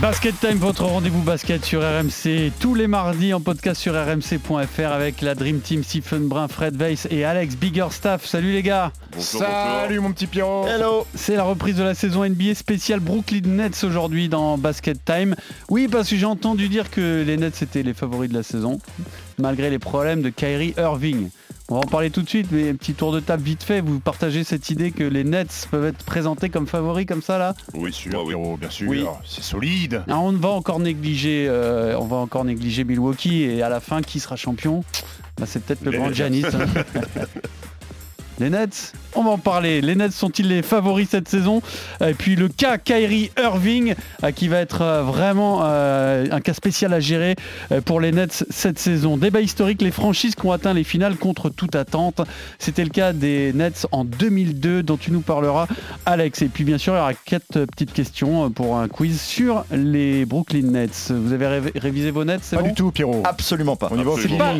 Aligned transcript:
Basket 0.00 0.38
Time, 0.38 0.58
votre 0.58 0.84
rendez-vous 0.84 1.22
basket 1.22 1.64
sur 1.64 1.80
RMC 1.80 2.52
tous 2.60 2.76
les 2.76 2.86
mardis 2.86 3.34
en 3.34 3.40
podcast 3.40 3.80
sur 3.80 3.94
rmc.fr 3.94 4.92
avec 4.92 5.20
la 5.22 5.34
Dream 5.34 5.58
Team 5.58 5.82
Stephen 5.82 6.28
Brun, 6.28 6.46
Fred 6.46 6.76
Weiss 6.80 7.08
et 7.10 7.24
Alex 7.24 7.56
Biggerstaff. 7.56 8.24
Salut 8.24 8.52
les 8.52 8.62
gars 8.62 8.92
Salut 9.18 9.98
mon 9.98 10.12
petit 10.12 10.28
Pierrot 10.28 10.68
Hello 10.68 11.04
C'est 11.16 11.34
la 11.34 11.42
reprise 11.42 11.74
de 11.74 11.82
la 11.82 11.96
saison 11.96 12.24
NBA 12.24 12.54
spéciale 12.54 13.00
Brooklyn 13.00 13.40
Nets 13.44 13.82
aujourd'hui 13.82 14.28
dans 14.28 14.56
Basket 14.56 15.04
Time. 15.04 15.34
Oui, 15.68 15.88
parce 15.88 16.08
que 16.10 16.14
j'ai 16.14 16.26
entendu 16.26 16.68
dire 16.68 16.92
que 16.92 17.24
les 17.26 17.36
Nets 17.36 17.60
étaient 17.60 17.82
les 17.82 17.94
favoris 17.94 18.30
de 18.30 18.34
la 18.34 18.44
saison, 18.44 18.78
malgré 19.38 19.68
les 19.68 19.80
problèmes 19.80 20.22
de 20.22 20.30
Kyrie 20.30 20.74
Irving. 20.78 21.28
On 21.70 21.74
va 21.74 21.80
en 21.80 21.88
parler 21.88 22.08
tout 22.10 22.22
de 22.22 22.28
suite, 22.28 22.46
mais 22.50 22.70
un 22.70 22.74
petit 22.76 22.94
tour 22.94 23.12
de 23.12 23.20
table 23.20 23.42
vite 23.42 23.62
fait. 23.62 23.82
Vous 23.82 24.00
partagez 24.00 24.42
cette 24.42 24.70
idée 24.70 24.90
que 24.90 25.04
les 25.04 25.22
Nets 25.22 25.68
peuvent 25.70 25.84
être 25.84 26.02
présentés 26.02 26.48
comme 26.48 26.66
favoris 26.66 27.04
comme 27.04 27.20
ça 27.20 27.36
là? 27.36 27.54
Oui, 27.74 27.92
sûr, 27.92 28.24
bien 28.58 28.70
sûr. 28.70 28.88
Oui. 28.88 29.04
C'est 29.26 29.42
solide. 29.42 30.02
Alors, 30.06 30.24
on 30.24 30.32
va 30.32 30.48
encore 30.48 30.80
négliger, 30.80 31.46
euh, 31.46 31.94
on 31.98 32.06
va 32.06 32.16
encore 32.16 32.46
négliger 32.46 32.84
Milwaukee 32.84 33.42
et 33.42 33.62
à 33.62 33.68
la 33.68 33.80
fin 33.80 34.00
qui 34.00 34.18
sera 34.18 34.36
champion? 34.36 34.82
Bah, 35.38 35.44
C'est 35.46 35.62
peut-être 35.62 35.82
le 35.84 35.90
Les 35.90 35.98
grand. 35.98 36.10
Giannis. 36.10 36.44
hein. 36.46 36.66
Les 38.40 38.50
Nets, 38.50 38.92
on 39.18 39.24
va 39.24 39.30
en 39.30 39.38
parler. 39.38 39.80
Les 39.80 39.94
Nets 39.94 40.12
sont-ils 40.12 40.48
les 40.48 40.62
favoris 40.62 41.08
cette 41.10 41.28
saison? 41.28 41.60
Et 42.04 42.14
puis 42.14 42.36
le 42.36 42.48
cas 42.48 42.78
Kyrie 42.78 43.30
Irving, 43.38 43.94
euh, 44.24 44.30
qui 44.32 44.48
va 44.48 44.58
être 44.58 44.82
euh, 44.82 45.02
vraiment 45.02 45.60
euh, 45.64 46.26
un 46.30 46.40
cas 46.40 46.54
spécial 46.54 46.92
à 46.94 47.00
gérer 47.00 47.36
pour 47.84 48.00
les 48.00 48.12
Nets 48.12 48.44
cette 48.50 48.78
saison. 48.78 49.16
Débat 49.16 49.40
historique, 49.40 49.82
les 49.82 49.90
franchises 49.90 50.34
qui 50.34 50.46
ont 50.46 50.52
atteint 50.52 50.74
les 50.74 50.84
finales 50.84 51.16
contre 51.16 51.50
toute 51.50 51.74
attente. 51.74 52.20
C'était 52.58 52.84
le 52.84 52.90
cas 52.90 53.12
des 53.12 53.52
Nets 53.52 53.86
en 53.92 54.04
2002, 54.04 54.82
dont 54.82 54.96
tu 54.96 55.10
nous 55.10 55.20
parleras, 55.20 55.66
Alex. 56.06 56.42
Et 56.42 56.48
puis 56.48 56.64
bien 56.64 56.78
sûr, 56.78 56.94
il 56.94 56.96
y 56.96 57.00
aura 57.00 57.14
quatre 57.14 57.64
petites 57.66 57.92
questions 57.92 58.50
pour 58.50 58.76
un 58.78 58.88
quiz 58.88 59.20
sur 59.20 59.64
les 59.70 60.24
Brooklyn 60.24 60.62
Nets. 60.70 61.10
Vous 61.10 61.32
avez 61.32 61.46
ré- 61.46 61.72
révisé 61.76 62.10
vos 62.10 62.24
Nets, 62.24 62.40
c'est 62.42 62.56
Pas 62.56 62.62
bon? 62.62 62.68
du 62.68 62.74
tout, 62.74 62.90
Pierrot. 62.90 63.22
Absolument 63.24 63.76
pas. 63.76 63.90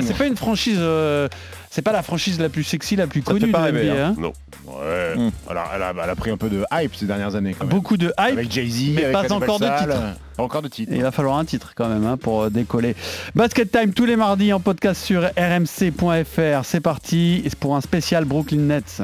C'est 0.02 0.16
pas, 0.16 0.26
une 0.26 0.36
franchise, 0.36 0.78
euh, 0.80 1.28
c'est 1.70 1.82
pas 1.82 1.92
la 1.92 2.02
franchise 2.02 2.38
la 2.40 2.48
plus 2.48 2.64
sexy, 2.64 2.96
la 2.96 3.06
plus 3.06 3.20
Ça 3.22 3.32
te 3.34 3.38
connue 3.38 3.52
de 3.52 3.56
NBA, 3.58 4.06
hein? 4.06 4.14
Non. 4.18 4.32
Ouais. 4.66 5.14
Hmm. 5.16 5.30
Alors, 5.48 5.70
elle 5.74 5.82
a, 5.82 5.92
elle 6.04 6.10
a 6.10 6.14
pris 6.16 6.30
un 6.30 6.36
peu 6.36 6.48
de 6.48 6.64
hype 6.72 6.94
ces 6.94 7.06
dernières 7.06 7.34
années 7.34 7.54
quand 7.54 7.64
même. 7.66 7.74
Beaucoup 7.74 7.96
de 7.96 8.08
hype. 8.18 8.32
Avec 8.32 8.52
Jay-Z, 8.52 8.94
mais 8.94 9.04
avec 9.04 9.12
pas 9.28 9.32
encore 9.32 9.58
de 9.60 9.66
titre. 9.66 10.14
Pas 10.36 10.42
encore 10.42 10.62
de 10.62 10.68
titre. 10.68 10.92
Il 10.94 11.02
va 11.02 11.10
falloir 11.10 11.36
un 11.38 11.44
titre 11.44 11.72
quand 11.74 11.88
même 11.88 12.06
hein, 12.06 12.16
pour 12.16 12.42
euh, 12.42 12.50
décoller. 12.50 12.94
Basket 13.34 13.70
Time 13.70 13.92
tous 13.92 14.04
les 14.04 14.16
mardis 14.16 14.52
en 14.52 14.60
podcast 14.60 15.02
sur 15.02 15.22
rmc.fr. 15.22 16.64
C'est 16.64 16.80
parti 16.80 17.48
pour 17.60 17.76
un 17.76 17.80
spécial 17.80 18.24
Brooklyn 18.24 18.58
Nets. 18.60 19.02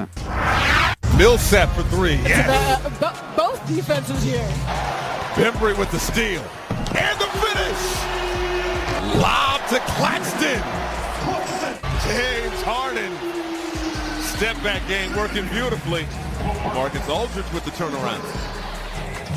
Millsap 1.18 1.70
for 1.74 1.84
three. 1.90 2.18
Bo- 3.00 3.06
both 3.36 3.60
defenses 3.68 4.22
here. 4.24 4.40
Bembry 5.36 5.72
with 5.78 5.90
the 5.90 5.98
steal. 5.98 6.40
And 6.90 7.18
the 7.18 7.28
finish. 7.40 7.82
Lob 9.16 9.60
to 9.70 9.78
Claxton. 9.96 10.60
James 12.06 12.62
Harden. 12.64 13.12
Step 14.36 14.60
back 14.64 14.86
game 14.88 15.14
working 15.16 15.46
beautifully. 15.48 16.04
Marcus 16.74 17.08
Aldridge 17.08 17.50
with 17.52 17.64
the 17.64 17.70
turnaround. 17.70 18.20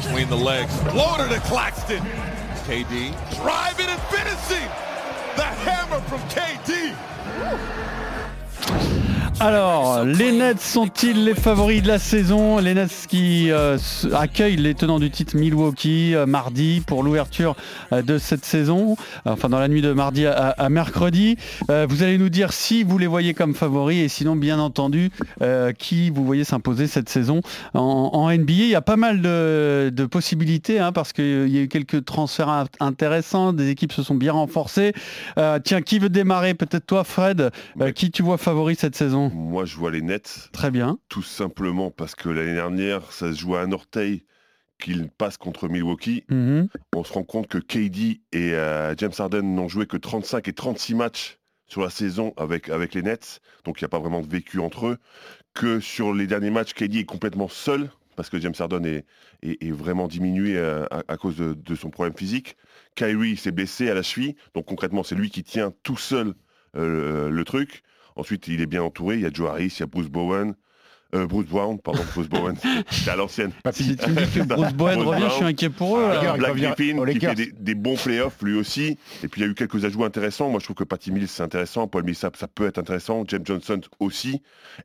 Between 0.01 0.27
the 0.27 0.35
legs. 0.35 0.75
Floater 0.91 1.29
to 1.29 1.39
Claxton. 1.41 2.03
KD 2.65 3.13
driving 3.35 3.85
and 3.85 4.01
finishing. 4.09 4.67
The 5.35 5.43
hammer 5.43 6.01
from 6.01 6.19
KD. 6.29 6.95
Alors, 9.39 10.03
les 10.03 10.31
Nets 10.31 10.59
sont-ils 10.59 11.23
les 11.23 11.35
favoris 11.35 11.83
de 11.83 11.87
la 11.87 11.99
saison? 11.99 12.57
Les 12.57 12.73
Nets 12.73 13.05
qui 13.07 13.51
euh, 13.51 13.77
accueillent 14.13 14.55
les 14.55 14.73
tenants 14.73 14.97
du 14.97 15.11
titre 15.11 15.37
Milwaukee 15.37 16.15
euh, 16.15 16.25
mardi 16.25 16.81
pour 16.85 17.03
l'ouverture 17.03 17.55
euh, 17.93 18.01
de 18.01 18.17
cette 18.17 18.43
saison, 18.45 18.95
enfin 19.25 19.47
dans 19.47 19.59
la 19.59 19.67
nuit 19.67 19.83
de 19.83 19.93
mardi 19.93 20.25
à, 20.25 20.33
à 20.49 20.69
mercredi. 20.69 21.37
Vous 21.69 22.01
allez 22.03 22.17
nous 22.17 22.29
dire 22.29 22.51
si 22.51 22.83
vous 22.83 22.97
les 22.97 23.05
voyez 23.05 23.33
comme 23.35 23.53
favoris 23.53 23.99
et 24.03 24.07
sinon, 24.07 24.35
bien 24.35 24.57
entendu, 24.59 25.11
qui 25.77 26.09
vous 26.09 26.25
voyez 26.25 26.43
s'imposer 26.43 26.87
cette 26.87 27.09
saison 27.09 27.41
en, 27.73 28.09
en 28.13 28.31
NBA. 28.31 28.51
Il 28.53 28.69
y 28.69 28.75
a 28.75 28.81
pas 28.81 28.95
mal 28.95 29.21
de, 29.21 29.91
de 29.93 30.05
possibilités 30.05 30.79
hein, 30.79 30.91
parce 30.91 31.13
qu'il 31.13 31.49
y 31.49 31.59
a 31.59 31.61
eu 31.61 31.67
quelques 31.67 32.05
transferts 32.05 32.47
int- 32.49 32.67
intéressants, 32.79 33.53
des 33.53 33.69
équipes 33.69 33.91
se 33.91 34.01
sont 34.03 34.15
bien 34.15 34.31
renforcées. 34.33 34.93
Tiens, 35.63 35.81
qui 35.81 35.99
veut 35.99 36.09
démarrer? 36.09 36.53
Peut-être 36.53 36.85
toi, 36.87 37.03
Fred. 37.03 37.51
Qui 37.95 38.09
tu 38.11 38.23
vois 38.23 38.37
favori 38.37 38.75
cette 38.75 38.95
saison? 38.95 39.26
Moi, 39.33 39.65
je 39.65 39.75
vois 39.77 39.91
les 39.91 40.01
Nets, 40.01 40.49
Très 40.53 40.71
bien. 40.71 40.97
tout 41.09 41.23
simplement 41.23 41.91
parce 41.91 42.15
que 42.15 42.29
l'année 42.29 42.53
dernière, 42.55 43.11
ça 43.11 43.31
se 43.33 43.39
jouait 43.39 43.57
à 43.59 43.61
un 43.61 43.71
orteil 43.71 44.23
qu'ils 44.79 45.09
passent 45.09 45.37
contre 45.37 45.67
Milwaukee. 45.69 46.23
Mhm. 46.29 46.67
On 46.95 47.03
se 47.03 47.13
rend 47.13 47.23
compte 47.23 47.47
que 47.47 47.57
KD 47.57 48.21
et 48.31 48.53
euh, 48.53 48.93
James 48.97 49.11
Harden 49.17 49.41
n'ont 49.55 49.67
joué 49.67 49.85
que 49.87 49.97
35 49.97 50.47
et 50.47 50.53
36 50.53 50.93
matchs 50.95 51.39
sur 51.67 51.81
la 51.81 51.89
saison 51.89 52.33
avec, 52.37 52.69
avec 52.69 52.93
les 52.93 53.01
Nets, 53.01 53.41
donc 53.65 53.81
il 53.81 53.83
n'y 53.83 53.87
a 53.87 53.89
pas 53.89 53.99
vraiment 53.99 54.21
de 54.21 54.27
vécu 54.27 54.59
entre 54.59 54.87
eux. 54.87 54.97
Que 55.53 55.79
sur 55.79 56.13
les 56.13 56.27
derniers 56.27 56.51
matchs, 56.51 56.73
KD 56.73 56.97
est 56.99 57.03
complètement 57.05 57.47
seul, 57.49 57.89
parce 58.15 58.29
que 58.29 58.39
James 58.39 58.53
Harden 58.57 58.85
est, 58.85 59.05
est- 59.41 59.61
est 59.63 59.71
vraiment 59.71 60.07
diminué 60.07 60.57
euh, 60.57 60.85
à, 60.91 61.01
à 61.07 61.17
cause 61.17 61.35
de, 61.37 61.53
de 61.53 61.75
son 61.75 61.89
problème 61.89 62.15
physique. 62.15 62.55
Kyrie 62.95 63.35
s'est 63.37 63.51
blessé 63.51 63.89
à 63.89 63.93
la 63.95 64.01
cheville, 64.03 64.35
donc 64.55 64.65
concrètement, 64.65 65.03
c'est 65.03 65.15
lui 65.15 65.29
qui 65.29 65.43
tient 65.43 65.73
tout 65.83 65.97
seul 65.97 66.33
euh, 66.75 67.27
le, 67.29 67.35
le 67.35 67.43
truc. 67.43 67.83
Ensuite, 68.17 68.47
il 68.47 68.59
est 68.61 68.65
bien 68.65 68.83
entouré. 68.83 69.15
Il 69.15 69.21
y 69.21 69.25
a 69.25 69.31
Joe 69.33 69.49
Harris, 69.49 69.73
il 69.77 69.79
y 69.79 69.83
a 69.83 69.87
Bruce 69.87 70.07
Bowen. 70.09 70.53
Euh, 71.15 71.25
Bruce 71.25 71.45
Brown, 71.45 71.79
pardon, 71.79 72.03
Bruce 72.13 72.27
Bowen, 72.27 72.57
c'est 72.91 73.09
à 73.09 73.15
l'ancienne. 73.15 73.53
Si 73.71 73.95
tu 73.95 74.09
me 74.09 74.25
dis 74.25 74.39
que 74.39 74.43
Bruce 74.55 74.73
Bowen 74.73 74.99
revient, 74.99 75.27
je 75.29 75.35
suis 75.35 75.45
inquiet 75.45 75.69
pour 75.69 75.97
eux. 75.99 76.03
Ah, 76.05 76.21
là. 76.21 76.33
Black 76.37 76.55
Griffin 76.57 77.05
qui 77.05 77.19
fait 77.21 77.33
des, 77.35 77.51
des 77.53 77.75
bons 77.75 77.95
playoffs 77.95 78.41
lui 78.41 78.57
aussi. 78.57 78.97
Et 79.23 79.29
puis 79.29 79.39
il 79.39 79.45
y 79.45 79.47
a 79.47 79.49
eu 79.49 79.55
quelques 79.55 79.85
ajouts 79.85 80.03
intéressants. 80.03 80.49
Moi 80.49 80.59
je 80.59 80.65
trouve 80.65 80.75
que 80.75 80.83
Patty 80.83 81.13
Mills 81.13 81.29
c'est 81.29 81.43
intéressant, 81.43 81.87
Paul 81.87 82.03
Millsap 82.03 82.35
ça 82.35 82.49
peut 82.49 82.67
être 82.67 82.77
intéressant, 82.77 83.23
James 83.29 83.45
Johnson 83.45 83.79
aussi. 84.01 84.41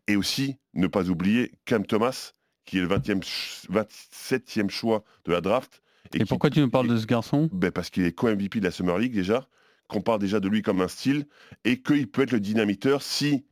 Et 0.07 0.15
aussi, 0.15 0.59
ne 0.75 0.87
pas 0.87 1.09
oublier 1.11 1.51
Cam 1.65 1.85
Thomas, 1.85 2.31
qui 2.67 2.79
est 2.79 2.83
le 2.83 2.87
20e, 2.89 3.21
ch- 3.25 3.67
27e 3.69 4.71
choix 4.71 5.03
de 5.25 5.33
la 5.33 5.41
draft. 5.41 5.83
Et 6.15 6.19
qui- 6.19 6.25
pourquoi 6.27 6.51
tu 6.51 6.61
nous 6.61 6.71
parles 6.71 6.87
de 6.87 6.99
ce 6.99 7.07
garçon? 7.07 7.49
Ben, 7.53 7.73
Parce 7.73 7.91
qu'il 7.91 8.05
est 8.05 8.13
co-MVP 8.13 8.61
de 8.61 8.65
la 8.67 8.71
Summer 8.71 8.97
League 8.97 9.13
déjà, 9.15 9.49
qu'on 9.93 10.01
parle 10.01 10.21
déjà 10.21 10.41
de 10.41 10.49
lui 10.49 10.63
comme 10.63 10.81
un 10.81 10.89
style, 10.89 11.27
et 11.65 11.81
qu'il 11.81 12.11
peut 12.11 12.23
être 12.23 12.33
le 12.33 12.41
dynamiteur 12.41 13.03
si 13.03 13.45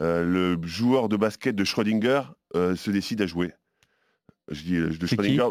euh, 0.00 0.24
le 0.24 0.66
joueur 0.66 1.08
de 1.08 1.16
basket 1.16 1.54
de 1.54 1.62
Schrödinger 1.62 2.22
euh, 2.56 2.74
se 2.74 2.90
décide 2.90 3.22
à 3.22 3.26
jouer. 3.26 3.52
Je 4.50 4.62
dis 4.62 4.76
euh, 4.76 4.88
de 4.88 5.06
Schrödinger, 5.06 5.48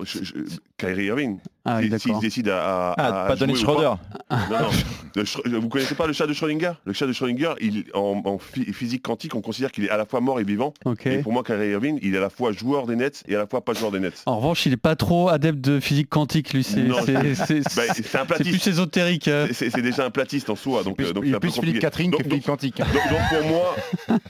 Kyrie 0.78 1.06
Irving. 1.06 1.40
Ah 1.66 1.80
oui, 1.80 1.90
décide 2.22 2.50
à, 2.50 2.92
à- 2.92 2.96
Ah, 2.98 3.24
à 3.26 3.36
pas 3.36 3.46
ou 3.46 3.56
Schroeder. 3.56 3.94
Non, 4.30 4.38
non. 4.50 4.70
Le 5.16 5.24
Schrö- 5.24 5.48
vous 5.56 5.70
connaissez 5.70 5.96
pas 5.96 6.08
le 6.08 6.14
chat 6.14 6.28
de 6.28 6.34
Schrödinger? 6.34 6.72
Le 6.84 6.92
chat 6.92 7.08
de 7.08 7.14
Schrödinger, 7.14 7.54
il, 7.62 7.86
en, 7.94 8.22
en 8.26 8.38
phy- 8.38 8.74
physique 8.74 9.04
quantique, 9.04 9.34
on 9.36 9.42
considère 9.42 9.72
qu'il 9.72 9.86
est 9.86 9.90
à 9.90 9.96
la 9.96 10.06
fois 10.06 10.20
mort 10.20 10.40
et 10.42 10.44
vivant. 10.44 10.74
Ok. 10.84 11.06
Et 11.06 11.20
pour 11.20 11.32
moi, 11.32 11.42
Kyrie 11.44 11.70
Irving, 11.70 12.00
il 12.02 12.16
est 12.16 12.18
à 12.18 12.22
la 12.22 12.30
fois 12.30 12.52
joueur 12.52 12.86
des 12.86 12.96
Nets 12.98 13.24
et 13.28 13.36
à 13.36 13.38
la 13.38 13.48
fois 13.48 13.64
pas 13.64 13.74
joueur 13.74 13.92
des 13.92 14.00
Nets. 14.02 14.24
En 14.26 14.38
revanche, 14.38 14.66
il 14.66 14.74
est 14.74 14.78
pas 14.78 14.96
trop 14.98 15.30
adepte 15.30 15.62
de 15.62 15.80
physique 15.80 16.10
quantique, 16.10 16.52
lui. 16.52 16.64
C'est 16.66 16.84
Non. 16.84 16.98
c'est- 17.06 17.34
c'est- 17.36 17.62
c'est 17.70 17.82
un 17.88 17.94
c'est 18.04 18.26
plus 18.26 18.26
platiste. 18.26 18.68
ésotérique. 18.68 19.28
euh. 19.30 19.48
C'est 19.54 19.82
déjà 19.82 20.06
un 20.06 20.10
platiste 20.12 20.50
en 20.50 20.56
soi, 20.58 20.84
donc 20.84 20.98
Plus- 20.98 21.08
euh, 21.08 21.14
donc 21.14 21.24
il 21.24 21.30
c'est 21.30 21.38
est 21.38 21.40
peu 21.40 21.40
plus 21.40 21.50
Philippe 21.52 21.66
compliqué. 21.66 21.80
Catherine 21.80 22.12
Donc- 22.12 22.24
que 22.24 22.30
Philippe 22.30 22.46
Quantique. 22.46 22.78
Donc, 22.78 22.88
donc 22.88 23.40
pour 23.40 23.48
moi, 23.50 23.76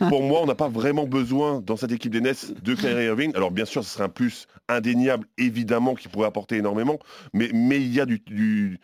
pour 0.10 0.24
moi, 0.24 0.40
on 0.44 0.46
n'a 0.46 0.56
pas 0.56 0.68
vraiment 0.70 1.06
besoin 1.08 1.62
dans 1.66 1.78
cette 1.78 1.92
équipe 1.92 2.12
des 2.12 2.22
Nets 2.22 2.54
de 2.64 2.76
Kyrie 2.76 3.06
Irving. 3.06 3.32
Alors 3.36 3.50
bien 3.52 3.66
sûr, 3.66 3.84
ce 3.84 3.90
serait 3.90 4.04
un 4.04 4.10
plus 4.10 4.48
indéniable, 4.70 5.26
évidemment, 5.38 5.96
qui 5.96 6.08
pourrait 6.10 6.28
apporter 6.28 6.58
énormément, 6.58 7.00
mais 7.34 7.82
il 7.82 7.94
y 7.94 8.00
a 8.00 8.06
du, 8.06 8.80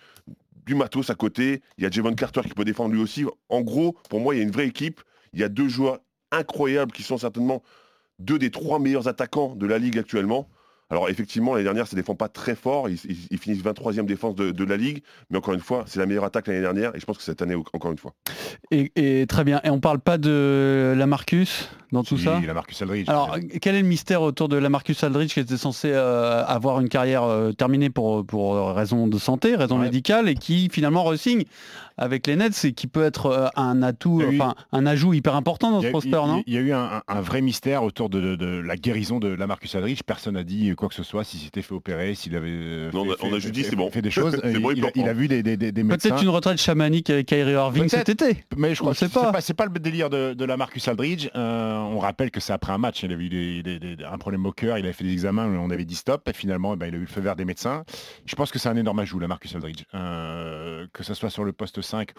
matos 0.70 1.10
à 1.10 1.16
côté. 1.16 1.62
Il 1.78 1.84
y 1.84 1.88
a 1.88 1.92
Javon 1.92 2.14
Carter 2.14 2.42
qui 2.42 2.54
peut 2.54 2.66
défendre 2.66 2.94
lui 2.94 3.02
aussi. 3.02 3.26
En 3.50 3.62
gros, 3.62 3.98
pour 4.10 4.20
moi, 4.20 4.36
il 4.36 4.38
y 4.38 4.42
a 4.42 4.44
une 4.44 4.52
vraie 4.52 4.68
équipe. 4.68 5.02
Il 5.34 5.40
y 5.40 5.44
a 5.44 5.50
deux 5.50 5.68
joueurs 5.68 6.00
incroyables 6.32 6.92
qui 6.92 7.04
sont 7.04 7.18
certainement 7.18 7.64
deux 8.20 8.38
des 8.38 8.52
trois 8.52 8.80
meilleurs 8.80 9.08
attaquants 9.08 9.56
de 9.56 9.66
la 9.66 9.80
ligue 9.80 9.98
actuellement. 9.98 10.48
Alors 10.92 11.10
effectivement, 11.10 11.54
l'année 11.54 11.66
dernière, 11.66 11.86
ça 11.88 11.96
ne 11.96 12.02
défend 12.02 12.16
pas 12.16 12.30
très 12.30 12.56
fort. 12.56 12.90
Ils, 12.90 12.98
ils- 13.08 13.28
ils 13.32 13.38
finissent 13.38 13.64
23e 13.64 14.06
défense 14.06 14.34
de, 14.36 14.52
de 14.52 14.64
la 14.64 14.76
ligue. 14.78 15.04
Mais 15.30 15.38
encore 15.38 15.54
une 15.54 15.60
fois, 15.60 15.84
c'est 15.88 16.00
la 16.00 16.06
meilleure 16.08 16.24
attaque 16.24 16.48
l'année 16.48 16.62
dernière. 16.62 16.96
Et 16.96 17.00
je 17.00 17.06
pense 17.06 17.18
que 17.18 17.24
cette 17.24 17.42
année, 17.42 17.56
encore 17.56 17.92
une 17.92 17.98
fois. 17.98 18.14
Et, 18.72 18.92
et 18.96 19.28
très 19.28 19.44
bien. 19.44 19.62
Et 19.64 19.70
on 19.70 19.80
parle 19.80 20.00
pas 20.00 20.18
de 20.18 20.94
Lamarcus 20.98 21.70
dans 21.92 22.04
tout 22.04 22.18
ça? 22.18 22.40
Il 22.42 22.50
a 22.50 22.54
Marcus 22.54 22.82
Aldridge. 22.82 23.08
Alors, 23.10 23.38
quel 23.62 23.76
est 23.76 23.82
le 23.82 23.88
mystère 23.88 24.22
autour 24.22 24.50
de 24.50 24.58
Lamarcus 24.58 25.04
Aldridge 25.04 25.34
qui 25.34 25.40
était 25.40 25.58
censé 25.58 25.92
euh, 25.92 26.44
avoir 26.46 26.80
une 26.80 26.90
carrière 26.90 27.24
euh, 27.24 27.52
terminée 27.52 27.90
pour, 27.90 28.26
pour 28.26 28.74
raison 28.74 29.08
de 29.08 29.18
santé, 29.18 29.56
raison 29.56 29.78
Ouais. 29.80 29.86
médicale, 29.86 30.28
et 30.30 30.36
qui 30.36 30.70
finalement 30.72 31.04
resigne 31.04 31.44
avec 32.00 32.26
les 32.26 32.36
Nets 32.36 32.66
et 32.66 32.72
qui 32.74 32.88
peut 32.88 33.04
être 33.04 33.28
euh, 33.28 33.48
un 33.56 33.84
atout, 33.84 34.24
enfin 34.28 34.56
un 34.72 34.86
ajout 34.88 35.14
hyper 35.14 35.36
important 35.36 35.70
dans 35.72 35.82
ce 35.82 35.88
roster, 35.92 36.10
il- 36.10 36.28
non? 36.28 36.44
il 36.48 36.54
y 36.54 36.58
a 36.58 36.62
eu 36.62 36.72
un, 36.72 37.02
vrai 37.22 37.42
mystère 37.42 37.84
autour 37.84 38.10
de, 38.10 38.20
de- 38.22 38.36
de 38.36 38.46
la 38.62 38.76
guérison 38.78 39.20
de 39.20 39.28
Lamarcus 39.28 39.76
Aldridge. 39.76 40.00
Personne 40.06 40.34
n'a 40.36 40.44
dit 40.44 40.74
quoi 40.76 40.90
que 40.90 40.96
ce 40.96 41.04
soit, 41.04 41.24
s'il 41.24 41.40
s'était 41.42 41.62
fait 41.62 41.74
opérer, 41.76 42.16
s'il 42.16 42.36
avait 42.36 42.48
euh, 42.50 42.92
Non, 42.92 43.02
on 43.02 43.12
a- 43.12 43.16
fait, 43.18 43.24
on 43.24 43.28
a 43.28 43.32
fait- 43.36 43.40
juste 43.42 43.54
dit, 43.54 43.64
fait- 43.64 43.70
c'est 43.72 43.76
bon. 43.76 43.92
fait 43.92 44.02
des 44.02 44.12
choses. 44.12 44.40
C'est 44.44 44.52
il, 44.54 44.60
bon, 44.60 44.72
il 44.72 44.78
il 44.78 44.82
peut 44.82 44.88
a, 44.88 44.92
il 44.96 45.02
a 45.02 45.04
reprendre. 45.04 45.20
vu 45.20 45.28
des, 45.28 45.44
des- 45.44 45.58
des- 45.58 45.72
des 45.72 45.84
médecins. 45.84 46.10
Peut-être 46.10 46.24
une 46.24 46.30
retraite 46.30 46.60
chamanique 46.60 47.10
avec 47.10 47.28
Kyrie 47.28 47.52
Irving 47.52 47.90
cet 47.90 48.10
été. 48.10 48.44
Mais 48.58 48.74
je 48.74 48.80
crois 48.80 48.94
que 48.94 48.98
c'est 48.98 49.12
pas. 49.12 49.32
pas, 49.32 49.42
c'est 49.42 49.54
pas 49.54 49.66
le 49.66 49.78
délire 49.80 50.10
de, 50.10 50.34
de 50.34 50.46
la 50.46 50.56
Marcus 50.58 50.88
Aldridge. 50.88 51.28
Euh, 51.36 51.76
on 51.78 52.00
rappelle 52.00 52.32
que 52.32 52.40
c'est 52.40 52.54
après 52.54 52.72
un 52.74 52.78
match. 52.78 53.04
Il 53.04 53.12
avait 53.12 53.26
eu 53.26 53.30
des- 53.30 53.64
des- 53.64 53.96
des- 53.96 54.04
un 54.06 54.18
problème 54.18 54.46
au 54.46 54.52
cœur. 54.52 54.78
Il 54.78 54.86
avait 54.86 54.94
fait 54.94 55.04
des 55.04 55.12
examens. 55.14 55.46
On 55.48 55.70
avait 55.70 55.86
dit 55.86 55.96
stop. 55.96 56.28
Et 56.30 56.34
finalement, 56.34 56.74
eh 56.74 56.78
ben, 56.78 56.88
il 56.88 56.94
a 56.96 56.98
eu 56.98 57.02
le 57.02 57.08
feu 57.08 57.22
vert 57.22 57.36
des 57.36 57.46
médecins. 57.46 57.84
Je 58.26 58.36
pense 58.36 58.52
que 58.52 58.60
c'est 58.60 58.70
un 58.70 58.78
énorme 58.78 59.00
ajout, 59.00 59.20
la 59.20 59.28
Marcus 59.28 59.54
Aldridge. 59.56 59.84
Euh, 59.96 60.88
que 60.94 61.04
ce 61.04 61.14
soit 61.14 61.30
sur 61.30 61.44
le 61.44 61.52
poste 61.52 61.82
5 61.90 62.10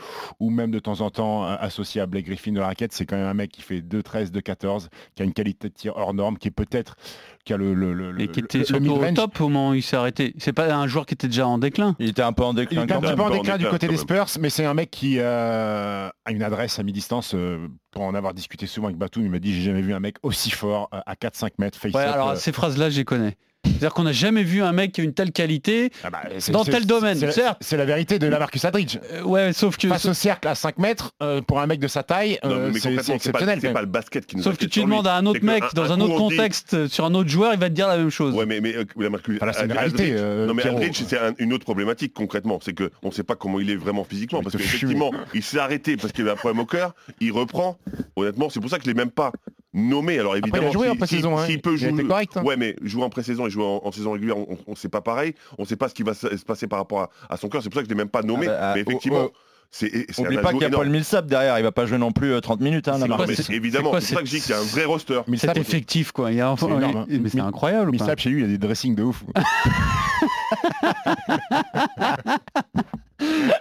ou 0.40 0.50
même 0.50 0.70
de 0.70 0.78
temps 0.78 1.00
en 1.00 1.10
temps 1.10 1.44
euh, 1.46 1.56
associé 1.60 2.00
à 2.00 2.06
Blake 2.06 2.26
Griffin 2.26 2.52
de 2.52 2.60
la 2.60 2.66
raquette, 2.66 2.92
c'est 2.92 3.06
quand 3.06 3.16
même 3.16 3.26
un 3.26 3.34
mec 3.34 3.50
qui 3.52 3.62
fait 3.62 3.80
2-13, 3.80 4.30
2-14, 4.32 4.88
qui 5.14 5.22
a 5.22 5.24
une 5.24 5.32
qualité 5.32 5.68
de 5.68 5.74
tir 5.74 5.96
hors 5.96 6.12
norme, 6.14 6.36
qui 6.38 6.48
est 6.48 6.52
peut-être 6.52 6.96
qui 7.44 7.54
a 7.54 7.56
le, 7.56 7.72
le, 7.72 7.94
le, 7.94 8.20
Et 8.20 8.28
qui 8.28 8.40
le- 8.40 8.44
était 8.44 8.58
le 8.58 8.64
surtout 8.64 8.90
au 8.92 9.12
top 9.12 9.40
au 9.40 9.48
moment 9.48 9.70
où 9.70 9.74
il 9.74 9.82
s'est 9.82 9.96
arrêté. 9.96 10.34
C'est 10.38 10.52
pas 10.52 10.72
un 10.74 10.86
joueur 10.86 11.06
qui 11.06 11.14
était 11.14 11.26
déjà 11.26 11.46
en 11.48 11.56
déclin. 11.58 11.96
Il 11.98 12.10
était 12.10 12.20
un 12.22 12.32
peu 12.34 12.42
en 12.44 12.52
Il 12.52 12.56
déclin 12.56 12.82
était 12.84 12.92
un 12.92 13.00
petit 13.00 13.14
peu 13.14 13.22
en 13.22 13.30
déclin 13.30 13.56
du 13.56 13.66
côté 13.66 13.88
des. 13.88 13.96
Spurs, 13.96 14.26
mais 14.40 14.50
c'est 14.50 14.64
un 14.66 14.74
mec 14.74 14.90
qui 14.90 15.16
euh, 15.18 16.08
a 16.24 16.30
une 16.32 16.42
adresse 16.42 16.78
à 16.78 16.82
mi-distance. 16.82 17.34
euh, 17.34 17.68
pour 17.92 18.02
en 18.02 18.14
avoir 18.14 18.34
discuté 18.34 18.66
souvent 18.66 18.86
avec 18.86 18.98
Batum, 18.98 19.24
il 19.24 19.30
m'a 19.30 19.38
dit 19.40 19.52
j'ai 19.52 19.62
jamais 19.62 19.80
vu 19.82 19.92
un 19.94 19.98
mec 20.00 20.16
aussi 20.22 20.50
fort 20.50 20.88
euh, 20.94 21.00
à 21.06 21.14
4-5 21.14 21.50
mètres. 21.58 21.78
Face 21.78 21.92
Ouais, 21.92 22.04
up, 22.04 22.12
alors 22.14 22.28
euh, 22.30 22.34
ces 22.36 22.52
phrases-là, 22.52 22.88
je 22.90 22.98
les 22.98 23.04
connais. 23.04 23.36
C'est-à-dire 23.64 23.92
qu'on 23.94 24.02
n'a 24.04 24.12
jamais 24.12 24.42
vu 24.42 24.62
un 24.62 24.72
mec 24.72 24.92
qui 24.92 25.00
a 25.00 25.04
une 25.04 25.12
telle 25.14 25.32
qualité. 25.32 25.90
ah 26.04 26.10
bah, 26.10 26.20
c'est- 26.38 26.52
dans 26.52 26.64
c'est- 26.64 26.70
tel 26.70 26.86
domaine, 26.86 27.16
c'est- 27.18 27.30
certes. 27.32 27.58
C'est 27.60 27.76
la 27.76 27.84
vérité 27.84 28.18
de 28.18 28.26
la 28.26 28.38
Marcus 28.38 28.64
Aldridge. 28.64 28.98
Euh, 29.12 29.22
ouais, 29.22 29.52
sauf 29.52 29.76
que. 29.76 29.88
Face 29.88 30.06
au 30.06 30.14
cercle 30.14 30.48
à 30.48 30.54
5 30.54 30.78
mètres, 30.78 31.12
euh, 31.22 31.40
pour 31.42 31.60
un 31.60 31.66
mec 31.66 31.78
de 31.80 31.88
sa 31.88 32.02
taille, 32.02 32.38
euh, 32.44 32.70
mais 32.72 32.78
c'est- 32.78 32.88
concrètement, 32.88 33.02
c'est 33.18 33.24
c'est 33.24 33.32
pas, 33.32 33.38
exceptionnel. 33.40 33.58
c'est 33.60 33.72
pas 33.72 33.80
le 33.80 33.86
basket 33.86 34.26
qui 34.26 34.36
nous 34.36 34.42
Sauf 34.42 34.56
que 34.56 34.64
tu 34.66 34.80
demandes 34.82 35.06
à 35.06 35.16
un 35.16 35.26
autre 35.26 35.40
C'est 35.40 35.46
que 35.46 35.52
mec 35.52 35.62
un- 35.64 35.68
dans 35.74 35.92
un 35.92 35.94
un 35.96 36.00
autre 36.00 36.14
on 36.20 36.28
dit- 36.28 36.36
contexte, 36.36 36.88
sur 36.88 37.04
un 37.04 37.14
autre 37.14 37.28
joueur, 37.28 37.52
il 37.54 37.60
va 37.60 37.68
te 37.68 37.74
dire 37.74 37.88
la 37.88 37.96
même 37.98 38.10
chose. 38.10 38.34
Ouais, 38.34 38.46
mais, 38.46 38.60
mais 38.60 38.74
euh, 38.76 38.84
la 38.98 39.10
Marcus- 39.10 39.38
c'est 39.38 39.70
Aldridge- 39.76 40.00
euh, 40.16 40.54
Pierrot. 40.54 40.76
Aldridge, 40.78 41.02
c'est 41.06 41.18
un- 41.18 41.34
une 41.38 41.52
autre 41.52 41.64
problématique 41.64 42.12
concrètement. 42.14 42.58
C'est 42.62 42.74
qu'on 42.74 43.08
ne 43.08 43.12
sait 43.12 43.22
pas 43.24 43.34
comment 43.36 43.60
il 43.60 43.70
est 43.70 43.76
vraiment 43.76 44.04
physiquement. 44.04 44.42
Parce 44.42 44.56
qu'effectivement, 44.56 45.10
il 45.34 45.42
s'est 45.42 45.58
arrêté 45.58 45.96
parce 45.96 46.12
qu'il 46.12 46.22
avait 46.22 46.32
un 46.32 46.36
problème 46.36 46.60
au 46.60 46.66
cœur. 46.66 46.94
Il 47.20 47.32
reprend. 47.32 47.78
Honnêtement, 48.16 48.48
c'est 48.50 48.60
pour 48.60 48.70
ça 48.70 48.78
que 48.78 48.84
je 48.84 48.88
ne 48.90 48.94
l'ai 48.94 48.98
même 48.98 49.10
pas 49.10 49.32
nommé. 49.72 50.18
Alors 50.18 50.34
Après, 50.34 50.48
évidemment, 50.48 50.66
il 50.66 50.68
a 50.68 50.72
joué 50.72 50.86
si- 50.86 50.90
en 50.92 50.96
pré-saison. 50.96 51.36
si- 51.36 51.42
hein. 51.42 51.46
s'il 51.46 51.60
peut 51.62 51.76
jouer. 51.76 52.04
correct. 52.06 52.36
hein. 52.36 52.42
Ouais, 52.42 52.56
mais 52.56 52.76
jouer 52.82 53.02
en 53.04 53.10
pré-saison 53.10 53.46
et 53.46 53.50
jouer 53.50 53.64
en, 53.64 53.80
en 53.84 53.92
saison 53.92 54.12
régulière, 54.12 54.36
on 54.38 54.56
ne 54.68 54.74
sait 54.76 54.88
pas 54.88 55.00
pareil. 55.00 55.34
On 55.58 55.62
ne 55.62 55.66
sait 55.66 55.76
pas 55.76 55.88
ce 55.88 55.94
qui 55.94 56.02
va 56.02 56.14
se, 56.14 56.36
se 56.36 56.44
passer 56.44 56.66
par 56.66 56.78
rapport 56.80 57.00
à, 57.02 57.10
à 57.28 57.36
son 57.36 57.48
cœur. 57.48 57.62
C'est 57.62 57.68
pour 57.70 57.76
ça 57.76 57.82
que 57.82 57.88
je 57.88 57.90
l'ai 57.94 57.98
même 57.98 58.08
pas 58.08 58.22
nommé. 58.22 58.46
Ah 58.48 58.50
bah, 58.50 58.72
mais 58.74 58.80
ah, 58.84 58.90
effectivement, 58.90 59.22
oh, 59.26 59.30
oh. 59.32 59.38
c'est 59.70 60.06
c'est 60.10 60.22
Oublie 60.22 60.38
un 60.38 60.42
pas 60.42 60.52
qu'il 60.52 60.60
y 60.62 60.64
a 60.64 60.68
énorme. 60.68 60.82
Paul 60.84 60.92
Millsap 60.92 61.26
derrière, 61.26 61.58
il 61.58 61.62
va 61.62 61.70
pas 61.72 61.86
jouer 61.86 61.98
non 61.98 62.10
plus 62.12 62.32
euh, 62.32 62.40
30 62.40 62.60
minutes. 62.60 62.88
Hein, 62.88 62.96
C'est 63.00 63.06
la 63.08 63.16
quoi. 63.16 63.26
Mais 63.28 63.34
c'est- 63.36 63.42
c'est- 63.44 63.52
évidemment, 63.54 63.92
c'est 63.94 64.00
c'est 64.00 64.14
ça 64.14 64.20
que 64.22 64.26
je 64.26 64.30
dis 64.32 64.40
c'est- 64.40 64.46
qu'il 64.46 64.54
y 64.56 64.58
a 64.58 64.60
un 64.60 64.64
vrai 64.66 64.84
roster. 64.86 65.20
Mais 65.28 65.36
ça, 65.36 65.52
effectif, 65.54 66.10
quoi. 66.12 66.32
Il 66.32 66.38
y 66.38 66.40
a 66.40 66.52
C'est 66.58 66.66
énorme, 66.66 66.96
hein. 66.96 67.06
Mais 67.08 67.28
c'est 67.28 67.36
Mais- 67.38 67.40
incroyable. 67.42 67.90
Millsap, 67.92 68.18
chez 68.18 68.30
lui, 68.30 68.40
il 68.40 68.42
y 68.42 68.44
a 68.44 68.48
des 68.48 68.58
dressings 68.58 68.94
de 68.96 69.02
ouf. 69.04 69.22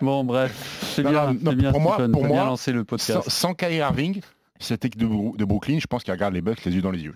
Bon, 0.01 0.23
bref. 0.23 0.53
C'est 0.95 1.03
Non, 1.03 1.09
bien, 1.11 1.25
non, 1.27 1.35
c'est 1.39 1.43
non, 1.45 1.53
bien, 1.53 1.71
pour 1.71 1.81
moi- 1.81 1.97
pour 1.97 2.07
bien 2.07 2.27
moi, 2.27 2.45
lancé 2.45 2.71
le 2.71 2.79
Sans, 2.79 2.85
podcast. 2.85 3.29
sans 3.29 3.53
Kyrie 3.53 3.75
Irving, 3.77 4.21
cette 4.59 4.85
équipe 4.85 4.99
de, 5.01 5.45
Brooklyn, 5.45 5.79
je 5.79 5.87
pense 5.87 6.03
qu'il 6.03 6.13
regarde 6.13 6.33
les 6.33 6.41
Bucks 6.41 6.63
les 6.65 6.73
yeux 6.75 6.81
dans 6.81 6.91
les 6.91 7.01
yeux. 7.03 7.15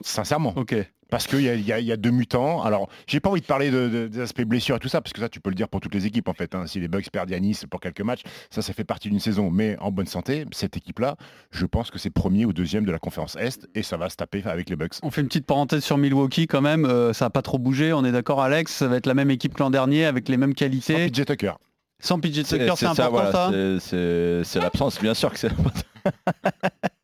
Sincèrement. 0.00 0.54
Ok. 0.56 0.74
Parce 1.10 1.26
qu'il 1.26 1.42
y, 1.42 1.50
a- 1.50 1.54
y 1.78 1.84
y 1.84 1.98
deux 1.98 2.10
mutants. 2.10 2.62
Alors, 2.62 2.88
j'ai 3.06 3.20
pas 3.20 3.28
envie 3.28 3.42
de 3.42 3.46
parler 3.46 3.70
de- 3.70 3.90
de- 3.90 4.06
des 4.08 4.20
aspects 4.20 4.40
blessures 4.44 4.76
et 4.76 4.78
tout 4.78 4.88
ça, 4.88 5.02
parce 5.02 5.12
que 5.12 5.20
ça, 5.20 5.28
tu 5.28 5.40
peux 5.40 5.50
le 5.50 5.54
dire 5.54 5.68
pour 5.68 5.80
toutes 5.82 5.94
les 5.94 6.06
équipes 6.06 6.28
en 6.28 6.32
fait. 6.32 6.54
hein. 6.54 6.66
Si 6.66 6.80
les 6.80 6.88
Bucks 6.88 7.10
perdent 7.10 7.28
Yanis 7.28 7.60
pour 7.70 7.80
quelques 7.80 8.00
matchs, 8.00 8.22
ça, 8.48 8.62
ça 8.62 8.72
fait 8.72 8.84
partie 8.84 9.10
d'une 9.10 9.20
saison. 9.20 9.50
Mais 9.50 9.76
en 9.80 9.90
bonne 9.92 10.06
santé, 10.06 10.46
cette 10.52 10.78
équipe-là, 10.78 11.16
je 11.50 11.66
pense 11.66 11.90
que 11.90 11.98
c'est 11.98 12.08
premier 12.08 12.46
ou 12.46 12.54
deuxième 12.54 12.86
de 12.86 12.90
la 12.92 12.98
conférence 12.98 13.36
Est 13.36 13.68
et 13.74 13.82
ça 13.82 13.98
va 13.98 14.08
se 14.08 14.16
taper 14.16 14.42
avec 14.46 14.70
les 14.70 14.76
Bucks. 14.76 14.94
On 15.02 15.10
fait 15.10 15.20
une 15.20 15.26
petite 15.28 15.44
parenthèse 15.44 15.84
sur 15.84 15.98
Milwaukee 15.98 16.46
quand 16.46 16.62
même. 16.62 16.86
euh, 16.86 17.12
ça 17.12 17.26
n'a 17.26 17.30
pas 17.30 17.42
trop 17.42 17.58
bougé. 17.58 17.92
On 17.92 18.06
est 18.06 18.12
d'accord, 18.12 18.40
Alex. 18.40 18.72
Ça 18.72 18.88
va 18.88 18.96
être 18.96 19.06
la 19.06 19.12
même 19.14 19.30
équipe 19.30 19.52
que 19.52 19.62
l'an 19.62 19.68
dernier 19.70 20.06
avec 20.06 20.30
les 20.30 20.38
mêmes 20.38 20.52
Sans 20.52 20.54
qualités. 20.54 21.10
PJ 21.10 21.26
Tucker. 21.26 21.52
Sans 22.00 22.18
PJ 22.18 22.42
C'est 22.44 22.58
Tucker, 22.58 22.72
c'est 22.76 22.86
important 22.86 23.10
voilà, 23.10 23.32
ça? 23.32 24.44
c'est- 24.44 24.58
l'absence, 24.60 24.98
bien 24.98 25.12
sûr 25.12 25.30
que 25.30 25.38
c'est 25.38 25.50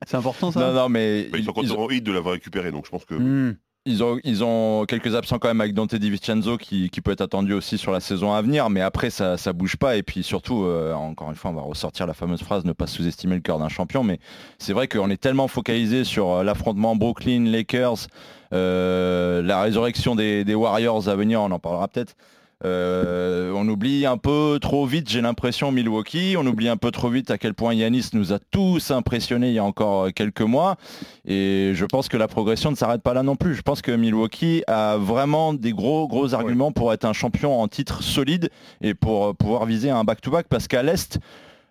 C'est 0.06 0.16
important 0.16 0.50
ça. 0.50 0.60
Non, 0.60 0.72
non, 0.72 0.88
mais 0.88 1.28
Bah, 1.30 1.38
ils 1.38 1.44
sont 1.44 1.52
ils, 1.56 1.64
ils- 1.64 1.68
contents 1.74 1.88
de 2.02 2.12
l'avoir 2.12 2.32
récupéré. 2.34 2.70
Donc 2.72 2.86
je 2.86 2.90
pense 2.90 3.04
que. 3.04 3.14
Hmm. 3.14 3.56
ils 3.86 4.02
ont, 4.02 4.18
ils 4.24 4.44
ont 4.44 4.84
quelques 4.86 5.14
absents 5.14 5.38
quand 5.38 5.48
même 5.48 5.60
avec 5.60 5.72
Dante 5.74 5.94
DiVincenzo 5.94 6.56
qui, 6.58 6.90
qui 6.90 7.00
peut 7.00 7.10
être 7.12 7.20
attendu 7.22 7.52
aussi 7.54 7.78
sur 7.78 7.90
la 7.92 8.00
saison 8.00 8.32
à 8.32 8.42
venir, 8.42 8.68
mais 8.70 8.80
après 8.82 9.08
ça, 9.10 9.36
ça 9.36 9.52
bouge 9.52 9.76
pas. 9.76 9.96
Et 9.96 10.02
puis 10.02 10.22
surtout, 10.22 10.64
euh, 10.64 10.92
encore 10.94 11.30
une 11.30 11.36
fois, 11.36 11.50
on 11.50 11.54
va 11.54 11.62
ressortir 11.62 12.06
la 12.06 12.14
fameuse 12.14 12.42
phrase 12.42 12.64
ne 12.64 12.72
pas 12.72 12.86
sous-estimer 12.86 13.34
le 13.36 13.40
cœur 13.40 13.58
d'un 13.58 13.68
champion, 13.68 14.02
mais 14.04 14.18
c'est 14.58 14.72
vrai 14.72 14.88
qu'on 14.88 15.08
est 15.10 15.16
tellement 15.20 15.48
focalisé 15.48 16.04
sur 16.04 16.28
euh, 16.30 16.42
l'affrontement 16.42 16.96
Brooklyn, 16.96 17.44
Lakers, 17.50 18.08
euh, 18.52 19.42
la 19.42 19.62
résurrection 19.62 20.14
des, 20.16 20.44
des 20.44 20.54
Warriors 20.54 21.08
à 21.08 21.14
venir, 21.16 21.40
on 21.42 21.50
en 21.50 21.58
parlera 21.58 21.88
peut-être. 21.88 22.14
Euh, 22.64 23.52
on 23.54 23.68
oublie 23.68 24.04
un 24.04 24.16
peu 24.16 24.58
trop 24.60 24.84
vite, 24.84 25.08
j'ai 25.08 25.20
l'impression, 25.20 25.70
Milwaukee. 25.70 26.36
On 26.36 26.46
oublie 26.46 26.68
un 26.68 26.76
peu 26.76 26.90
trop 26.90 27.08
vite 27.08 27.30
à 27.30 27.38
quel 27.38 27.54
point 27.54 27.72
Yanis 27.74 28.10
nous 28.14 28.32
a 28.32 28.38
tous 28.38 28.90
impressionnés 28.90 29.48
il 29.48 29.54
y 29.54 29.58
a 29.58 29.64
encore 29.64 30.06
euh, 30.06 30.10
quelques 30.10 30.42
mois. 30.42 30.76
Et 31.24 31.72
je 31.74 31.84
pense 31.84 32.08
que 32.08 32.16
la 32.16 32.26
progression 32.26 32.70
ne 32.70 32.76
s'arrête 32.76 33.02
pas 33.02 33.14
là 33.14 33.22
non 33.22 33.36
plus. 33.36 33.54
Je 33.54 33.62
pense 33.62 33.80
que 33.80 33.92
Milwaukee 33.92 34.64
a 34.66 34.96
vraiment 34.96 35.54
des 35.54 35.72
gros, 35.72 36.08
gros 36.08 36.34
arguments 36.34 36.72
pour 36.72 36.92
être 36.92 37.04
un 37.04 37.12
champion 37.12 37.60
en 37.60 37.68
titre 37.68 38.02
solide 38.02 38.50
et 38.80 38.94
pour 38.94 39.26
euh, 39.26 39.32
pouvoir 39.34 39.64
viser 39.64 39.90
un 39.90 40.02
back-to-back. 40.02 40.46
parce 40.48 40.66
qu'à 40.66 40.82
l'Est, 40.82 41.18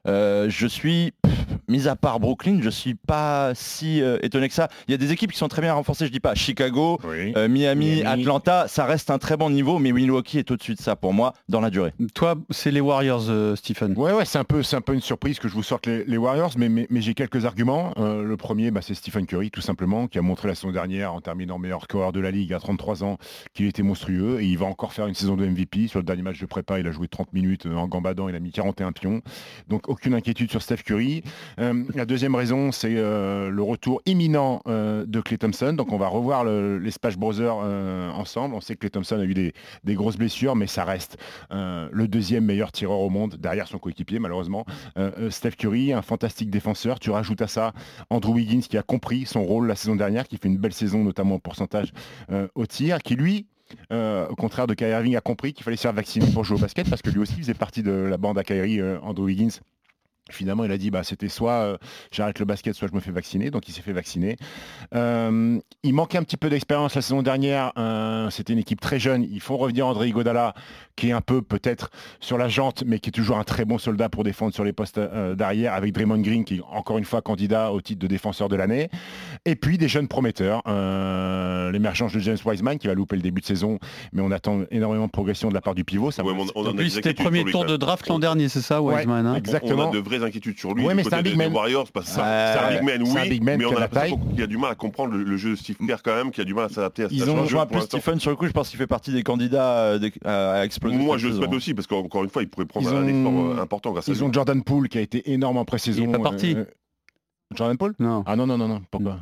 je 0.05 0.67
suis, 0.69 1.11
mis 1.67 1.87
à 1.87 1.95
part 1.95 2.19
Brooklyn, 2.19 2.59
je 2.61 2.69
suis 2.69 2.95
pas 2.95 3.51
si 3.55 4.01
euh, 4.01 4.17
étonné 4.21 4.47
que 4.47 4.53
ça. 4.53 4.69
Il 4.87 4.91
y 4.91 4.93
a 4.93 4.97
des 4.97 5.11
équipes 5.11 5.31
qui 5.31 5.37
sont 5.37 5.47
très 5.47 5.61
bien 5.61 5.73
renforcées, 5.73 6.05
je 6.05 6.11
dis 6.11 6.19
pas 6.19 6.35
Chicago, 6.35 6.99
Oui. 7.03 7.33
euh, 7.35 7.47
Miami, 7.47 7.97
Miami. 8.01 8.21
Atlanta, 8.21 8.67
ça 8.67 8.85
reste 8.85 9.09
un 9.11 9.17
très 9.17 9.37
bon 9.37 9.49
niveau, 9.49 9.79
mais 9.79 9.91
Milwaukee 9.91 10.39
est 10.39 10.51
au-dessus 10.51 10.75
de 10.75 10.79
ça 10.81 10.95
pour 10.95 11.13
moi 11.13 11.33
dans 11.49 11.61
la 11.61 11.69
durée. 11.69 11.93
Toi, 12.13 12.35
c'est 12.49 12.71
les 12.71 12.81
Warriors, 12.81 13.25
euh, 13.29 13.55
Stephen. 13.55 13.93
Ouais, 13.97 14.13
ouais, 14.13 14.25
c'est 14.25 14.37
un 14.39 14.43
peu, 14.43 14.63
c'est 14.63 14.75
un 14.75 14.81
peu 14.81 14.93
une 14.93 15.01
surprise 15.01 15.39
que 15.39 15.47
je 15.47 15.53
vous 15.53 15.63
sorte 15.63 15.87
les, 15.87 16.03
les 16.05 16.17
Warriors, 16.17 16.51
mais, 16.57 16.69
mais, 16.69 16.87
mais 16.89 17.01
j'ai 17.01 17.13
quelques 17.13 17.45
arguments. 17.45 17.93
Euh, 17.97 18.23
le 18.23 18.37
premier, 18.37 18.71
bah, 18.71 18.81
c'est 18.81 18.93
Stephen 18.93 19.25
Curry, 19.25 19.51
tout 19.51 19.61
simplement, 19.61 20.07
qui 20.07 20.17
a 20.17 20.21
montré 20.21 20.47
la 20.47 20.55
saison 20.55 20.71
dernière 20.71 21.13
en 21.13 21.21
terminant 21.21 21.57
meilleur 21.59 21.83
scoreur 21.83 22.11
de 22.11 22.19
la 22.19 22.31
ligue 22.31 22.53
à 22.53 22.59
33 22.59 23.03
ans, 23.03 23.17
qu'il 23.53 23.65
était 23.67 23.83
monstrueux 23.83 24.41
et 24.41 24.45
il 24.45 24.57
va 24.57 24.65
encore 24.65 24.93
faire 24.93 25.07
une 25.07 25.15
saison 25.15 25.35
de 25.35 25.45
MVP. 25.45 25.87
Sur 25.87 25.99
le 25.99 26.05
dernier 26.05 26.21
match 26.23 26.39
de 26.39 26.45
prépa, 26.45 26.79
il 26.79 26.87
a 26.87 26.91
joué 26.91 27.07
30 27.07 27.33
minutes 27.33 27.65
en 27.65 27.87
gambadant, 27.87 28.29
il 28.29 28.35
a 28.35 28.39
mis 28.39 28.51
41 28.51 28.91
pions. 28.91 29.21
Donc 29.67 29.89
aucune 29.89 30.13
inquiétude 30.13 30.49
sur 30.51 30.61
Steph 30.61 30.77
Curry. 30.85 31.23
Euh, 31.59 31.83
la 31.95 32.05
deuxième 32.05 32.35
raison, 32.35 32.71
c'est 32.71 32.95
euh, 32.95 33.49
le 33.49 33.61
retour 33.63 34.01
imminent 34.05 34.61
euh, 34.67 35.05
de 35.05 35.21
Clay 35.21 35.37
Thompson. 35.37 35.73
Donc 35.73 35.91
on 35.91 35.97
va 35.97 36.07
revoir 36.07 36.43
le- 36.43 36.77
les 36.77 36.91
Splash 36.91 37.17
Brothers 37.17 37.57
ensemble. 37.57 38.55
On 38.55 38.61
sait 38.61 38.75
que 38.75 38.79
Clay 38.81 38.89
Thompson 38.89 39.19
a 39.19 39.23
eu 39.23 39.33
des, 39.33 39.53
grosses 39.95 40.17
blessures, 40.17 40.55
mais 40.55 40.67
ça 40.67 40.83
reste 40.83 41.17
le 41.49 42.05
deuxième 42.07 42.45
meilleur 42.45 42.71
tireur 42.71 42.99
au 42.99 43.09
monde, 43.09 43.35
derrière 43.39 43.67
son 43.67 43.79
coéquipier 43.79 44.19
malheureusement. 44.19 44.65
Steph 45.29 45.51
Curry, 45.51 45.93
un 45.93 46.01
fantastique 46.01 46.49
défenseur. 46.49 46.99
Tu 46.99 47.09
rajoutes 47.09 47.41
à 47.41 47.47
ça 47.47 47.73
Andrew 48.09 48.33
Wiggins 48.33 48.61
qui 48.61 48.77
a 48.77 48.83
compris 48.83 49.25
son 49.25 49.43
rôle 49.43 49.67
la 49.67 49.75
saison 49.75 49.95
dernière, 49.95 50.27
qui 50.27 50.37
fait 50.37 50.47
une 50.47 50.57
belle 50.57 50.73
saison 50.73 51.03
notamment 51.03 51.35
en 51.35 51.39
pourcentage 51.39 51.91
au 52.55 52.65
tir, 52.65 52.99
qui 52.99 53.15
lui... 53.15 53.47
au 53.91 54.35
contraire 54.35 54.67
de 54.67 54.73
Kyrie 54.73 54.91
Irving 54.91 55.15
a 55.15 55.21
compris 55.21 55.53
qu'il 55.53 55.63
fallait 55.63 55.77
se 55.77 55.83
faire 55.83 55.93
vacciner 55.93 56.27
pour 56.33 56.43
jouer 56.43 56.57
au 56.57 56.61
basket 56.61 56.89
parce 56.89 57.01
que 57.01 57.09
lui 57.09 57.19
aussi 57.19 57.33
faisait 57.33 57.53
partie 57.53 57.83
de 57.83 57.91
la 57.91 58.17
bande 58.17 58.37
à 58.37 58.43
Kyrie, 58.43 58.81
Andrew 59.01 59.25
Wiggins. 59.25 59.59
Finalement, 60.29 60.63
il 60.65 60.71
a 60.71 60.77
dit 60.77 60.91
bah 60.91 61.03
c'était 61.03 61.29
soit 61.29 61.51
euh, 61.51 61.77
j'arrête 62.11 62.39
le 62.39 62.45
basket, 62.45 62.75
soit 62.75 62.87
je 62.89 62.95
me 62.95 62.99
fais 62.99 63.11
vacciner. 63.11 63.49
Donc 63.51 63.67
il 63.69 63.71
s'est 63.71 63.81
fait 63.81 63.93
vacciner. 63.93 64.35
Euh, 64.93 65.59
il 65.83 65.93
manquait 65.93 66.17
un 66.17 66.23
petit 66.23 66.37
peu 66.37 66.49
d'expérience 66.49 66.95
la 66.95 67.01
saison 67.01 67.21
dernière. 67.21 67.71
Euh, 67.77 68.29
C'était 68.29 68.53
une 68.53 68.59
équipe 68.59 68.81
très 68.81 68.99
jeune. 68.99 69.23
Ils 69.23 69.39
font 69.41 69.57
revenir 69.57 69.87
André 69.87 70.11
Godala, 70.11 70.53
qui 70.95 71.09
est 71.09 71.11
un 71.11 71.21
peu 71.21 71.41
peut-être 71.41 71.89
sur 72.19 72.37
la 72.37 72.47
jante, 72.49 72.83
mais 72.85 72.99
qui 72.99 73.09
est 73.09 73.11
toujours 73.13 73.37
un 73.37 73.43
très 73.43 73.65
bon 73.65 73.77
soldat 73.77 74.09
pour 74.09 74.23
défendre 74.23 74.53
sur 74.53 74.63
les 74.63 74.73
postes 74.73 74.97
euh, 74.97 75.35
d'arrière, 75.35 75.73
avec 75.73 75.93
Draymond 75.93 76.19
Green, 76.21 76.43
qui 76.45 76.57
est 76.57 76.61
encore 76.71 76.97
une 76.97 77.05
fois 77.05 77.21
candidat 77.21 77.71
au 77.71 77.81
titre 77.81 77.99
de 77.99 78.07
défenseur 78.07 78.49
de 78.49 78.55
l'année. 78.55 78.89
Et 79.45 79.55
puis 79.55 79.77
des 79.77 79.87
jeunes 79.87 80.07
prometteurs. 80.07 80.61
Euh, 80.67 81.71
L'émergence 81.71 82.13
de 82.13 82.19
James 82.19 82.37
Wiseman, 82.45 82.77
qui 82.79 82.87
va 82.87 82.93
louper 82.93 83.15
le 83.15 83.21
début 83.21 83.41
de 83.41 83.45
saison, 83.45 83.77
mais 84.13 84.21
on 84.21 84.31
attend 84.31 84.61
énormément 84.71 85.05
de 85.05 85.11
progression 85.11 85.49
de 85.49 85.53
la 85.53 85.61
part 85.61 85.75
du 85.75 85.83
pivot. 85.83 86.11
Ça 86.11 86.23
Ouais, 86.23 86.33
on- 86.37 86.45
on 86.59 86.65
en 86.67 86.73
des 86.73 86.89
c'était 86.89 87.09
inquiétudes 87.09 87.23
premier 87.25 87.43
tour 87.51 87.65
de 87.65 87.77
draft 87.77 88.07
l'an 88.07 88.19
dernier, 88.19 88.49
c'est 88.49 88.61
ça, 88.61 88.81
Ouais, 88.81 88.95
Wiseman 88.95 89.25
hein? 89.25 89.33
On 89.33 89.35
exactement. 89.37 89.89
a 89.89 89.93
de 89.93 89.99
vraies 90.17 90.27
inquiétudes 90.27 90.57
sur 90.57 90.73
lui. 90.73 90.83
Ouais, 90.83 90.89
du 90.93 90.97
mais 90.97 91.03
côté 91.03 91.15
c'est 91.15 91.19
un 91.19 91.23
des- 91.23 91.29
big 91.31 91.37
man. 91.37 91.53
Warriors, 91.53 91.91
parce 91.91 92.07
que 92.07 92.11
ça- 92.13 92.21
Ouais, 92.21 92.53
c'est 92.53 92.59
un 92.75 92.77
big 92.79 92.83
man, 92.83 93.05
c'est 93.05 93.17
un 93.19 93.21
oui, 93.23 93.29
big 93.29 93.43
man 93.43 93.57
mais 93.59 93.65
on 93.65 93.71
a 93.73 93.77
a 93.77 93.79
la 93.81 93.87
taille. 93.87 94.09
l'impression 94.11 94.33
qu'il 94.33 94.43
a 94.43 94.47
du 94.47 94.57
mal 94.57 94.71
à 94.71 94.75
comprendre 94.75 95.13
le, 95.13 95.23
le 95.23 95.37
jeu 95.37 95.51
de 95.51 95.55
Steve 95.55 95.77
Kerr 95.85 95.97
quand 96.03 96.15
même, 96.15 96.31
qui 96.31 96.41
a 96.41 96.43
du 96.43 96.53
mal 96.53 96.65
à 96.65 96.69
s'adapter 96.69 97.03
à 97.03 97.07
Ils 97.11 97.23
à 97.23 97.31
ont 97.31 97.45
joué 97.45 97.59
un 97.59 97.65
peu. 97.65 97.79
Stephen 97.81 98.19
sur 98.19 98.29
le 98.31 98.35
coup, 98.35 98.45
je 98.47 98.51
pense 98.51 98.69
qu'il 98.69 98.77
fait 98.79 98.87
partie 98.87 99.11
des 99.11 99.23
candidats 99.23 99.77
euh, 99.79 99.99
des- 99.99 100.11
à, 100.25 100.53
à 100.53 100.65
exploser. 100.65 100.95
Moi, 100.97 101.17
je 101.17 101.27
le 101.27 101.35
souhaite 101.35 101.53
aussi, 101.53 101.73
parce 101.73 101.87
qu'encore 101.87 102.23
une 102.23 102.29
fois, 102.29 102.41
il 102.43 102.49
pourrait 102.49 102.65
prendre 102.65 102.89
Ils 102.89 102.95
un 102.95 103.03
ont- 103.03 103.07
effort 103.07 103.57
euh, 103.57 103.61
important 103.61 103.91
grâce 103.91 104.09
à 104.09 104.11
Ils 104.11 104.23
ont 104.23 104.31
Jordan 104.31 104.63
Poole 104.63 104.89
qui 104.89 104.97
a 104.97 105.01
été 105.01 105.31
énorme 105.31 105.57
en 105.57 105.65
pré-saison. 105.65 106.03
Il 106.03 106.09
est 106.09 106.11
pas 106.11 106.19
parti. 106.19 106.55
Jordan 107.55 107.77
Paul 107.77 107.93
Non. 107.99 108.23
Ah 108.25 108.35
non, 108.35 108.45
non, 108.45 108.57
non, 108.57 108.67
non. 108.67 108.81
Pourquoi? 108.91 109.19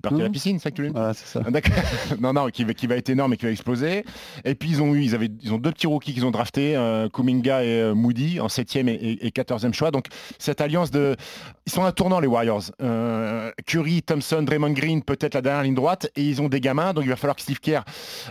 Partir 0.00 0.20
à 0.20 0.22
la 0.24 0.30
piscine, 0.30 0.58
c'est 0.58 0.64
ça 0.64 0.70
que 0.70 0.76
tu 0.76 0.82
dire? 0.82 0.92
Voilà, 0.92 1.12
c'est 1.14 1.26
ça. 1.26 1.42
Ah, 1.44 1.50
D'accord. 1.50 1.74
non, 2.20 2.32
non, 2.32 2.48
qui, 2.48 2.64
va- 2.64 2.72
qui 2.74 2.86
va 2.86 2.96
être 2.96 3.08
énorme 3.10 3.32
et 3.34 3.36
qui 3.36 3.44
va 3.46 3.50
exploser. 3.52 4.04
Et 4.44 4.54
puis 4.54 4.70
ils 4.70 4.82
ont 4.82 4.94
eu, 4.94 5.02
ils 5.02 5.14
avaient, 5.14 5.28
ils 5.42 5.52
ont 5.52 5.58
deux 5.58 5.72
petits 5.72 5.86
rookies 5.88 6.14
qu'ils 6.14 6.24
ont 6.24 6.30
draftés, 6.30 6.76
euh, 6.76 7.08
Kuminga 7.08 7.64
et 7.64 7.80
euh, 7.80 7.94
Moody 7.94 8.40
en 8.40 8.46
7e 8.46 8.88
et, 8.88 8.92
et, 8.94 9.26
et 9.26 9.30
14e 9.30 9.72
choix. 9.72 9.90
Donc 9.90 10.06
cette 10.38 10.60
alliance 10.60 10.90
de, 10.90 11.16
ils 11.66 11.72
sont 11.72 11.84
à 11.84 11.88
un 11.88 11.92
tournant 11.92 12.20
les 12.20 12.26
Warriors. 12.28 12.62
Euh, 12.80 13.50
Curry, 13.66 14.02
Thompson, 14.02 14.42
Draymond 14.42 14.72
Green, 14.72 15.02
peut-être 15.02 15.34
la 15.34 15.42
dernière 15.42 15.62
ligne 15.64 15.74
droite, 15.74 16.08
et 16.16 16.22
ils 16.22 16.40
ont 16.42 16.48
des 16.48 16.60
gamins. 16.60 16.92
Donc 16.92 17.04
il 17.04 17.10
va 17.10 17.16
falloir 17.16 17.36
que 17.36 17.42
Steve 17.42 17.60
Kerr 17.60 17.82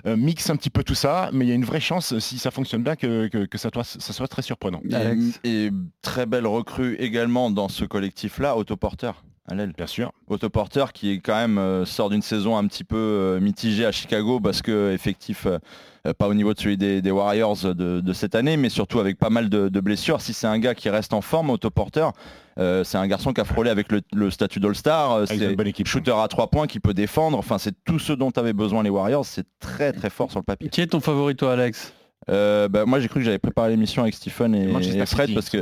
euh, 0.05 0.15
mixe 0.17 0.49
un 0.49 0.55
petit 0.55 0.69
peu 0.69 0.83
tout 0.83 0.95
ça. 0.95 1.29
Mais 1.33 1.45
il 1.45 1.49
y 1.49 1.51
a 1.51 1.55
une 1.55 1.65
vraie 1.65 1.81
chance, 1.81 2.17
si 2.19 2.37
ça 2.39 2.49
fonctionne 2.51 2.83
bien, 2.83 2.95
que, 2.95 3.27
que, 3.27 3.45
que 3.45 3.57
ça, 3.57 3.69
soit, 3.73 3.83
ça 3.83 4.13
soit 4.13 4.27
très 4.27 4.41
surprenant. 4.41 4.81
Alex? 4.91 5.39
Et, 5.43 5.65
et 5.65 5.71
très 6.01 6.25
belle 6.25 6.47
recrue 6.47 6.95
également 6.95 7.51
dans 7.51 7.67
ce 7.69 7.83
collectif-là, 7.85 8.57
Otto 8.57 8.75
Porter. 8.77 9.11
À 9.49 9.55
l'aile. 9.55 9.73
Bien 9.75 9.87
sûr. 9.87 10.11
Otto 10.29 10.49
Porter 10.49 10.85
qui 10.93 11.11
est 11.11 11.19
quand 11.19 11.35
même 11.35 11.57
euh, 11.57 11.83
sort 11.85 12.09
d'une 12.09 12.21
saison 12.21 12.55
un 12.57 12.65
petit 12.65 12.85
peu 12.85 12.95
euh, 12.95 13.39
mitigée 13.41 13.85
à 13.85 13.91
Chicago 13.91 14.39
parce 14.39 14.61
que 14.61 14.93
effectif 14.93 15.45
euh, 15.47 16.13
pas 16.13 16.29
au 16.29 16.33
niveau 16.33 16.53
de 16.53 16.59
celui 16.59 16.77
des, 16.77 17.01
des 17.01 17.11
Warriors 17.11 17.57
de, 17.75 17.99
de 17.99 18.13
cette 18.13 18.35
année 18.35 18.55
mais 18.55 18.69
surtout 18.69 19.01
avec 19.01 19.17
pas 19.19 19.29
mal 19.29 19.49
de, 19.49 19.67
de 19.67 19.79
blessures 19.81 20.21
si 20.21 20.33
c'est 20.33 20.47
un 20.47 20.59
gars 20.59 20.75
qui 20.75 20.89
reste 20.89 21.11
en 21.13 21.19
forme 21.19 21.49
Otto 21.49 21.69
Porter 21.71 22.07
euh, 22.57 22.85
c'est 22.85 22.97
un 22.97 23.05
garçon 23.07 23.33
qui 23.33 23.41
a 23.41 23.45
frôlé 23.45 23.69
avec 23.69 23.91
le, 23.91 23.99
le 24.13 24.31
statut 24.31 24.61
d'All-Star 24.61 25.11
euh, 25.11 25.25
une 25.29 25.39
c'est 25.39 25.55
bonne 25.57 25.67
équipe. 25.67 25.87
shooter 25.87 26.13
à 26.17 26.27
trois 26.29 26.47
points 26.49 26.67
qui 26.67 26.79
peut 26.79 26.93
défendre 26.93 27.37
enfin 27.37 27.57
c'est 27.57 27.75
tout 27.83 27.99
ce 27.99 28.13
dont 28.13 28.31
avaient 28.31 28.53
besoin 28.53 28.81
les 28.81 28.89
Warriors 28.89 29.25
c'est 29.25 29.45
très 29.59 29.91
très 29.91 30.09
fort 30.09 30.31
sur 30.31 30.39
le 30.39 30.45
papier 30.45 30.69
Qui 30.69 30.79
est 30.81 30.87
ton 30.87 31.01
favori, 31.01 31.35
toi, 31.35 31.51
Alex? 31.53 31.93
Euh, 32.29 32.67
bah, 32.69 32.85
moi 32.85 32.99
j'ai 32.99 33.07
cru 33.07 33.19
que 33.19 33.25
j'avais 33.25 33.39
préparé 33.39 33.69
l'émission 33.71 34.01
avec 34.03 34.13
Stephen 34.15 34.55
et, 34.55 34.65
Manchester 34.67 35.01
et 35.01 35.05
Fred 35.05 35.27
City, 35.29 35.33
parce 35.33 35.49
que. 35.49 35.57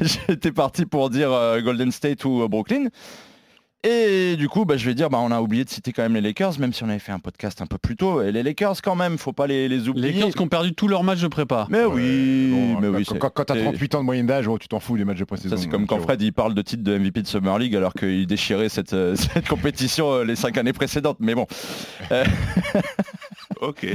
J'étais 0.28 0.52
parti 0.52 0.86
pour 0.86 1.10
dire 1.10 1.32
euh, 1.32 1.60
Golden 1.60 1.90
State 1.92 2.24
ou 2.24 2.42
euh, 2.42 2.48
Brooklyn. 2.48 2.86
Et 3.84 4.36
du 4.36 4.48
coup, 4.48 4.64
bah, 4.64 4.76
je 4.76 4.86
vais 4.86 4.94
dire, 4.94 5.10
bah, 5.10 5.18
on 5.20 5.32
a 5.32 5.40
oublié 5.40 5.64
de 5.64 5.68
citer 5.68 5.92
quand 5.92 6.02
même 6.04 6.14
les 6.14 6.20
Lakers, 6.20 6.56
même 6.60 6.72
si 6.72 6.84
on 6.84 6.88
avait 6.88 7.00
fait 7.00 7.10
un 7.10 7.18
podcast 7.18 7.60
un 7.62 7.66
peu 7.66 7.78
plus 7.78 7.96
tôt. 7.96 8.22
Et 8.22 8.30
les 8.30 8.44
Lakers 8.44 8.80
quand 8.80 8.94
même, 8.94 9.18
faut 9.18 9.32
pas 9.32 9.48
les, 9.48 9.68
les 9.68 9.76
Les 9.78 9.88
oublier. 9.88 10.12
Lakers 10.12 10.34
qui 10.34 10.40
ont 10.40 10.46
perdu 10.46 10.72
tous 10.72 10.86
leurs 10.86 11.02
matchs 11.02 11.20
de 11.22 11.26
prépa. 11.26 11.66
Mais 11.68 11.84
oui, 11.84 12.50
Bon, 12.52 12.80
mais 12.80 13.02
quand- 13.04 13.14
oui. 13.14 13.18
quand, 13.34 13.44
t'as 13.44 13.54
c'est- 13.54 13.64
38 13.64 13.94
ans 13.96 14.00
de 14.02 14.04
moyenne 14.04 14.26
d'âge, 14.28 14.46
oh, 14.46 14.56
tu 14.56 14.68
t'en 14.68 14.78
fous 14.78 14.96
des 14.96 15.04
matchs 15.04 15.18
de 15.18 15.24
pré-saison. 15.24 15.56
Ça 15.56 15.60
c'est 15.60 15.68
comme 15.68 15.88
quand. 15.88 15.98
Fred 15.98 16.22
il 16.22 16.32
parle 16.32 16.54
de 16.54 16.62
titre 16.62 16.84
de 16.84 16.96
MVP 16.96 17.22
de 17.22 17.26
Summer 17.26 17.58
League 17.58 17.74
alors 17.74 17.92
qu'il 17.94 18.24
déchirait 18.28 18.68
cette, 18.68 18.90
cette 19.16 19.48
compétition 19.48 20.22
les 20.22 20.36
cinq 20.36 20.58
années 20.58 20.72
précédentes. 20.72 21.16
Mais 21.18 21.34
bon. 21.34 21.48
Ok. 23.60 23.86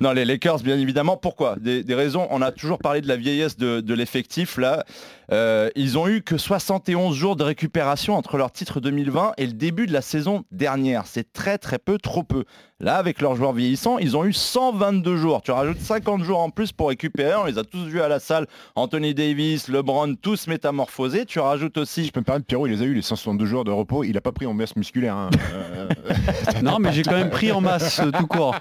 Non, 0.00 0.12
les 0.12 0.24
Lakers, 0.24 0.58
bien 0.60 0.78
évidemment. 0.78 1.16
Pourquoi? 1.16 1.56
Des, 1.60 1.84
raisons. 1.94 2.26
On 2.30 2.42
a 2.42 2.52
toujours 2.52 2.78
parlé 2.78 3.00
de 3.00 3.08
la 3.08 3.16
vieillesse 3.16 3.56
de, 3.56 3.80
de 3.80 3.94
l'effectif. 3.94 4.56
Là, 4.58 4.84
Euh, 5.30 5.68
ils 5.76 5.98
ont 5.98 6.08
eu 6.08 6.22
que 6.22 6.38
71 6.38 7.14
jours 7.14 7.36
de 7.36 7.44
récupération 7.44 8.16
entre 8.16 8.38
leur 8.38 8.50
titre 8.50 8.80
2020 8.80 9.34
et 9.36 9.46
le 9.46 9.52
début 9.52 9.86
de 9.86 9.92
la 9.92 10.00
saison 10.00 10.44
dernière. 10.52 11.06
C'est 11.06 11.32
très 11.32 11.58
très 11.58 11.78
peu, 11.78 11.98
trop 11.98 12.22
peu. 12.22 12.44
Là, 12.80 12.94
avec 12.94 13.20
leurs 13.20 13.34
joueurs 13.34 13.52
vieillissants, 13.52 13.98
ils 13.98 14.16
ont 14.16 14.24
eu 14.24 14.32
122 14.32 15.16
jours. 15.16 15.42
Tu 15.42 15.50
rajoutes 15.50 15.80
50 15.80 16.22
jours 16.22 16.38
en 16.38 16.50
plus 16.50 16.70
pour 16.70 16.90
récupérer. 16.90 17.34
On 17.34 17.44
les 17.44 17.58
a 17.58 17.64
tous 17.64 17.84
vus 17.86 18.00
à 18.00 18.06
la 18.06 18.20
salle. 18.20 18.46
Anthony 18.76 19.14
Davis, 19.14 19.66
LeBron, 19.66 20.14
tous 20.14 20.46
métamorphosés. 20.46 21.26
Tu 21.26 21.40
rajoutes 21.40 21.76
aussi 21.76 22.04
Je 22.04 22.12
peux 22.12 22.20
me 22.20 22.24
permettre, 22.24 22.46
Pierrot, 22.46 22.68
il 22.68 22.74
les 22.74 22.82
a 22.82 22.84
eu 22.84 22.94
les 22.94 23.02
162 23.02 23.46
jours 23.46 23.64
de 23.64 23.72
repos. 23.72 24.04
Il 24.04 24.16
a 24.16 24.20
pas 24.20 24.30
pris 24.30 24.46
en 24.46 24.54
masse 24.54 24.76
musculaire. 24.76 25.16
hein. 25.16 25.30
Euh, 25.52 25.88
Non, 26.62 26.78
mais 26.78 26.92
j'ai 26.92 27.02
quand 27.02 27.16
même 27.16 27.30
pris 27.30 27.50
en 27.50 27.60
masse 27.60 27.98
euh, 27.98 28.12
tout 28.12 28.28
court. 28.28 28.54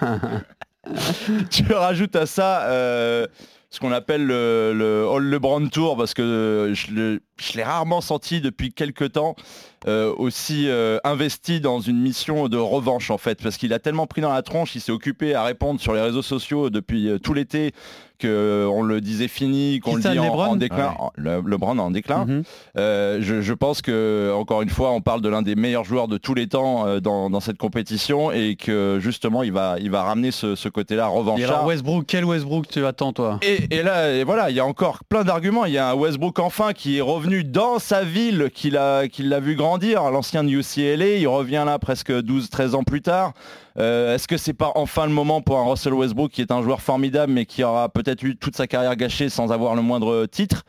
tu 1.50 1.70
rajoutes 1.70 2.16
à 2.16 2.24
ça 2.24 2.62
euh, 2.62 3.26
ce 3.68 3.78
qu'on 3.78 3.92
appelle 3.92 4.24
le, 4.26 4.72
le 4.74 5.06
All 5.06 5.24
LeBron 5.24 5.68
Tour 5.68 5.98
parce 5.98 6.14
que 6.14 6.72
je 6.74 7.20
l'ai 7.56 7.62
rarement 7.62 8.00
senti 8.00 8.40
depuis 8.40 8.72
quelques 8.72 9.12
temps 9.12 9.36
euh, 9.86 10.12
aussi 10.16 10.68
euh, 10.68 10.98
investi 11.04 11.60
dans 11.60 11.80
une 11.80 12.00
mission 12.00 12.48
de 12.48 12.56
revanche 12.56 13.10
en 13.10 13.18
fait. 13.18 13.40
Parce 13.40 13.56
qu'il 13.56 13.72
a 13.72 13.78
tellement 13.78 14.06
pris 14.08 14.20
dans 14.20 14.32
la 14.32 14.42
tronche, 14.42 14.74
il 14.74 14.80
s'est 14.80 14.90
occupé 14.92 15.34
à 15.34 15.44
répondre 15.44 15.80
sur 15.80 15.94
les 15.94 16.00
réseaux 16.00 16.22
sociaux 16.22 16.68
depuis 16.68 17.08
euh, 17.08 17.18
tout 17.18 17.32
l'été 17.32 17.72
que 18.18 18.66
on 18.70 18.82
le 18.82 19.00
disait 19.00 19.28
fini, 19.28 19.80
qu'on 19.80 19.96
le 19.96 20.02
dit 20.02 20.08
en, 20.18 20.24
LeBron 20.24 20.44
en 20.44 20.56
déclin, 20.56 20.94
Ah 20.98 21.10
le, 21.16 21.40
LeBron 21.46 21.78
en 21.78 21.90
déclin. 21.90 22.26
Euh, 22.76 23.18
je, 23.20 23.40
je 23.40 23.52
pense 23.54 23.82
que 23.82 24.32
encore 24.34 24.62
une 24.62 24.68
fois, 24.70 24.90
on 24.92 25.00
parle 25.00 25.20
de 25.22 25.28
l'un 25.28 25.42
des 25.42 25.54
meilleurs 25.54 25.84
joueurs 25.84 26.08
de 26.08 26.18
tous 26.18 26.34
les 26.34 26.46
temps 26.46 26.86
euh, 26.86 27.00
dans, 27.00 27.30
dans 27.30 27.40
cette 27.40 27.58
compétition 27.58 28.30
et 28.32 28.56
que 28.56 28.98
justement, 29.00 29.42
il 29.42 29.52
va, 29.52 29.76
il 29.80 29.90
va 29.90 30.02
ramener 30.02 30.30
ce, 30.30 30.54
ce 30.54 30.68
côté-là 30.68 31.08
Et 31.12 31.18
revanchard. 31.18 31.50
alors 31.50 31.66
Westbrook, 31.66 32.04
quel 32.06 32.24
Westbrook 32.24 32.68
tu 32.68 32.84
attends 32.84 33.12
toi? 33.12 33.38
Et, 33.42 33.74
et 33.74 33.82
là, 33.82 34.12
et 34.12 34.24
voilà, 34.24 34.50
il 34.50 34.56
y 34.56 34.60
a 34.60 34.66
encore 34.66 35.04
plein 35.08 35.24
d'arguments. 35.24 35.64
Il 35.64 35.72
y 35.72 35.78
a 35.78 35.90
un 35.90 35.94
Westbrook 35.94 36.38
enfin 36.38 36.72
qui 36.72 36.98
est 36.98 37.02
revenu 37.02 37.44
dans 37.44 37.78
sa 37.78 38.02
ville, 38.02 38.50
qu'il 38.54 38.76
a, 38.76 39.08
qu'il 39.08 39.28
l'a 39.28 39.40
vu 39.40 39.54
grandir, 39.54 40.02
l'ancien 40.10 40.44
de 40.44 40.50
UCLA. 40.50 41.16
Il 41.18 41.28
revient 41.28 41.62
là 41.66 41.78
presque 41.78 42.10
12-13 42.10 42.74
ans 42.74 42.82
plus 42.84 43.02
tard. 43.02 43.32
Euh, 43.78 44.16
Est-ce 44.16 44.26
que 44.26 44.36
c'est 44.36 44.54
pas 44.54 44.72
enfin 44.74 45.06
le 45.06 45.12
moment 45.12 45.40
pour 45.40 45.56
un 45.58 45.64
Russell 45.70 45.94
Westbrook 45.94 46.32
qui 46.32 46.40
est 46.40 46.50
un 46.50 46.62
joueur 46.62 46.80
formidable 46.80 47.32
mais 47.32 47.46
qui 47.46 47.62
aura 47.62 47.88
peut-être 47.88 48.07
eu 48.22 48.36
toute 48.36 48.56
sa 48.56 48.66
carrière 48.66 48.96
gâchée 48.96 49.28
sans 49.28 49.52
avoir 49.52 49.74
le 49.74 49.82
moindre 49.82 50.26
titre 50.26 50.64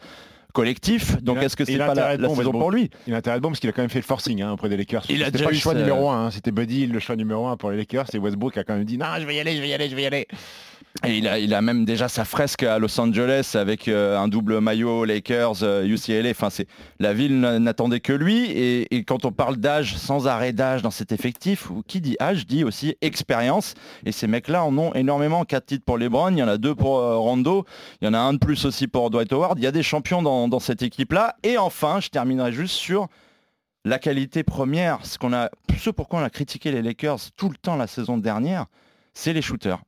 collectif 0.54 1.22
Donc 1.22 1.38
est-ce 1.38 1.56
que 1.56 1.66
c'est 1.66 1.78
pas 1.78 1.94
la, 1.94 2.18
la 2.18 2.28
bon, 2.28 2.36
saison 2.36 2.52
pour 2.52 2.72
lui? 2.72 2.90
Il 3.08 3.14
a 3.14 3.18
intérêt 3.18 3.38
de 3.38 3.42
bon 3.42 3.50
parce 3.50 3.60
qu'il 3.60 3.70
a 3.70 3.74
quand 3.74 3.82
même 3.82 3.90
fait 3.90 4.00
le 4.00 4.06
forcing 4.06 4.42
hein, 4.42 4.52
auprès 4.52 4.70
des 4.70 4.78
Lakers. 4.78 5.06
Il 5.10 5.24
a 5.24 5.32
déjà 5.32 5.46
pas 5.46 5.52
le 5.52 5.58
choix 5.58 5.74
numéro 5.74 6.10
1. 6.10 6.32
C'était 6.32 6.52
Buddy 6.52 6.88
le 6.88 7.00
choix 7.00 7.16
numéro 7.16 7.48
1 7.48 7.58
pour 7.58 7.72
les 7.72 7.78
Lakers. 7.78 8.08
Et 8.14 8.18
Westbrook 8.18 8.58
a 8.58 8.64
quand 8.64 8.76
même 8.76 8.86
dit 8.86 8.98
non, 8.98 9.06
je 9.20 9.26
vais 9.26 9.36
y 9.36 9.40
aller, 9.40 9.56
je 9.56 9.62
vais 9.62 9.70
y 9.70 9.74
aller, 9.74 9.90
je 9.90 9.96
vais 9.96 10.04
y 10.04 10.08
aller. 10.08 10.28
Et 11.06 11.18
il 11.18 11.54
a, 11.54 11.62
même 11.62 11.86
déjà 11.86 12.10
sa 12.10 12.26
fresque 12.26 12.64
à 12.64 12.78
Los 12.78 13.00
Angeles 13.00 13.52
avec 13.54 13.88
euh, 13.88 14.18
un 14.18 14.28
double 14.28 14.60
maillot 14.60 15.06
Lakers, 15.06 15.64
euh, 15.64 15.86
UCLA. 15.86 16.32
Enfin, 16.32 16.50
c'est 16.50 16.68
la 17.00 17.14
ville 17.14 17.40
n'attendait 17.40 18.00
que 18.00 18.12
lui. 18.12 18.52
Et, 18.52 19.04
quand 19.06 19.24
on 19.24 19.32
parle 19.32 19.58
d'âge, 19.58 19.96
sans 19.96 20.28
arrêt 20.28 20.52
d'âge 20.52 20.82
dans 20.82 20.92
cet 20.92 21.12
effectif, 21.12 21.70
qui 21.88 22.02
dit 22.02 22.18
âge 22.20 22.46
dit 22.46 22.64
aussi 22.64 22.96
expérience. 23.02 23.76
Et 24.06 24.12
ces 24.12 24.28
mecs-là 24.28 24.66
en 24.66 24.78
ont 24.78 24.94
énormément. 24.94 25.46
Quatre 25.46 25.68
titres 25.68 25.86
pour 25.86 25.98
LeBron, 25.98 26.32
il 26.32 26.40
y 26.40 26.44
en 26.44 26.48
a 26.48 26.58
deux 26.58 26.76
pour 26.76 26.98
euh, 27.00 27.18
Rondo, 27.18 27.66
il 28.02 28.06
y 28.06 28.08
en 28.10 28.14
a 28.14 28.20
un 28.20 28.34
de 28.34 28.40
plus 28.40 28.66
aussi 28.66 28.88
pour 28.88 29.10
Dwight 29.10 29.32
Howard. 29.32 29.58
Il 29.58 29.64
y 29.64 29.68
a 29.68 29.72
des 29.72 29.84
champions 29.84 30.22
dans, 30.22 30.48
dans 30.48 30.60
cette 30.60 30.82
équipe-là. 30.82 31.36
Et 31.44 31.58
enfin, 31.58 32.00
je 32.02 32.10
terminerai 32.10 32.52
juste 32.52 32.76
sur 32.76 33.08
la 33.86 34.00
qualité 34.00 34.44
première, 34.44 35.06
ce 35.06 35.18
qu'on 35.18 35.34
a, 35.34 35.50
ce 35.78 35.90
pourquoi 35.90 36.20
on 36.20 36.24
a 36.24 36.30
critiqué 36.30 36.72
les 36.72 36.82
Lakers 36.82 37.32
tout 37.38 37.50
le 37.50 37.56
temps 37.56 37.78
la 37.78 37.88
saison 37.88 38.18
dernière, 38.18 38.66
c'est 39.14 39.34
les 39.34 39.42
shooters. 39.42 39.80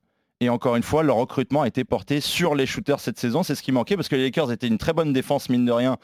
Et 0.42 0.48
encore 0.48 0.74
une 0.74 0.82
fois, 0.82 1.04
leur 1.04 1.18
recrutement 1.18 1.62
a 1.62 1.68
été 1.68 1.84
porté 1.84 2.20
sur 2.20 2.56
les 2.56 2.66
shooters 2.66 2.98
cette 2.98 3.16
saison. 3.16 3.44
C'est 3.44 3.54
ce 3.54 3.62
qui 3.62 3.70
manquait 3.70 3.94
parce 3.94 4.08
que 4.08 4.16
les 4.16 4.24
Lakers 4.24 4.50
étaient 4.50 4.66
une 4.66 4.76
très 4.76 4.92
bonne 4.92 5.12
défense, 5.12 5.48
mine 5.48 5.64
de 5.64 5.70
rien, 5.70 5.98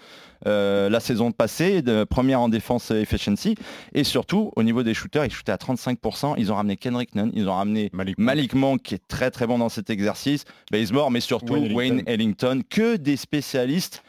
euh, 0.46 0.88
la 0.88 1.00
saison 1.00 1.32
passée, 1.32 1.82
de 1.82 2.04
première 2.04 2.40
en 2.40 2.48
défense 2.48 2.92
efficiency. 2.92 3.56
Et 3.94 4.04
surtout, 4.04 4.52
au 4.54 4.62
niveau 4.62 4.84
des 4.84 4.94
shooters, 4.94 5.24
ils 5.24 5.32
shootaient 5.32 5.50
à 5.50 5.56
35%. 5.56 6.34
Ils 6.38 6.52
ont 6.52 6.54
ramené 6.54 6.76
Kendrick 6.76 7.16
Nunn, 7.16 7.32
ils 7.34 7.48
ont 7.48 7.54
ramené 7.54 7.90
Malik. 7.92 8.16
Malik 8.16 8.54
Monk 8.54 8.80
qui 8.80 8.94
est 8.94 9.08
très 9.08 9.32
très 9.32 9.48
bon 9.48 9.58
dans 9.58 9.68
cet 9.68 9.90
exercice, 9.90 10.44
Bazemore, 10.70 11.10
mais 11.10 11.18
surtout 11.18 11.54
Wayne 11.54 11.74
Wayne 11.74 12.02
Ellington. 12.06 12.52
Ellington, 12.52 12.62
que 12.70 12.96
des 12.96 13.16
spécialistes. 13.16 14.04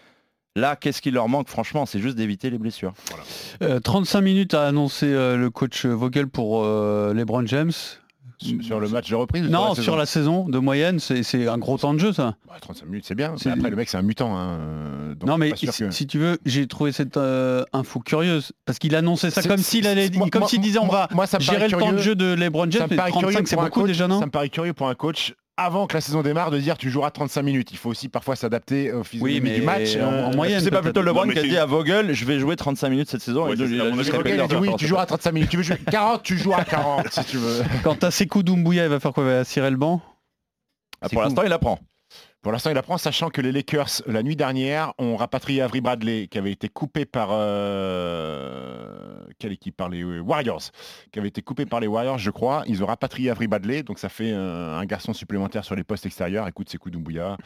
Là, 0.55 0.75
qu'est-ce 0.75 1.01
qui 1.01 1.09
leur 1.09 1.27
manque 1.27 1.49
Franchement, 1.49 1.87
c'est 1.87 1.99
juste 1.99 2.17
d'éviter 2.17 2.51
les 2.51 2.59
blessures. 2.59 2.93
Euh, 3.63 3.79
35 3.79 4.21
minutes 4.21 4.53
a 4.53 4.67
annoncé 4.67 5.07
euh, 5.07 5.37
le 5.37 5.49
coach 5.49 5.85
Vogel 5.85 6.27
pour 6.27 6.63
euh, 6.63 7.13
LeBron 7.15 7.47
James. 7.47 7.71
Sur, 8.61 8.79
le 8.79 8.87
match 8.87 9.09
de 9.09 9.15
reprise 9.15 9.43
Non, 9.43 9.75
sur 9.75 9.97
la 9.97 10.05
saison 10.05 10.47
de 10.47 10.59
moyenne, 10.59 10.99
c'est 10.99 11.47
un 11.47 11.57
gros 11.57 11.77
temps 11.77 11.93
de 11.93 11.99
jeu 11.99 12.13
ça. 12.13 12.35
Ouais, 12.49 12.55
35 12.61 12.85
minutes, 12.85 13.05
c'est 13.05 13.15
bien. 13.15 13.33
Après, 13.33 13.69
le 13.69 13.75
mec, 13.75 13.89
c'est 13.89 13.97
un 13.97 14.01
mutant. 14.01 14.37
hein, 14.37 14.59
non 15.25 15.37
mais 15.37 15.53
si, 15.55 16.07
tu 16.07 16.19
veux, 16.19 16.37
j'ai 16.45 16.67
trouvé 16.67 16.91
cette 16.91 17.17
euh, 17.17 17.63
info 17.73 17.99
curieuse 17.99 18.51
parce 18.65 18.79
qu'il 18.79 18.95
annonçait 18.95 19.29
ça 19.29 19.43
comme 19.43 19.57
s'il 19.57 19.87
allait, 19.87 20.09
comme 20.31 20.45
s'il 20.45 20.61
disait 20.61 20.79
on 20.79 20.87
va 20.87 21.07
moi, 21.11 21.27
ça 21.27 21.37
me 21.37 21.43
gérer 21.43 21.67
le 21.67 21.77
temps 21.77 21.91
de 21.91 21.97
jeu 21.97 22.15
de 22.15 22.33
LeBron 22.33 22.69
James. 22.69 22.83
me 22.83 22.89
Mais 22.89 22.95
paraît 22.95 23.11
35 23.11 23.29
curieux 23.29 23.45
c'est 23.45 23.55
beaucoup 23.55 23.87
déjà 23.87 24.07
non 24.07 24.19
Ça 24.19 24.25
me 24.25 24.31
paraît 24.31 24.49
curieux 24.49 24.73
pour 24.73 24.87
un 24.87 24.95
coach 24.95 25.33
avant 25.59 25.87
que 25.87 25.93
la 25.95 26.01
saison 26.01 26.21
démarre 26.21 26.51
de 26.51 26.57
dire 26.59 26.77
tu 26.77 26.89
joueras 26.89 27.11
35 27.11 27.41
minutes. 27.41 27.71
Il 27.71 27.77
faut 27.77 27.89
aussi 27.89 28.09
parfois 28.09 28.35
s'adapter 28.35 28.91
au 28.91 29.03
physionomie 29.03 29.41
mais 29.41 29.55
du 29.55 29.61
match. 29.61 29.95
en- 29.95 29.99
euh, 29.99 30.25
en 30.27 30.35
moyenne, 30.35 30.61
C'est 30.61 30.71
pas 30.71 30.81
plutôt 30.81 31.01
LeBron 31.01 31.27
qui 31.29 31.39
a 31.39 31.43
dit 31.43 31.57
à 31.57 31.65
Vogel, 31.65 32.13
je 32.13 32.25
vais 32.25 32.39
jouer 32.39 32.55
35 32.55 32.89
minutes 32.89 33.09
cette 33.09 33.21
saison. 33.21 33.45
Ouais, 33.45 33.53
et 33.53 33.57
c'est 33.57 33.63
il 33.69 33.81
a 33.81 33.85
à 33.85 33.89
Vogel, 33.89 34.47
dit 34.47 34.55
oui, 34.55 34.69
tu 34.77 34.87
joueras 34.87 35.05
35 35.05 35.31
minutes. 35.31 35.49
Tu 35.49 35.57
veux 35.57 35.63
jouer 35.63 35.77
40, 35.91 36.23
tu 36.23 36.37
joueras 36.37 36.63
40 36.63 37.07
si 37.11 37.23
tu 37.25 37.37
veux. 37.37 37.61
Quand 37.83 37.95
t'as 37.99 38.11
Sekou 38.11 38.43
Doumbouya, 38.43 38.83
il 38.85 38.89
va 38.89 38.99
faire 38.99 39.13
quoi 39.13 39.23
Il 39.23 39.29
va 39.29 39.43
cirer 39.43 39.69
le 39.71 39.77
banc? 39.77 40.01
Ah, 41.01 41.09
pour 41.09 41.21
l'instant, 41.21 41.43
il 41.45 41.51
apprend. 41.53 41.79
Pour 42.41 42.53
l'instant, 42.53 42.69
il 42.69 42.77
apprend, 42.77 42.97
sachant 42.97 43.29
que 43.29 43.41
les 43.41 43.51
Lakers, 43.51 44.01
la 44.07 44.23
nuit 44.23 44.37
dernière, 44.37 44.93
ont 44.97 45.17
rapatrié 45.17 45.61
Avery 45.61 45.81
Bradley, 45.81 46.27
qui 46.31 46.37
avait 46.37 46.53
été 46.53 46.69
coupé 46.69 47.03
par... 47.05 47.29
euh, 47.31 48.98
Quelle 49.39 49.53
équipe 49.53 49.75
Par 49.77 49.89
les 49.89 50.03
euh, 50.03 50.19
Warriors. 50.19 50.61
Qui 51.11 51.19
avait 51.19 51.29
été 51.29 51.41
coupé 51.41 51.65
par 51.65 51.79
les 51.79 51.87
Warriors, 51.87 52.17
je 52.17 52.29
crois. 52.29 52.63
Ils 52.67 52.83
ont 52.83 52.85
rapatrié 52.85 53.29
Avery 53.31 53.47
Bradley, 53.47 53.83
donc 53.83 53.97
ça 53.97 54.09
fait 54.09 54.31
euh, 54.33 54.77
un 54.77 54.85
garçon 54.85 55.13
supplémentaire 55.13 55.63
sur 55.63 55.75
les 55.75 55.83
postes 55.83 56.05
extérieurs. 56.05 56.47
Écoute, 56.47 56.67
c'est 56.69 56.77
Doumbouya. 56.89 57.37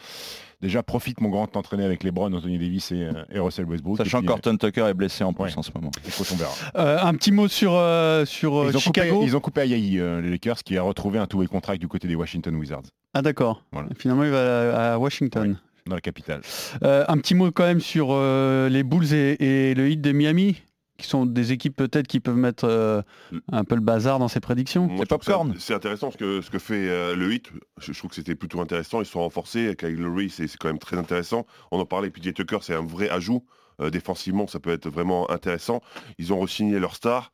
Déjà, 0.60 0.82
profite, 0.82 1.20
mon 1.20 1.28
grand, 1.28 1.46
t'entraîner 1.46 1.84
avec 1.84 2.02
les 2.02 2.10
Browns, 2.10 2.34
Anthony 2.34 2.58
Davis 2.58 2.90
et, 2.92 3.02
euh, 3.04 3.24
et 3.30 3.38
Russell 3.38 3.66
Westbrook. 3.66 3.98
Sachant 3.98 4.26
Horton 4.26 4.56
Tucker 4.56 4.86
est 4.88 4.94
blessé 4.94 5.22
en 5.22 5.32
plus 5.32 5.44
Ouais. 5.44 5.58
en 5.58 5.62
ce 5.62 5.70
moment. 5.74 5.90
écoute, 6.06 6.26
on 6.32 6.36
verra. 6.36 6.52
Euh, 6.76 6.98
Un 7.02 7.14
petit 7.14 7.30
mot 7.32 7.48
sur 7.48 7.74
euh, 7.74 8.24
sur 8.24 8.52
Ils 8.64 8.76
ont, 8.76 8.80
coupé, 8.80 9.02
Chicago. 9.02 9.20
ils 9.24 9.36
ont 9.36 9.40
coupé 9.40 9.60
Ayayi, 9.62 9.98
euh, 10.00 10.20
les 10.20 10.30
Lakers, 10.30 10.62
qui 10.64 10.76
a 10.78 10.82
retrouvé 10.82 11.18
un 11.18 11.26
two-way 11.26 11.46
contract 11.46 11.80
du 11.80 11.86
côté 11.88 12.08
des 12.08 12.14
Washington 12.14 12.54
Wizards. 12.56 12.82
Ah 13.12 13.22
d'accord. 13.22 13.62
Voilà. 13.72 13.88
Finalement 13.98 14.24
il 14.24 14.30
va 14.30 14.92
à, 14.92 14.94
à 14.94 14.98
Washington. 14.98 15.58
dans 15.86 15.94
la 15.96 16.00
capitale. 16.00 16.40
Euh, 16.82 17.04
un 17.08 17.18
petit 17.18 17.34
mot 17.34 17.50
quand 17.52 17.64
même 17.64 17.80
sur 17.80 18.08
euh, 18.10 18.68
les 18.70 18.82
Bulls 18.84 19.12
et, 19.12 19.36
et 19.70 19.74
le 19.74 19.90
Heat 19.90 20.00
de 20.00 20.12
Miami 20.12 20.62
qui 20.96 21.06
sont 21.06 21.26
des 21.26 21.52
équipes 21.52 21.76
peut-être 21.76 22.06
qui 22.06 22.20
peuvent 22.20 22.36
mettre 22.36 22.64
euh, 22.64 23.02
un 23.50 23.64
peu 23.64 23.74
le 23.74 23.80
bazar 23.80 24.18
dans 24.18 24.28
ces 24.28 24.40
prédictions. 24.40 24.86
Moi, 24.86 25.06
popcorn. 25.06 25.54
C'est 25.58 25.74
intéressant 25.74 26.10
ce 26.10 26.16
que, 26.16 26.40
ce 26.40 26.50
que 26.50 26.58
fait 26.58 26.88
euh, 26.88 27.16
le 27.16 27.32
hit. 27.32 27.50
Je, 27.78 27.92
je 27.92 27.98
trouve 27.98 28.10
que 28.10 28.16
c'était 28.16 28.36
plutôt 28.36 28.60
intéressant. 28.60 29.00
Ils 29.00 29.06
sont 29.06 29.20
renforcés. 29.20 29.74
Kyle 29.76 29.96
Lowry, 29.96 30.30
c'est 30.30 30.48
quand 30.56 30.68
même 30.68 30.78
très 30.78 30.96
intéressant. 30.96 31.46
On 31.70 31.80
en 31.80 31.86
parlait. 31.86 32.10
PJ 32.10 32.32
Tucker, 32.32 32.58
c'est 32.62 32.74
un 32.74 32.86
vrai 32.86 33.08
ajout. 33.08 33.44
Euh, 33.80 33.90
défensivement, 33.90 34.46
ça 34.46 34.60
peut 34.60 34.70
être 34.70 34.88
vraiment 34.88 35.30
intéressant. 35.30 35.80
Ils 36.18 36.32
ont 36.32 36.40
re-signé 36.40 36.78
leur 36.78 36.94
star. 36.94 37.32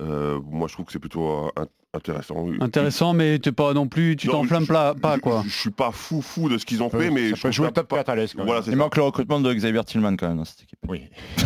Euh, 0.00 0.40
moi, 0.44 0.68
je 0.68 0.74
trouve 0.74 0.86
que 0.86 0.92
c'est 0.92 0.98
plutôt 0.98 1.50
intéressant. 1.94 2.46
Intéressant, 2.60 3.12
mais 3.12 3.38
t'es 3.38 3.52
pas 3.52 3.72
non 3.74 3.86
plus, 3.86 4.16
tu 4.16 4.28
t'enflammes 4.28 4.66
pas, 4.66 4.94
quoi. 5.22 5.42
Je, 5.46 5.50
suis 5.50 5.70
pas 5.70 5.90
fou 5.92 6.22
fou 6.22 6.48
de 6.48 6.58
ce 6.58 6.64
qu'ils 6.66 6.82
ont 6.82 6.90
fait, 6.90 7.10
mais 7.10 7.20
ça 7.20 7.26
je 7.28 7.30
peut 7.34 7.38
trouve 7.40 7.52
jouer 7.52 7.72
top 7.72 7.88
pas- 7.88 7.96
4 7.96 8.08
à 8.08 8.16
l'aise. 8.16 8.34
Voilà, 8.36 8.60
Il 8.66 8.70
ça. 8.72 8.76
manque 8.76 8.96
le 8.96 9.02
recrutement 9.02 9.40
de 9.40 9.52
Xavier 9.52 9.84
Tillman 9.84 10.16
quand 10.16 10.28
même 10.28 10.38
dans 10.38 10.44
cette 10.44 10.62
équipe. 10.62 10.78
Oui. 10.88 11.02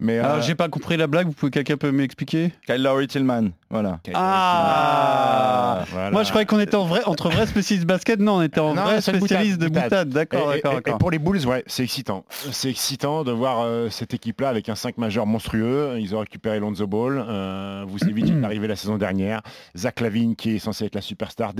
Mais 0.00 0.18
Alors 0.20 0.36
euh, 0.36 0.40
j'ai 0.42 0.54
pas 0.54 0.68
compris 0.68 0.96
la 0.96 1.08
blague, 1.08 1.26
vous 1.26 1.32
pouvez 1.32 1.50
quelqu'un 1.50 1.76
peut 1.76 1.90
m'expliquer? 1.90 2.52
Kyle 2.66 2.80
Lowry 2.82 3.08
Tillman, 3.08 3.48
voilà. 3.68 3.98
Ah 4.14 5.84
voilà. 5.90 6.10
Moi 6.12 6.22
je 6.22 6.28
croyais 6.28 6.46
qu'on 6.46 6.60
était 6.60 6.76
en 6.76 6.84
vrai, 6.84 7.00
entre 7.06 7.28
vrais 7.30 7.46
spécialistes 7.48 7.86
basket, 7.86 8.20
non 8.20 8.34
on 8.36 8.42
était 8.42 8.60
en 8.60 8.74
Non, 8.74 8.82
vrai 8.84 9.00
spécialistes 9.00 9.58
de 9.58 9.66
boutade, 9.68 10.10
d'accord, 10.10 10.52
Et- 10.52 10.58
et- 10.58 10.60
d'accord, 10.60 10.72
et, 10.72 10.76
d'accord. 10.82 10.98
pour 10.98 11.10
les 11.10 11.18
Bulls, 11.18 11.44
ouais, 11.46 11.64
c'est 11.66 11.82
excitant. 11.82 12.24
C'est 12.52 12.70
excitant 12.70 13.24
de 13.24 13.32
voir 13.32 13.62
euh, 13.62 13.88
cette 13.90 14.14
équipe-là 14.14 14.50
avec 14.50 14.68
un 14.68 14.76
5 14.76 14.98
majeur 14.98 15.26
monstrueux. 15.26 15.96
Ils 15.98 16.14
ont 16.14 16.20
récupéré 16.20 16.60
Lonzo 16.60 16.86
Ball. 16.86 17.24
Euh, 17.28 17.84
vous 17.88 17.98
savez, 17.98 18.12
il 18.18 18.38
est 18.40 18.44
arrivé 18.44 18.68
la 18.68 18.76
saison 18.76 18.98
dernière. 18.98 19.42
Zach 19.76 20.00
Lavine, 20.00 20.36
qui 20.36 20.56
est 20.56 20.58
censé 20.58 20.84
être 20.86 20.94
la 20.94 21.00
superstar. 21.00 21.52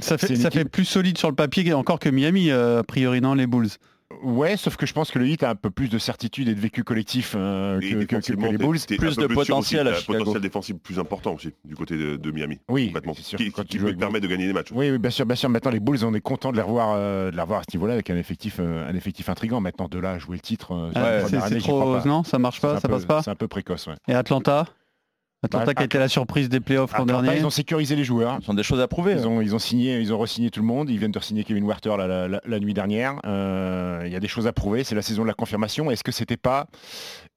Ça 0.00 0.18
fait, 0.18 0.26
c'est 0.26 0.34
une 0.34 0.40
ça 0.40 0.48
équipe- 0.48 0.52
fait 0.60 0.68
plus 0.68 0.84
solide 0.84 1.18
sur 1.18 1.28
le 1.28 1.34
papier 1.34 1.72
encore 1.72 1.98
que 1.98 2.08
Miami, 2.08 2.50
euh, 2.50 2.80
a 2.80 2.82
priori, 2.82 3.20
non, 3.20 3.34
les 3.34 3.46
Bulls? 3.46 3.68
Ouais, 4.24 4.56
sauf 4.56 4.76
que 4.76 4.86
je 4.86 4.92
pense 4.92 5.12
que 5.12 5.20
le 5.20 5.28
Heat 5.28 5.44
a 5.44 5.50
un 5.50 5.54
peu 5.54 5.70
plus 5.70 5.88
de 5.88 5.96
certitude 5.96 6.48
et 6.48 6.54
de 6.54 6.58
vécu 6.60 6.82
collectif 6.82 7.34
euh, 7.36 7.78
que, 7.80 7.86
les 8.50 8.58
Bulls. 8.58 8.78
Plus 8.98 9.16
de 9.16 9.26
potentiel 9.28 9.86
aussi, 9.86 9.88
à 9.88 9.94
Chicago. 9.94 10.18
potentiel 10.18 10.42
défensif 10.42 10.76
plus 10.82 10.98
important 10.98 11.32
aussi 11.34 11.52
du 11.64 11.76
côté 11.76 11.96
de, 11.96 12.16
de 12.16 12.30
Miami. 12.32 12.58
Oui, 12.68 12.88
Complètement. 12.88 13.14
c'est 13.14 13.22
sûr, 13.22 13.38
Qui, 13.38 13.52
qui 13.52 13.78
peut 13.78 13.94
permettre 13.94 14.24
de 14.26 14.28
gagner 14.30 14.48
des 14.48 14.52
matchs. 14.52 14.72
Oui, 14.74 14.90
oui, 14.90 14.98
bien 14.98 15.10
sûr, 15.12 15.24
bien 15.26 15.36
sûr. 15.36 15.48
Maintenant, 15.48 15.70
les 15.70 15.78
Bulls, 15.78 16.04
on 16.04 16.12
est 16.12 16.20
content 16.20 16.50
de 16.50 16.56
les 16.56 16.62
revoir, 16.62 16.94
euh, 16.96 17.30
de 17.30 17.36
les 17.36 17.40
revoir 17.42 17.60
à 17.60 17.62
ce 17.70 17.76
niveau-là 17.76 17.94
avec 17.94 18.10
un 18.10 18.16
effectif, 18.16 18.56
euh, 18.58 18.90
un 18.90 18.96
effectif 18.96 19.28
intrigant. 19.28 19.60
Maintenant, 19.60 19.86
de 19.86 19.98
là 20.00 20.10
à 20.10 20.18
jouer 20.18 20.34
le 20.36 20.40
titre, 20.42 20.66
sur 20.66 20.90
Ah, 20.96 21.00
la 21.12 21.22
Ouais, 21.22 21.48
c'est 21.48 21.58
trop, 21.60 21.92
pas. 21.94 22.04
non, 22.04 22.24
ça 22.24 22.38
marche 22.40 22.56
C'est 22.60 22.66
pas, 22.66 22.74
un 22.74 22.80
ça 22.80 22.88
peu- 22.88 22.94
passe 22.94 23.04
pas? 23.04 23.22
C'est 23.22 23.30
un 23.30 23.36
peu 23.36 23.46
précoce, 23.46 23.86
ouais. 23.86 23.94
Et 24.08 24.14
Atlanta? 24.14 24.66
Atlanta 25.42 25.66
Bah, 25.66 25.74
qui 25.74 25.82
a 25.82 25.84
été 25.86 25.98
la 25.98 26.08
surprise 26.08 26.48
des 26.50 26.60
playoffs 26.60 26.92
l'an 26.98 27.06
dernier. 27.06 27.36
ils 27.38 27.46
ont 27.46 27.50
sécurisé 27.50 27.96
les 27.96 28.04
joueurs. 28.04 28.38
Ils 28.42 28.50
ont 28.50 28.54
des 28.54 28.62
choses 28.62 28.80
à 28.80 28.88
prouver. 28.88 29.12
Ils 29.12 29.26
ont, 29.26 29.40
ils 29.40 29.54
ont 29.54 29.58
signé, 29.58 29.98
ils 29.98 30.12
ont 30.12 30.18
re-signé 30.18 30.50
tout 30.50 30.60
le 30.60 30.66
monde. 30.66 30.90
Ils 30.90 30.98
viennent 30.98 31.12
de 31.12 31.20
signer 31.20 31.44
Kevin 31.44 31.64
Werther 31.66 31.96
la, 31.96 32.06
la- 32.06 32.28
la- 32.28 32.40
la 32.44 32.60
nuit 32.60 32.74
dernière. 32.74 33.18
Euh, 33.24 34.02
Il 34.04 34.12
y 34.12 34.16
a 34.16 34.20
des 34.20 34.28
choses 34.28 34.46
à 34.46 34.52
prouver. 34.52 34.84
C'est 34.84 34.94
la 34.94 35.02
saison 35.02 35.22
de 35.22 35.28
la 35.28 35.34
confirmation. 35.34 35.90
Est-ce 35.90 36.04
que 36.04 36.12
c'était 36.12 36.36
pas 36.36 36.66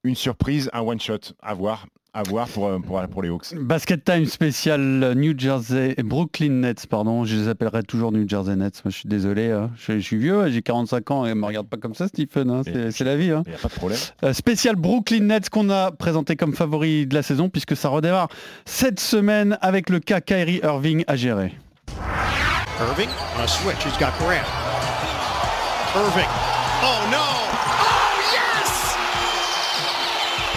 une 0.03 0.15
surprise, 0.15 0.69
un 0.73 0.81
one 0.81 0.99
shot 0.99 1.19
à 1.41 1.53
voir, 1.53 1.85
à 2.15 2.21
voir 2.23 2.47
pour, 2.47 2.67
euh, 2.67 2.77
pour, 2.79 3.01
pour 3.07 3.23
les 3.23 3.29
Hawks 3.29 3.55
Basket 3.55 4.03
Time 4.05 4.25
spécial 4.25 5.13
New 5.15 5.33
Jersey, 5.37 5.95
Brooklyn 6.03 6.49
Nets, 6.51 6.85
pardon, 6.85 7.25
je 7.25 7.35
les 7.35 7.47
appellerai 7.47 7.81
toujours 7.81 8.11
New 8.11 8.29
Jersey 8.29 8.55
Nets, 8.55 8.81
moi 8.85 8.91
je 8.91 8.97
suis 8.97 9.09
désolé, 9.09 9.49
hein. 9.49 9.71
je, 9.77 9.93
je 9.93 9.99
suis 9.99 10.17
vieux, 10.17 10.47
j'ai 10.51 10.61
45 10.61 11.09
ans 11.11 11.25
et 11.25 11.33
me 11.33 11.43
regarde 11.45 11.67
pas 11.67 11.77
comme 11.77 11.95
ça 11.95 12.07
Stephen, 12.07 12.51
hein, 12.51 12.61
c'est 12.91 13.03
la 13.03 13.15
vie. 13.15 13.31
hein. 13.31 13.41
Il 13.47 13.49
n'y 13.49 13.55
a 13.55 13.59
pas 13.59 13.67
de 13.69 13.73
problème. 13.73 13.97
Euh, 14.23 14.31
spécial 14.33 14.75
Brooklyn 14.75 15.21
Nets 15.21 15.49
qu'on 15.49 15.71
a 15.71 15.91
présenté 15.91 16.35
comme 16.35 16.53
favori 16.53 17.07
de 17.07 17.15
la 17.15 17.23
saison 17.23 17.49
puisque 17.49 17.75
ça 17.75 17.89
redémarre 17.89 18.27
cette 18.65 18.99
semaine 18.99 19.57
avec 19.61 19.89
le 19.89 19.99
cas 19.99 20.21
Kyrie 20.21 20.59
Irving 20.63 21.03
à 21.07 21.15
gérer. 21.15 21.53
Irving 22.79 23.09
on 23.37 23.41
a 23.43 23.47
switch. 23.47 23.83
He's 23.85 23.97
got 23.99 24.11
Grant. 24.19 24.45
Irving. 25.95 26.27
Oh 26.83 27.07
no. 27.11 27.17
Oh 27.17 28.19
yes! 28.33 28.95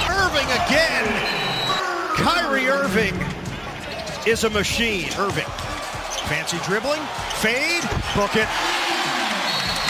Irving 0.09 0.49
again. 0.51 1.36
Kyrie 2.27 2.67
Irving 2.67 3.15
is 4.27 4.43
a 4.43 4.51
machine. 4.51 5.07
Irving. 5.17 5.45
Fancy 6.27 6.57
dribbling. 6.65 7.01
Fade. 7.39 7.85
Book 8.17 8.35
it. 8.35 8.49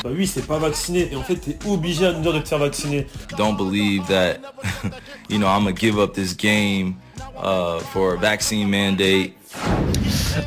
Bah 0.05 0.11
oui, 0.13 0.27
c'est 0.27 0.47
pas 0.47 0.59
vacciné 0.59 1.09
et 1.11 1.17
en 1.17 1.23
fait 1.23 1.37
t'es 1.37 1.57
obligé 1.67 2.05
à 2.05 2.13
nous 2.13 2.21
dire 2.21 2.35
de 2.35 2.41
te 2.41 2.49
faire 2.49 2.59
vacciner. 2.59 3.07
don't 3.39 3.57
believe 3.57 4.07
that 4.09 4.37
you 5.31 5.39
know 5.39 5.47
I'm 5.47 5.65
gonna 5.65 5.73
give 5.73 5.99
up 5.99 6.13
this 6.13 6.35
game 6.35 6.97
uh, 7.39 7.79
for 7.79 8.17
a 8.17 8.19
vaccine 8.19 8.69
mandate. 8.69 9.33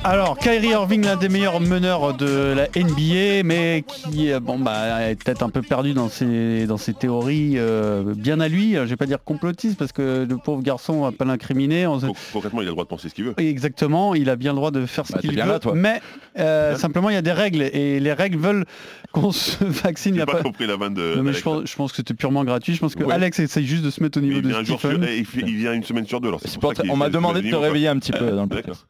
Alors 0.04 0.38
Kyrie 0.38 0.70
Irving, 0.70 1.04
l'un 1.04 1.16
des 1.16 1.30
meilleurs 1.30 1.60
meneurs 1.60 2.14
de 2.16 2.54
la 2.56 2.68
NBA, 2.82 3.44
mais 3.44 3.84
qui 3.88 4.32
euh, 4.32 4.40
bon 4.40 4.58
bah 4.60 5.10
est 5.10 5.16
peut-être 5.22 5.44
un 5.44 5.50
peu 5.50 5.62
perdu 5.62 5.94
dans 5.94 6.10
ses 6.10 6.66
dans 6.68 6.78
ses 6.78 6.94
théories 6.94 7.54
euh, 7.58 8.14
bien 8.16 8.40
à 8.40 8.48
lui. 8.48 8.74
Je 8.74 8.80
vais 8.84 8.96
pas 8.96 9.06
dire 9.08 9.24
complotiste 9.24 9.78
parce 9.78 9.92
que 9.92 10.26
le 10.30 10.38
pauvre 10.38 10.62
garçon 10.62 11.02
va 11.02 11.12
pas 11.12 11.26
l'incriminer. 11.26 11.86
On- 11.88 12.00
Con- 12.00 12.14
Concrètement, 12.34 12.62
il 12.62 12.66
a 12.66 12.68
le 12.68 12.72
droit 12.72 12.84
de 12.86 12.90
penser 12.90 13.10
ce 13.10 13.16
qu'il 13.16 13.26
veut. 13.26 13.34
Oui, 13.38 13.48
Exactement, 13.48 14.16
il 14.16 14.30
a 14.30 14.36
bien 14.36 14.52
le 14.52 14.58
droit 14.58 14.72
de 14.72 14.86
faire 14.86 15.06
ce 15.06 15.14
Bah, 15.14 15.20
qu'il 15.20 15.32
veut, 15.32 15.36
bien 15.36 15.46
là, 15.46 15.60
toi. 15.60 15.74
mais 15.76 16.02
euh, 16.38 16.76
simplement 16.76 17.10
il 17.10 17.14
y 17.16 17.18
a 17.18 17.22
des 17.22 17.32
règles 17.32 17.62
et 17.62 18.00
les 18.00 18.14
règles 18.14 18.38
veulent 18.38 18.66
qu'on 19.12 19.32
se 19.32 19.64
vaccine. 19.84 20.16
J'ai 20.16 20.26
pas, 20.26 20.34
pas- 20.34 20.44
compris 20.44 20.66
la 20.68 20.78
vanne 20.78 20.94
de. 20.94 21.16
Non, 21.18 21.24
mais 21.24 21.34
je 21.34 21.42
pense, 21.42 21.64
je 21.70 21.76
pense 21.76 21.92
que 21.92 21.98
c'était 21.98 22.14
purement 22.14 22.44
gratuit. 22.46 22.74
Je 22.76 22.80
pense 22.80 22.96
que 22.96 23.04
Ouais. 23.04 23.14
Alex 23.14 23.40
essaye 23.40 23.66
juste 23.66 23.84
de 23.84 23.90
se 23.90 24.02
mettre 24.04 24.18
au 24.20 24.22
niveau 24.22 24.40
de 24.42 24.50
jour 24.50 24.66
sur, 24.66 24.80
Stephen. 24.80 25.04
et 25.04 25.18
il, 25.18 25.26
fait- 25.26 25.42
il 25.46 25.56
vient 25.58 25.74
une 25.74 25.84
semaine 25.84 26.06
sur 26.06 26.22
deux. 26.22 26.28
Alors 26.30 26.40
C'est 26.42 26.48
c'est 26.50 26.54
pour 26.60 26.62
pour 26.70 26.72
ça 26.72 26.76
ça- 26.78 26.82
qu'il 26.84 26.92
on 26.92 26.96
m'a 26.98 27.10
demandé 27.10 27.42
de 27.42 27.50
te 27.50 27.56
réveiller 27.56 27.88
un 27.90 27.98
petit 28.00 28.12
peu 28.12 28.32
dans 28.32 28.44
le 28.44 28.48
podcast. 28.50 28.86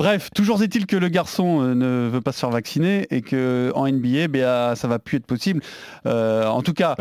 Bref, 0.00 0.30
toujours 0.34 0.62
est-il 0.62 0.86
que 0.86 0.96
le 0.96 1.08
garçon 1.08 1.60
euh, 1.62 1.74
ne 1.74 2.08
veut 2.08 2.20
pas 2.20 2.32
se 2.32 2.40
faire 2.40 2.50
vacciner 2.50 3.06
et 3.10 3.20
que 3.22 3.70
en 3.74 3.86
NBA, 3.86 4.28
bah, 4.28 4.74
ça 4.76 4.88
va 4.88 4.98
plus 4.98 5.18
être 5.18 5.26
possible. 5.26 5.60
Euh, 6.06 6.46
en 6.46 6.62
tout 6.62 6.72
cas, 6.72 6.94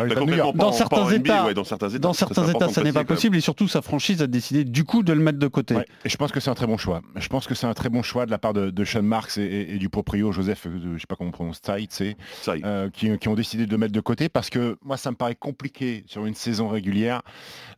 Dans 0.54 0.72
certains 0.72 1.10
États- 1.12 1.46
ouais, 1.46 1.54
dans 1.54 1.64
certains 1.64 1.90
États, 1.90 2.00
dans 2.00 2.14
Ça, 2.14 2.28
certains 2.28 2.48
États, 2.50 2.84
n'est 2.84 2.92
pas 2.94 3.04
possible 3.06 3.36
et 3.38 3.42
surtout 3.42 3.68
sa 3.68 3.82
franchise 3.82 4.22
a 4.22 4.28
décidé 4.28 4.64
du 4.66 4.84
coup 4.84 5.04
de 5.04 5.14
le 5.14 5.22
mettre 5.22 5.40
de 5.40 5.48
côté. 5.48 5.76
Ouais. 5.76 5.86
Et 6.06 6.10
je 6.10 6.18
pense 6.18 6.32
que 6.32 6.40
c'est 6.40 6.50
un 6.50 6.56
très 6.56 6.68
bon 6.68 6.78
choix. 6.78 7.02
Je 7.16 7.28
pense 7.30 7.48
que 7.48 7.56
c'est 7.56 7.68
un 7.68 7.74
très 7.74 7.90
bon 7.90 8.04
choix 8.04 8.26
de 8.26 8.32
la 8.32 8.38
part 8.38 8.54
de, 8.54 8.70
de 8.70 8.86
Sean 8.86 9.02
Marks 9.04 9.38
et, 9.38 9.44
et- 9.44 9.76
et 9.76 9.78
du 9.78 9.90
proprio 9.90 10.32
Joseph, 10.32 10.66
euh, 10.68 10.96
je 10.96 11.00
sais 11.00 11.06
pas 11.08 11.16
comment 11.16 11.30
on 11.30 11.32
prononce, 11.32 11.62
euh, 11.70 12.90
qui, 12.92 13.18
qui 13.18 13.28
ont 13.28 13.36
décidé 13.36 13.66
de 13.66 13.72
le 13.72 13.78
mettre 13.78 13.94
de 13.94 14.00
côté 14.02 14.30
parce 14.30 14.50
que 14.50 14.78
moi 14.84 14.98
ça 14.98 15.12
me 15.12 15.16
paraît 15.16 15.36
compliqué 15.36 16.04
sur 16.08 16.26
une 16.26 16.36
saison 16.36 16.68
régulière 16.68 17.22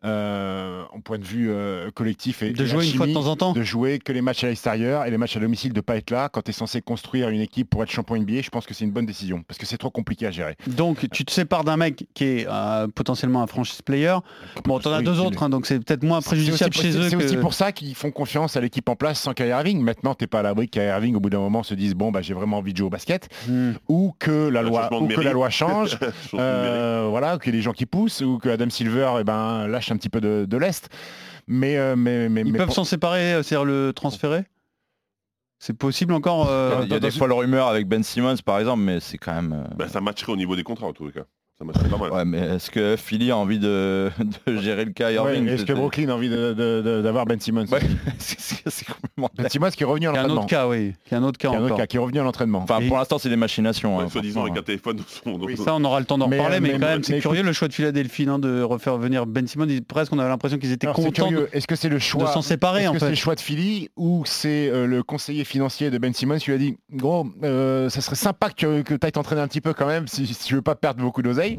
euh, 0.04 0.84
en 0.94 1.00
point 1.00 1.20
de 1.20 1.24
vue 1.24 1.50
euh, 1.52 1.92
collectif 1.92 2.42
et 2.44 2.52
De 2.52 2.66
jouer 2.66 2.88
une 2.90 2.94
fois 2.96 3.08
de 3.08 3.14
temps 3.14 3.28
en 3.28 3.36
temps. 3.36 3.54
de 3.54 3.62
jouer 3.64 4.00
que 4.00 4.12
les 4.12 4.22
matchs 4.22 4.44
à 4.44 4.48
l'extérieur 4.48 5.01
et 5.08 5.12
les 5.12 5.18
matchs 5.18 5.38
à 5.38 5.40
domicile 5.40 5.74
de 5.74 5.82
pas 5.82 5.96
être 5.98 6.10
là 6.12 6.30
quand 6.30 6.42
tu 6.42 6.50
es 6.52 6.54
censé 6.54 6.82
construire 6.82 7.30
une 7.30 7.42
équipe 7.42 7.70
pour 7.70 7.84
être 7.84 7.92
champion 7.92 8.16
NBA 8.18 8.42
je 8.42 8.50
pense 8.50 8.66
que 8.66 8.74
c'est 8.74 8.84
une 8.86 8.92
bonne 8.92 9.06
décision 9.06 9.44
parce 9.48 9.58
que 9.58 9.66
c'est 9.66 9.78
trop 9.78 9.90
compliqué 9.92 10.26
à 10.28 10.32
gérer 10.32 10.56
Donc 10.68 11.08
tu 11.12 11.26
te 11.26 11.32
sépares 11.32 11.64
d'un 11.64 11.78
mec 11.78 12.06
qui 12.14 12.24
est 12.26 12.48
euh, 12.50 12.88
potentiellement 12.88 13.42
un 13.42 13.48
franchise 13.48 13.82
player. 13.82 14.16
Bon, 14.66 14.80
t'en 14.80 14.92
as 14.94 15.02
deux 15.02 15.20
autres, 15.20 15.44
hein, 15.44 15.50
donc 15.50 15.66
c'est 15.66 15.80
peut-être 15.80 16.04
moins 16.04 16.22
préjudiciable 16.22 16.74
chez 16.74 16.92
c'est- 16.92 16.98
eux. 16.98 17.10
C'est 17.10 17.18
que- 17.18 17.24
aussi 17.24 17.38
pour 17.38 17.54
ça 17.54 17.72
qu'ils 17.72 17.96
font 17.96 18.12
confiance 18.12 18.58
à 18.58 18.62
l'équipe 18.62 18.88
en 18.90 18.96
place 18.96 19.20
sans 19.20 19.34
Kyrie 19.34 19.50
Irving. 19.50 19.82
Maintenant, 19.82 20.14
t'es 20.16 20.28
pas 20.28 20.40
à 20.40 20.44
l'abri 20.44 20.68
que 20.68 20.72
Kyrie 20.74 20.88
Irving, 20.88 21.16
au 21.16 21.20
bout 21.20 21.30
d'un 21.30 21.40
moment, 21.40 21.64
se 21.64 21.74
dise 21.74 21.94
bon, 21.96 22.12
bah, 22.12 22.22
j'ai 22.22 22.34
vraiment 22.34 22.58
envie 22.58 22.74
de 22.74 22.78
jouer 22.78 22.88
au 22.88 22.90
basket, 22.90 23.30
Hmm. 23.48 23.72
ou 23.88 24.14
que 24.20 24.48
la 24.50 24.62
loi, 24.62 24.90
ou 25.00 25.08
que 25.08 25.22
la 25.22 25.32
loi 25.34 25.50
change, 25.50 25.98
euh, 26.34 27.08
voilà, 27.10 27.38
qu'il 27.38 27.54
y 27.54 27.56
ait 27.56 27.60
des 27.60 27.64
gens 27.64 27.74
qui 27.74 27.86
poussent, 27.86 28.22
ou 28.22 28.38
que 28.38 28.50
Adam 28.50 28.70
Silver, 28.70 29.12
eh 29.20 29.24
ben, 29.24 29.68
lâche 29.68 29.92
un 29.92 29.98
petit 29.98 30.10
peu 30.10 30.22
de, 30.22 30.46
de 30.48 30.58
l'est. 30.58 30.90
Mais, 31.48 31.78
euh, 31.78 31.96
mais, 31.96 32.30
mais, 32.30 32.42
Ils 32.42 32.52
mais 32.52 32.58
peuvent 32.60 32.68
pour- 32.68 32.76
s'en 32.76 32.84
séparer, 32.84 33.34
c'est-à-dire 33.44 33.66
le 33.66 33.92
transférer? 33.94 34.44
C'est 35.63 35.78
possible 35.78 36.13
encore 36.15 36.50
euh, 36.50 36.80
Il 36.82 36.89
y 36.89 36.95
a 36.95 37.00
dans- 37.00 37.08
des 37.08 37.12
fois 37.15 37.28
le 37.28 37.36
rumeur 37.36 37.67
avec 37.67 37.88
Ben 37.88 38.02
Simmons 38.02 38.36
par 38.43 38.58
exemple, 38.58 38.82
mais 38.82 39.00
c'est 39.00 39.19
quand 39.19 39.34
même. 39.36 39.54
euh, 39.54 39.76
Bah, 39.78 39.88
ça 39.88 40.02
matcherait 40.02 40.32
au 40.32 40.36
niveau 40.36 40.56
des 40.56 40.63
contrats 40.63 40.88
en 40.88 40.93
tous 40.93 41.06
les 41.06 41.12
cas. 41.12 41.26
Ça 41.62 41.65
matcherait 41.65 41.89
pas 41.89 41.97
mal. 41.97 42.12
Ouais, 42.12 42.26
mais 42.26 42.39
est-ce 42.39 42.71
que 42.71 42.95
Philly 42.97 43.30
a 43.30 43.38
envie 43.38 43.60
de, 43.60 44.10
de 44.47 44.58
gérer 44.58 44.84
le 44.84 44.91
cas 44.93 45.10
Ouais, 45.10 45.13
Irving 45.13 45.47
Est-ce 45.47 45.63
que 45.65 45.74
Brooklyn 45.74 46.10
a 46.10 46.13
envie 46.15 46.28
de- 46.30 46.54
de- 46.54 46.82
de- 46.84 47.02
d'avoir 47.04 47.26
Ben 47.28 47.39
Simmons 47.39 47.65
Ouais, 47.71 47.80
c'est- 48.17 48.39
c'est 48.39 48.62
c'est 48.67 48.86
complètement 48.86 49.30
Ben 49.38 49.47
Simmons 49.47 49.69
qui 49.69 49.84
est 49.84 49.86
revenu 49.86 50.08
à 50.08 50.12
Il 50.12 50.15
y 50.15 50.17
a 50.17 50.21
un 50.21 50.24
l'entraînement. 50.24 50.41
autre 50.41 50.50
cas, 50.50 50.67
oui. 50.67 50.93
Il 51.06 51.12
y 51.12 51.15
a 51.15 51.17
un 51.19 51.24
autre 51.24 51.38
cas 51.38 51.50
Qui 51.50 51.54
est 51.54 51.58
un 51.60 51.63
autre 51.63 51.78
cas, 51.78 51.86
qui 51.86 51.97
est 51.97 52.00
revenu 52.00 52.19
à 52.19 52.24
l'entraînement. 52.24 52.60
Enfin, 52.63 52.80
Et- 52.80 52.88
pour 52.88 52.97
l'instant, 52.97 53.19
c'est 53.19 53.30
des 53.30 53.36
machinations. 53.36 53.97
Ouais, 53.97 54.06
hein, 54.06 54.10
Soi-disant 54.10 54.41
avec 54.41 54.54
franchement. 54.54 54.60
un 54.62 54.65
téléphone 54.65 55.00
son. 55.08 55.39
Oui, 55.45 55.56
Ça, 55.56 55.76
on 55.76 55.84
aura 55.84 56.00
le 56.00 56.08
temps 56.08 56.17
d'en 56.17 56.28
Mais, 56.28 56.38
reparler, 56.39 56.60
mais, 56.62 56.69
mais- 56.74 56.80
quand 56.80 56.86
même, 56.88 57.04
c'est 57.04 57.19
curieux 57.19 57.43
le 57.43 57.54
choix 57.54 57.67
de 57.67 57.74
Philadelphie 57.74 58.26
hein, 58.28 58.39
de 58.39 58.63
refaire 58.63 58.97
venir 58.97 59.28
Ben 59.28 59.45
Simmons. 59.47 59.67
Presque, 59.88 60.12
on 60.13 60.17
avait 60.19 60.30
l'impression 60.30 60.58
qu'ils 60.58 60.71
étaient 60.71 60.88
Alors, 60.88 60.95
contents 60.95 61.30
de. 61.32 61.47
Est-ce 61.54 61.67
que 61.67 61.76
c'est 61.76 61.89
le 61.89 62.00
choix 62.00 62.32
s'en 62.32 62.41
séparer, 62.41 62.82
Est-ce 62.82 62.89
en 62.89 62.93
que 62.93 63.00
c'est 63.00 63.06
fait. 63.06 63.12
le 63.12 63.15
choix 63.17 63.36
de 63.36 63.39
Philly 63.41 63.89
ou 63.95 64.24
c'est 64.26 64.67
euh, 64.71 64.88
le 64.88 65.04
conseiller 65.04 65.43
financier 65.43 65.91
de 65.91 65.97
Ben 66.00 66.12
Simmons 66.12 66.38
qui 66.39 66.47
lui 66.50 66.56
a 66.56 66.58
dit 66.58 66.78
gros, 66.91 67.28
euh, 67.43 67.88
ça 67.89 68.02
serait 68.02 68.15
sympa 68.15 68.50
que, 68.50 68.82
tu 68.82 68.97
ailles 69.04 69.12
t'entraîner 69.12 69.41
un 69.41 69.47
petit 69.47 69.62
peu 69.62 69.74
quand 69.74 69.86
même 69.88 70.08
si, 70.08 70.26
si 70.26 70.43
tu 70.45 70.56
veux 70.56 70.62
pas 70.63 70.74
perdre 70.76 71.02
beaucoup 71.04 71.21
d'oseille 71.21 71.51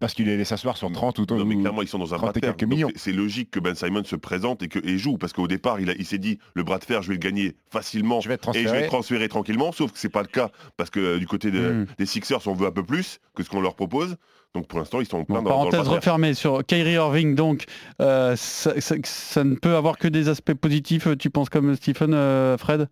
parce 0.00 0.14
qu'il 0.14 0.28
allait 0.28 0.44
s'asseoir 0.44 0.76
sur 0.76 0.90
30 0.90 1.18
ou 1.18 1.26
Non, 1.30 1.44
mais 1.44 1.56
clairement, 1.56 1.82
ils 1.82 1.88
sont 1.88 1.98
dans 1.98 2.14
un 2.14 2.18
30 2.18 2.20
bras 2.20 2.32
de 2.52 2.66
fer. 2.66 2.88
C'est 2.96 3.12
logique 3.12 3.50
que 3.50 3.60
Ben 3.60 3.74
Simon 3.74 4.04
se 4.04 4.16
présente 4.16 4.62
et, 4.62 4.68
que, 4.68 4.78
et 4.86 4.98
joue, 4.98 5.16
parce 5.18 5.32
qu'au 5.32 5.48
départ, 5.48 5.80
il, 5.80 5.90
a- 5.90 5.94
il 5.98 6.04
s'est 6.06 6.18
dit 6.18 6.38
le 6.54 6.62
bras 6.62 6.78
de 6.78 6.84
fer, 6.84 7.02
je 7.02 7.08
vais 7.08 7.14
le 7.14 7.20
gagner 7.20 7.54
facilement 7.70 8.20
Je 8.20 8.28
vais 8.28 8.34
être 8.34 8.54
et 8.56 8.62
je 8.64 8.68
vais 8.68 8.82
le 8.82 8.86
transférer 8.88 9.28
tranquillement, 9.28 9.72
sauf 9.72 9.92
que 9.92 9.98
c'est 9.98 10.08
pas 10.08 10.22
le 10.22 10.28
cas, 10.28 10.50
parce 10.76 10.90
que 10.90 11.00
euh, 11.00 11.18
du 11.18 11.26
côté 11.26 11.50
de- 11.50 11.72
Mm. 11.72 11.86
des 11.98 12.06
Sixers, 12.06 12.46
on 12.46 12.54
veut 12.54 12.66
un 12.66 12.72
peu 12.72 12.82
plus 12.84 13.18
que 13.34 13.42
ce 13.42 13.48
qu'on 13.50 13.60
leur 13.60 13.74
propose. 13.74 14.16
Donc 14.54 14.68
pour 14.68 14.78
l'instant, 14.78 15.00
ils 15.00 15.06
sont 15.06 15.24
plein 15.24 15.42
Bon, 15.42 15.42
dans, 15.42 15.50
dans 15.50 15.64
le 15.64 15.70
parenthèse 15.70 15.88
fer. 15.88 15.96
refermée 15.96 16.34
sur 16.34 16.64
Kyrie 16.64 16.92
Irving, 16.92 17.34
donc 17.34 17.64
euh, 18.00 18.36
ça, 18.36 18.80
ça- 18.80 18.94
ça 19.02 19.42
ne 19.42 19.56
peut 19.56 19.74
avoir 19.74 19.98
que 19.98 20.06
des 20.06 20.28
aspects 20.28 20.54
positifs, 20.54 21.08
tu 21.18 21.28
penses 21.30 21.48
comme 21.48 21.74
Stephen, 21.74 22.14
euh, 22.14 22.56
Fred? 22.56 22.88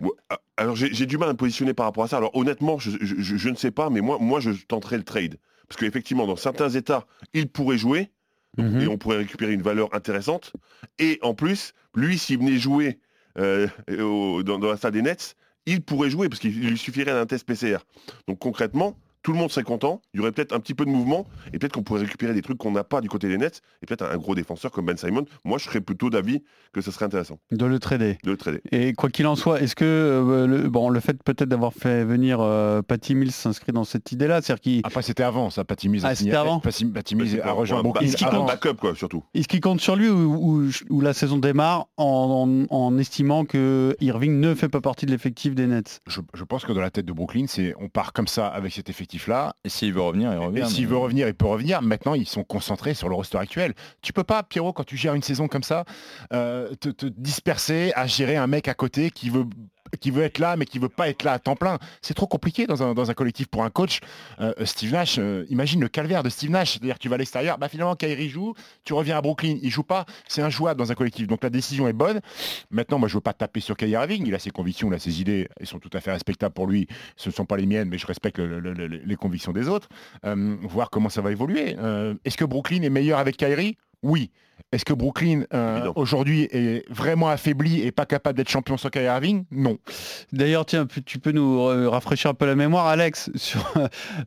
Ouais, 0.00 0.10
à- 0.30 0.38
alors 0.56 0.76
j'ai 0.76 1.06
du 1.06 1.18
mal 1.18 1.28
à 1.28 1.32
me 1.32 1.36
positionner 1.36 1.74
par 1.74 1.86
rapport 1.86 2.04
à 2.04 2.08
ça. 2.08 2.16
Alors 2.18 2.30
honnêtement, 2.36 2.78
je, 2.78 2.90
je- 3.00 3.16
je- 3.18 3.36
je 3.36 3.48
ne 3.48 3.56
sais 3.56 3.70
pas, 3.72 3.90
mais 3.90 4.00
moi, 4.00 4.18
moi 4.20 4.38
je 4.40 4.50
tenterais 4.68 4.96
le 4.98 5.02
trade. 5.02 5.36
Parce 5.70 5.80
qu'effectivement, 5.80 6.26
dans 6.26 6.34
certains 6.36 6.68
États, 6.68 7.06
il 7.32 7.48
pourrait 7.48 7.78
jouer 7.78 8.10
Mhm. 8.58 8.80
et 8.80 8.88
on 8.88 8.98
pourrait 8.98 9.18
récupérer 9.18 9.52
une 9.52 9.62
valeur 9.62 9.94
intéressante. 9.94 10.52
Et 10.98 11.20
en 11.22 11.34
plus, 11.34 11.72
lui, 11.94 12.18
s'il 12.18 12.38
venait 12.38 12.58
jouer 12.58 12.98
euh, 13.38 13.68
au- 14.00 14.42
dans, 14.42 14.58
dans 14.58 14.68
la 14.68 14.76
salle 14.76 14.90
des 14.92 15.02
Nets, 15.02 15.36
il 15.66 15.80
pourrait 15.82 16.10
jouer 16.10 16.28
parce 16.28 16.40
qu'il 16.40 16.58
lui 16.58 16.76
suffirait 16.76 17.12
d'un 17.12 17.26
test 17.26 17.46
PCR. 17.46 17.78
Donc 18.26 18.40
concrètement, 18.40 18.98
tout 19.22 19.32
le 19.32 19.38
monde 19.38 19.50
serait 19.50 19.64
content. 19.64 20.00
Il 20.14 20.18
y 20.18 20.20
aurait 20.20 20.32
peut-être 20.32 20.52
un 20.54 20.60
petit 20.60 20.74
peu 20.74 20.84
de 20.84 20.90
mouvement 20.90 21.26
et 21.52 21.58
peut-être 21.58 21.72
qu'on 21.72 21.82
pourrait 21.82 22.00
récupérer 22.00 22.32
des 22.34 22.42
trucs 22.42 22.58
qu'on 22.58 22.70
n'a 22.72 22.84
pas 22.84 23.00
du 23.00 23.08
côté 23.08 23.28
des 23.28 23.36
Nets 23.38 23.60
et 23.82 23.86
peut-être 23.86 24.02
un, 24.04 24.16
gros 24.16 24.34
défenseur 24.34 24.70
comme 24.70 24.86
Ben 24.86 24.96
Simon. 24.96 25.24
Moi, 25.44 25.58
je 25.58 25.64
serais 25.64 25.80
plutôt 25.80 26.10
d'avis 26.10 26.42
que 26.72 26.80
ce 26.80 26.90
serait 26.90 27.04
intéressant 27.06 27.38
De 27.50 27.66
le 27.66 27.78
trader. 27.78 28.18
de 28.24 28.30
le 28.30 28.36
trader. 28.36 28.60
Et 28.72 28.92
quoi 28.94 29.10
qu'il 29.10 29.26
en 29.26 29.36
soit, 29.36 29.60
est-ce 29.60 29.74
que 29.76 29.84
euh, 29.84 30.46
le, 30.46 30.68
bon, 30.68 30.88
le 30.88 31.00
fait 31.00 31.22
peut-être 31.22 31.48
d'avoir 31.48 31.72
fait 31.74 32.04
venir 32.04 32.38
euh, 32.40 32.82
Patty 32.82 33.14
Mills 33.14 33.32
s'inscrit 33.32 33.72
dans 33.72 33.84
cette 33.84 34.10
idée-là, 34.12 34.40
c'est-à-dire 34.42 34.60
qu'il 34.60 34.80
Après, 34.84 35.02
c'était 35.02 35.22
avant, 35.22 35.50
ça. 35.50 35.64
Patty 35.64 35.88
Mills 35.88 36.04
a 36.06 36.08
Ah, 36.10 36.14
c'était 36.14 36.36
avant 36.36 36.60
Patty 36.60 36.84
Patty 36.86 37.14
Mills 37.14 37.30
C'est 37.30 37.42
a 37.42 37.52
rejoint 37.52 37.78
un 37.84 38.26
avant. 38.26 38.44
backup, 38.46 38.74
quoi, 38.80 38.94
surtout. 38.94 39.22
est-ce 39.34 39.48
qu'il 39.48 39.60
compte 39.60 39.80
sur 39.80 39.96
lui 39.96 40.08
ou, 40.08 40.64
ou- 40.66 40.70
ou 40.88 41.00
la 41.00 41.12
saison 41.12 41.38
démarre 41.38 41.86
en, 41.96 42.66
en- 42.70 42.74
en 42.74 42.98
estimant 42.98 43.44
que 43.44 43.96
Irving 44.00 44.40
ne 44.40 44.54
fait 44.54 44.68
pas 44.68 44.80
partie 44.80 45.06
de 45.06 45.10
l'effectif 45.10 45.54
des 45.54 45.66
Nets? 45.66 46.00
Je, 46.06 46.20
je 46.34 46.44
pense 46.44 46.64
que 46.64 46.72
dans 46.72 46.80
la 46.80 46.90
tête 46.90 47.06
de 47.06 47.12
Brooklyn, 47.12 47.44
c'est 47.48 47.74
on 47.78 47.88
part 47.88 48.12
comme 48.12 48.28
ça 48.28 48.46
avec 48.48 48.72
cet 48.72 48.88
effectif-là. 49.10 49.54
Et 49.64 49.68
s'il 49.68 49.92
veut 49.92 50.00
revenir, 50.00 50.30
il 50.32 50.36
Et 50.36 50.38
revient. 50.38 50.66
s'il 50.68 50.84
mais- 50.84 50.90
veut 50.92 50.96
revenir, 50.98 51.28
il 51.28 51.34
peut 51.34 51.46
revenir. 51.46 51.82
Maintenant, 51.82 52.14
ils 52.14 52.26
sont 52.28 52.44
concentrés 52.44 52.94
sur 52.94 53.08
le 53.08 53.14
roster 53.14 53.38
actuel. 53.38 53.74
Tu 54.02 54.12
peux 54.12 54.24
pas, 54.24 54.42
Pierrot, 54.42 54.72
quand 54.72 54.84
tu 54.84 54.96
gères 54.96 55.14
une 55.14 55.22
saison 55.22 55.48
comme 55.48 55.62
ça, 55.62 55.84
euh, 56.32 56.74
te, 56.80 56.88
te 56.88 57.06
disperser 57.06 57.92
à 57.96 58.06
gérer 58.06 58.36
un 58.36 58.46
mec 58.46 58.68
à 58.68 58.74
côté 58.74 59.10
qui 59.10 59.30
veut 59.30 59.44
qui 59.98 60.10
veut 60.10 60.22
être 60.22 60.38
là 60.38 60.56
mais 60.56 60.64
qui 60.66 60.78
veut 60.78 60.88
pas 60.88 61.08
être 61.08 61.22
là 61.24 61.32
à 61.32 61.38
temps 61.38 61.56
plein. 61.56 61.78
C'est 62.02 62.14
trop 62.14 62.26
compliqué 62.26 62.66
dans 62.66 62.82
un, 62.82 63.14
collectif 63.14 63.48
pour 63.48 63.64
un 63.64 63.70
coach. 63.70 64.00
Euh, 64.40 64.52
Steve 64.64 64.92
Nash, 64.92 65.16
euh, 65.18 65.44
imagine 65.50 65.80
le 65.80 65.88
calvaire 65.88 66.22
de 66.22 66.28
Steve 66.28 66.50
Nash. 66.50 66.72
C'est-à-dire 66.72 66.98
tu 66.98 67.08
vas 67.08 67.16
à 67.16 67.18
l'extérieur, 67.18 67.58
bah 67.58 67.68
finalement 67.68 67.96
Kyrie 67.96 68.28
joue, 68.28 68.54
tu 68.84 68.92
reviens 68.92 69.18
à 69.18 69.20
Brooklyn, 69.20 69.56
il 69.62 69.70
joue 69.70 69.82
pas, 69.82 70.06
c'est 70.28 70.42
injouable 70.42 70.78
dans 70.78 70.92
un 70.92 70.94
collectif. 70.94 71.26
Donc 71.26 71.42
la 71.42 71.50
décision 71.50 71.88
est 71.88 71.92
bonne. 71.92 72.20
Maintenant, 72.70 72.98
moi 72.98 73.08
je 73.08 73.14
veux 73.14 73.20
pas 73.20 73.32
taper 73.32 73.60
sur 73.60 73.76
Kyrie 73.76 73.92
Irving, 73.92 74.24
il 74.26 74.34
a 74.34 74.38
ses 74.38 74.50
convictions, 74.50 74.88
il 74.88 74.94
a 74.94 74.98
ses 74.98 75.20
idées, 75.20 75.48
elles 75.58 75.66
sont 75.66 75.78
tout 75.78 75.90
à 75.92 76.00
fait 76.00 76.12
respectables 76.12 76.54
pour 76.54 76.66
lui. 76.66 76.86
Ce 77.16 77.28
ne 77.28 77.34
sont 77.34 77.44
pas 77.46 77.56
les 77.56 77.66
miennes, 77.66 77.88
mais 77.88 77.98
je 77.98 78.06
respecte 78.06 78.38
le- 78.38 78.60
le- 78.60 78.72
le- 78.72 78.86
les 78.86 79.16
convictions 79.16 79.52
des 79.52 79.68
autres. 79.68 79.88
Euh, 80.24 80.56
voir 80.62 80.90
comment 80.90 81.08
ça 81.08 81.20
va 81.20 81.32
évoluer. 81.32 81.76
Est-ce 82.24 82.36
que 82.36 82.44
Brooklyn 82.44 82.82
est 82.82 82.90
meilleur 82.90 83.18
avec 83.18 83.36
Kyrie? 83.36 83.76
Oui. 84.02 84.30
Est-ce 84.72 84.84
que 84.84 84.92
Brooklyn 84.92 85.42
euh, 85.52 85.90
aujourd'hui 85.96 86.48
est 86.50 86.84
vraiment 86.90 87.28
affaibli 87.28 87.80
et 87.82 87.92
pas 87.92 88.06
capable 88.06 88.36
d'être 88.36 88.48
champion 88.48 88.76
sans 88.76 88.88
Kyrie 88.90 89.06
Irving? 89.06 89.44
Non. 89.50 89.78
D'ailleurs, 90.32 90.66
tiens, 90.66 90.86
tu- 91.06 91.18
peux 91.18 91.32
nous 91.32 91.60
euh, 91.60 91.88
rafraîchir 91.88 92.30
un 92.30 92.34
peu 92.34 92.46
la 92.46 92.54
mémoire, 92.54 92.86
Alex, 92.86 93.30
sur 93.36 93.72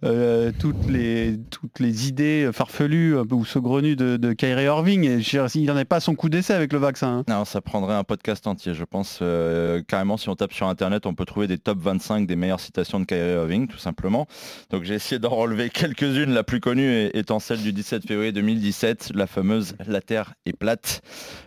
euh, 0.04 0.52
toutes, 0.60 0.88
les, 0.90 1.38
toutes 1.50 1.80
les 1.80 2.08
idées 2.08 2.50
farfelues 2.54 3.16
ou 3.32 3.46
saugrenues 3.46 3.96
de, 3.96 4.18
de 4.18 4.34
Kyrie 4.34 4.66
Irving. 4.66 5.04
Et 5.06 5.22
je 5.22 5.44
il 5.56 5.66
n'en 5.66 5.78
est 5.78 5.86
pas 5.86 5.98
à 5.98 6.00
son 6.00 6.16
coup 6.16 6.30
d'essai 6.30 6.54
avec 6.54 6.72
le 6.74 6.80
vaccin. 6.80 7.20
hein. 7.20 7.24
Non, 7.28 7.46
ça 7.46 7.62
prendrait 7.62 7.96
un 7.96 8.04
podcast 8.04 8.46
entier, 8.48 8.74
je 8.74 8.84
pense. 8.84 9.20
Euh, 9.22 9.82
carrément, 9.88 10.18
si 10.18 10.30
on 10.30 10.36
tape 10.36 10.54
sur 10.54 10.68
Internet, 10.68 11.06
on 11.06 11.14
peut 11.14 11.26
trouver 11.26 11.48
des 11.48 11.58
top 11.58 11.80
25 11.80 12.26
des 12.28 12.36
meilleures 12.36 12.60
citations 12.60 13.00
de 13.00 13.06
Kyrie 13.06 13.34
Irving, 13.34 13.68
tout 13.68 13.78
simplement. 13.78 14.28
Donc 14.70 14.84
j'ai 14.84 14.94
essayé 14.96 15.20
d'en 15.20 15.30
relever 15.30 15.70
quelques-unes. 15.74 16.32
La 16.34 16.44
plus 16.44 16.60
connue 16.60 17.10
étant 17.14 17.40
celle 17.40 17.62
du 17.62 17.74
17 17.74 18.08
février 18.08 18.32
2017, 18.32 19.12
la 19.16 19.28
fameuse 19.28 19.76
«La 19.88 20.02
Terre 20.02 20.23
est 20.46 20.54
plate 20.54 21.02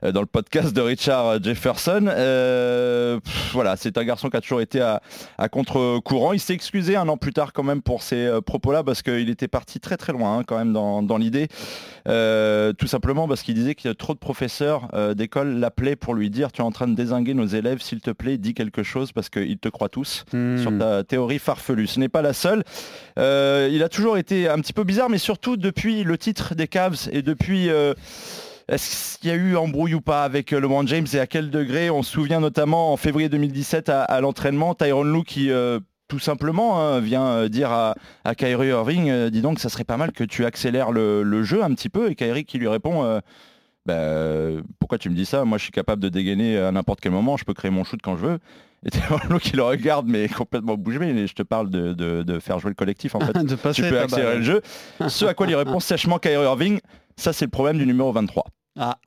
euh, 0.04 0.12
dans 0.12 0.20
le 0.20 0.26
podcast 0.26 0.72
de 0.72 0.80
Richard 0.80 1.42
Jefferson. 1.42 2.06
Euh, 2.08 3.18
voilà, 3.52 3.76
c'est 3.76 3.98
un 3.98 4.04
garçon 4.04 4.30
qui 4.30 4.36
a 4.36 4.40
toujours 4.40 4.60
été 4.60 4.80
à, 4.80 5.00
à 5.38 5.48
contre-courant. 5.48 6.32
Il 6.32 6.40
s'est 6.40 6.54
excusé 6.54 6.96
un 6.96 7.08
an 7.08 7.16
plus 7.16 7.32
tard 7.32 7.52
quand 7.52 7.62
même 7.62 7.82
pour 7.82 8.02
ces 8.02 8.26
euh, 8.26 8.40
propos-là, 8.40 8.82
parce 8.82 9.02
qu'il 9.02 9.28
était 9.30 9.48
parti 9.48 9.80
très 9.80 9.96
très 9.96 10.12
loin 10.12 10.38
hein, 10.38 10.42
quand 10.46 10.58
même 10.58 10.72
dans, 10.72 11.02
dans 11.02 11.18
l'idée. 11.18 11.48
Euh, 12.08 12.72
tout 12.72 12.86
simplement 12.86 13.26
parce 13.28 13.42
qu'il 13.42 13.54
disait 13.54 13.74
qu'il 13.74 13.88
y 13.88 13.92
a 13.92 13.94
trop 13.94 14.14
de 14.14 14.18
professeurs 14.18 14.88
d'école 15.14 15.58
l'appelaient 15.58 15.96
pour 15.96 16.14
lui 16.14 16.30
dire 16.30 16.52
tu 16.52 16.62
es 16.62 16.64
en 16.64 16.70
train 16.70 16.86
de 16.86 16.94
désinguer 16.94 17.34
nos 17.34 17.46
élèves, 17.46 17.80
s'il 17.82 18.00
te 18.00 18.10
plaît, 18.10 18.38
dis 18.38 18.54
quelque 18.54 18.82
chose 18.82 19.12
parce 19.12 19.28
qu'ils 19.28 19.58
te 19.58 19.68
croient 19.68 19.88
tous 19.88 20.24
Hmm. 20.32 20.58
sur 20.58 20.76
ta 20.78 21.04
théorie 21.04 21.38
farfelue. 21.38 21.86
Ce 21.86 21.98
n'est 22.00 22.08
pas 22.08 22.22
la 22.22 22.32
seule. 22.32 22.62
Euh, 23.18 23.68
il 23.72 23.82
a 23.82 23.88
toujours 23.88 24.18
été 24.18 24.48
un 24.48 24.58
petit 24.60 24.72
peu 24.72 24.84
bizarre, 24.84 25.08
mais 25.08 25.18
surtout 25.18 25.56
depuis 25.56 26.04
le 26.04 26.16
titre 26.18 26.54
des 26.54 26.68
Cavs 26.68 27.08
et 27.12 27.22
depuis... 27.22 27.68
euh, 27.70 27.94
est-ce 28.68 29.18
qu'il 29.18 29.30
y 29.30 29.32
a 29.32 29.36
eu 29.36 29.56
embrouille 29.56 29.94
ou 29.94 30.00
pas 30.00 30.24
avec 30.24 30.52
euh, 30.52 30.60
LeBron 30.60 30.86
James 30.86 31.06
et 31.12 31.18
à 31.20 31.26
quel 31.26 31.50
degré? 31.50 31.88
On 31.90 32.02
se 32.02 32.10
souvient 32.12 32.40
notamment 32.40 32.92
en 32.92 32.96
février 32.96 33.28
2017 33.28 33.88
à, 33.88 34.02
à 34.02 34.20
l'entraînement, 34.20 34.74
Tyron 34.74 35.04
Lue 35.04 35.22
qui 35.24 35.50
euh, 35.50 35.78
tout 36.08 36.18
simplement 36.18 36.80
hein, 36.80 37.00
vient 37.00 37.26
euh, 37.26 37.48
dire 37.48 37.70
à, 37.70 37.94
à 38.24 38.34
Kyrie 38.34 38.68
Irving, 38.68 39.08
euh, 39.10 39.30
dis 39.30 39.40
donc 39.42 39.58
ça 39.60 39.68
serait 39.68 39.84
pas 39.84 39.96
mal 39.96 40.12
que 40.12 40.24
tu 40.24 40.44
accélères 40.44 40.90
le, 40.92 41.22
le 41.22 41.42
jeu 41.44 41.62
un 41.62 41.72
petit 41.74 41.88
peu. 41.88 42.10
Et 42.10 42.14
Kyrie 42.14 42.44
qui 42.44 42.58
lui 42.58 42.68
répond 42.68 43.04
euh, 43.04 43.20
bah, 43.86 44.62
pourquoi 44.80 44.98
tu 44.98 45.10
me 45.10 45.14
dis 45.14 45.26
ça? 45.26 45.44
Moi 45.44 45.58
je 45.58 45.62
suis 45.64 45.72
capable 45.72 46.02
de 46.02 46.08
dégainer 46.08 46.58
à 46.58 46.72
n'importe 46.72 47.00
quel 47.00 47.12
moment, 47.12 47.36
je 47.36 47.44
peux 47.44 47.54
créer 47.54 47.70
mon 47.70 47.84
shoot 47.84 48.00
quand 48.02 48.16
je 48.16 48.26
veux. 48.26 48.38
Et 48.84 48.90
Tyronn 48.90 49.20
Lue 49.30 49.38
qui 49.40 49.56
le 49.56 49.62
regarde 49.62 50.06
mais 50.08 50.28
complètement 50.28 50.76
bouge 50.76 50.98
bée, 50.98 51.12
mais 51.12 51.26
je 51.28 51.34
te 51.34 51.42
parle 51.42 51.70
de, 51.70 51.92
de- 51.92 52.22
de 52.22 52.38
faire 52.40 52.58
jouer 52.58 52.70
le 52.70 52.74
collectif 52.74 53.14
en 53.14 53.20
fait. 53.24 53.32
De 53.32 53.54
tu 53.72 53.82
peux 53.82 54.00
accélérer 54.00 54.36
le 54.38 54.42
jeu. 54.42 54.60
Ce 55.08 55.24
à 55.24 55.34
quoi 55.34 55.46
il 55.46 55.54
répond 55.54 55.78
sèchement 55.80 56.18
Kyrie 56.18 56.44
Irving, 56.44 56.80
ça 57.16 57.32
c'est 57.32 57.44
le 57.44 57.50
problème 57.50 57.78
du 57.78 57.86
numéro 57.86 58.12
23. 58.12 58.44
Ah. 58.78 58.98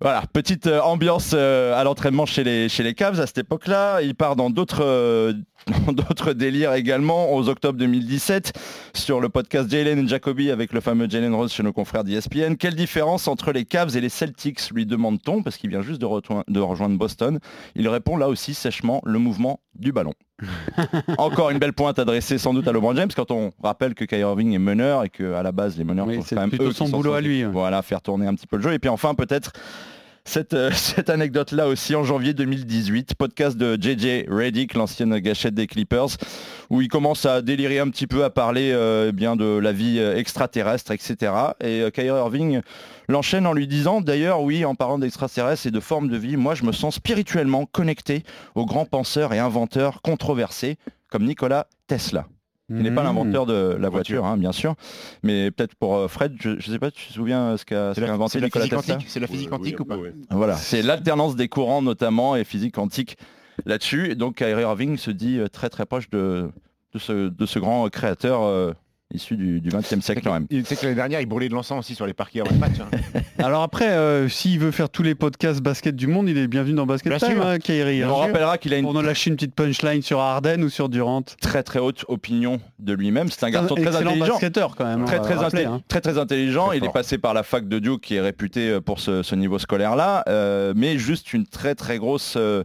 Voilà, 0.00 0.24
petite 0.30 0.66
euh, 0.66 0.80
ambiance 0.80 1.30
euh, 1.32 1.74
à 1.74 1.82
l'entraînement 1.82 2.26
chez 2.26 2.44
les, 2.44 2.68
chez 2.68 2.82
les 2.82 2.92
Cavs 2.92 3.18
à 3.18 3.26
cette 3.26 3.38
époque-là. 3.38 4.02
Il 4.02 4.14
part 4.14 4.36
dans 4.36 4.50
d'autres 4.50 4.84
euh, 4.84 5.32
délires 6.34 6.74
également, 6.74 7.32
aux 7.32 7.48
octobre 7.48 7.78
2017, 7.78 8.52
sur 8.94 9.20
le 9.20 9.30
podcast 9.30 9.70
Jalen 9.70 10.00
et 10.00 10.06
Jacoby 10.08 10.50
avec 10.50 10.74
le 10.74 10.82
fameux 10.82 11.08
Jalen 11.08 11.34
Rose 11.34 11.50
chez 11.50 11.62
nos 11.62 11.72
confrères 11.72 12.04
d'ESPN. 12.04 12.56
Quelle 12.56 12.74
différence 12.74 13.26
entre 13.26 13.52
les 13.52 13.64
Cavs 13.64 13.96
et 13.96 14.00
les 14.02 14.10
Celtics, 14.10 14.70
lui 14.70 14.84
demande-t-on, 14.84 15.42
parce 15.42 15.56
qu'il 15.56 15.70
vient 15.70 15.82
juste 15.82 16.00
de 16.00 16.60
rejoindre 16.60 16.98
Boston. 16.98 17.38
Il 17.74 17.88
répond 17.88 18.18
là 18.18 18.28
aussi 18.28 18.52
sèchement 18.52 19.00
le 19.04 19.18
mouvement 19.18 19.60
du 19.78 19.92
ballon. 19.92 20.12
Encore 21.18 21.50
une 21.50 21.58
belle 21.58 21.72
pointe 21.72 21.98
adressée 21.98 22.38
sans 22.38 22.52
doute 22.52 22.68
à 22.68 22.72
LeBron 22.72 22.94
James 22.94 23.10
quand 23.14 23.30
on 23.30 23.52
rappelle 23.62 23.94
que 23.94 24.04
Kyrie 24.04 24.22
Irving 24.22 24.52
est 24.52 24.58
meneur 24.58 25.04
et 25.04 25.08
que 25.08 25.34
à 25.34 25.42
la 25.42 25.52
base 25.52 25.78
les 25.78 25.84
meneurs 25.84 26.06
Oui, 26.06 26.20
c'est 26.24 26.34
quand 26.34 26.42
même 26.42 26.50
plutôt 26.50 26.68
eux 26.68 26.72
son 26.72 26.88
boulot 26.88 27.14
à 27.14 27.20
lui. 27.20 27.44
Voilà, 27.44 27.82
faire 27.82 28.02
tourner 28.02 28.26
un 28.26 28.34
petit 28.34 28.46
peu 28.46 28.56
le 28.56 28.62
jeu. 28.62 28.72
Et 28.72 28.78
puis 28.78 28.90
enfin 28.90 29.14
peut-être 29.14 29.52
cette, 30.26 30.54
euh, 30.54 30.70
cette 30.74 31.08
anecdote-là 31.08 31.68
aussi 31.68 31.94
en 31.94 32.04
janvier 32.04 32.34
2018, 32.34 33.14
podcast 33.14 33.56
de 33.56 33.76
JJ 33.80 34.28
Redick, 34.28 34.74
l'ancienne 34.74 35.18
gâchette 35.18 35.54
des 35.54 35.66
Clippers, 35.66 36.08
où 36.68 36.82
il 36.82 36.88
commence 36.88 37.24
à 37.24 37.40
délirer 37.42 37.78
un 37.78 37.88
petit 37.88 38.06
peu, 38.06 38.24
à 38.24 38.30
parler 38.30 38.72
euh, 38.72 39.06
eh 39.08 39.12
bien 39.12 39.36
de 39.36 39.58
la 39.58 39.72
vie 39.72 39.98
euh, 39.98 40.16
extraterrestre, 40.16 40.90
etc. 40.90 41.32
Et 41.60 41.80
euh, 41.80 41.90
Kyrie 41.90 42.08
Irving 42.08 42.60
l'enchaîne 43.08 43.46
en 43.46 43.52
lui 43.52 43.66
disant, 43.66 44.00
d'ailleurs, 44.00 44.42
oui, 44.42 44.64
en 44.64 44.74
parlant 44.74 44.98
d'extraterrestres 44.98 45.66
et 45.66 45.70
de 45.70 45.80
formes 45.80 46.08
de 46.08 46.16
vie, 46.16 46.36
moi 46.36 46.54
je 46.54 46.64
me 46.64 46.72
sens 46.72 46.96
spirituellement 46.96 47.66
connecté 47.66 48.22
aux 48.54 48.66
grands 48.66 48.86
penseurs 48.86 49.32
et 49.32 49.38
inventeurs 49.38 50.02
controversés, 50.02 50.76
comme 51.10 51.24
Nikola 51.24 51.66
Tesla. 51.86 52.26
Il 52.68 52.78
n'est 52.78 52.90
pas 52.90 53.02
Mmh. 53.02 53.04
l'inventeur 53.04 53.46
de 53.46 53.76
la 53.78 53.88
Voiture. 53.88 54.24
hein, 54.26 54.36
bien 54.36 54.50
sûr. 54.50 54.74
Mais 55.22 55.52
peut-être 55.52 55.76
pour 55.76 55.94
euh, 55.94 56.08
Fred, 56.08 56.34
je 56.40 56.50
ne 56.50 56.60
sais 56.60 56.80
pas, 56.80 56.90
tu 56.90 57.06
te 57.06 57.12
souviens 57.12 57.56
ce 57.56 57.64
qu'a 57.64 57.94
ce 57.94 58.00
qu'a 58.00 58.12
inventé 58.12 58.40
la 58.40 58.48
Nikola 58.48 58.66
Tesla 58.66 58.98
C'est 59.06 59.20
la 59.20 59.28
physique 59.28 59.50
quantique 59.50 59.76
oui, 59.78 59.84
ou 59.84 59.88
pas 59.88 59.96
oui, 59.96 60.08
voilà, 60.30 60.56
c'est 60.56 60.82
l'alternance 60.82 61.36
des 61.36 61.46
courants 61.48 61.80
notamment 61.80 62.34
et 62.34 62.42
physique 62.42 62.74
quantique 62.74 63.18
là-dessus. 63.66 64.10
Et 64.10 64.16
donc 64.16 64.34
Kyrie 64.38 64.62
Irving 64.62 64.96
se 64.96 65.12
dit 65.12 65.38
euh, 65.38 65.46
très 65.46 65.68
très 65.68 65.86
proche 65.86 66.10
de, 66.10 66.50
de, 66.92 66.98
ce, 66.98 67.28
de 67.28 67.46
ce 67.46 67.60
grand 67.60 67.88
créateur 67.88 68.42
euh, 68.42 68.72
issu 69.14 69.36
du, 69.36 69.60
20e 69.60 70.00
siècle 70.00 70.20
quand 70.24 70.32
même. 70.32 70.46
Il 70.50 70.66
sait 70.66 70.74
que 70.76 70.82
l'année 70.82 70.96
dernière, 70.96 71.20
il 71.20 71.26
brûlait 71.26 71.48
de 71.48 71.54
l'encens 71.54 71.78
aussi 71.78 71.94
sur 71.94 72.06
les 72.06 72.12
parquets 72.12 72.40
avant 72.40 72.50
le 72.50 72.58
match. 72.58 72.72
hein. 72.80 73.20
Alors 73.38 73.62
après, 73.62 73.88
euh, 73.90 74.28
s'il 74.28 74.58
veut 74.58 74.70
faire 74.72 74.88
tous 74.90 75.02
les 75.02 75.14
podcasts 75.14 75.60
basket 75.60 75.94
du 75.94 76.06
monde, 76.06 76.28
il 76.28 76.36
est 76.36 76.48
bienvenu 76.48 76.74
dans 76.74 76.86
Basket 76.86 77.10
Bien 77.10 77.18
Time, 77.18 77.40
hein, 77.40 77.56
hein. 77.56 78.08
on 78.10 78.16
rappellera 78.16 78.58
qu'il 78.58 78.74
a 78.74 78.78
une 78.78 78.84
nous 78.86 79.00
lâcher 79.02 79.30
une 79.30 79.36
petite 79.36 79.54
punchline 79.54 80.02
sur 80.02 80.20
Harden 80.20 80.62
ou 80.64 80.68
sur 80.68 80.88
Durant. 80.88 81.22
très 81.40 81.62
très 81.62 81.78
haute 81.78 82.04
opinion 82.08 82.60
de 82.78 82.92
lui-même. 82.94 83.30
C'est 83.30 83.44
un 83.44 83.48
Un 83.48 83.50
garçon 83.50 83.74
très 83.76 83.94
intelligent. 83.94 84.26
basketteur 84.34 84.74
quand 84.76 84.84
même. 84.84 85.04
Très 85.04 85.20
on 85.20 85.22
très, 85.22 85.34
le 85.34 85.40
rappeler, 85.40 85.62
inté- 85.64 85.66
hein. 85.68 85.82
très 85.88 86.00
très 86.00 86.18
intelligent, 86.18 86.68
Très 86.68 86.78
il 86.78 86.84
est 86.84 86.92
passé 86.92 87.18
par 87.18 87.34
la 87.34 87.42
fac 87.42 87.68
de 87.68 87.78
Duke 87.78 88.00
qui 88.00 88.16
est 88.16 88.20
réputé 88.20 88.70
euh, 88.70 88.80
pour 88.80 88.98
ce, 89.00 89.22
ce 89.22 89.34
niveau 89.34 89.58
scolaire 89.58 89.94
là, 89.96 90.24
mais 90.74 90.98
juste 90.98 91.32
une 91.32 91.46
très 91.46 91.74
très 91.74 91.98
grosse 91.98 92.34
euh, 92.36 92.64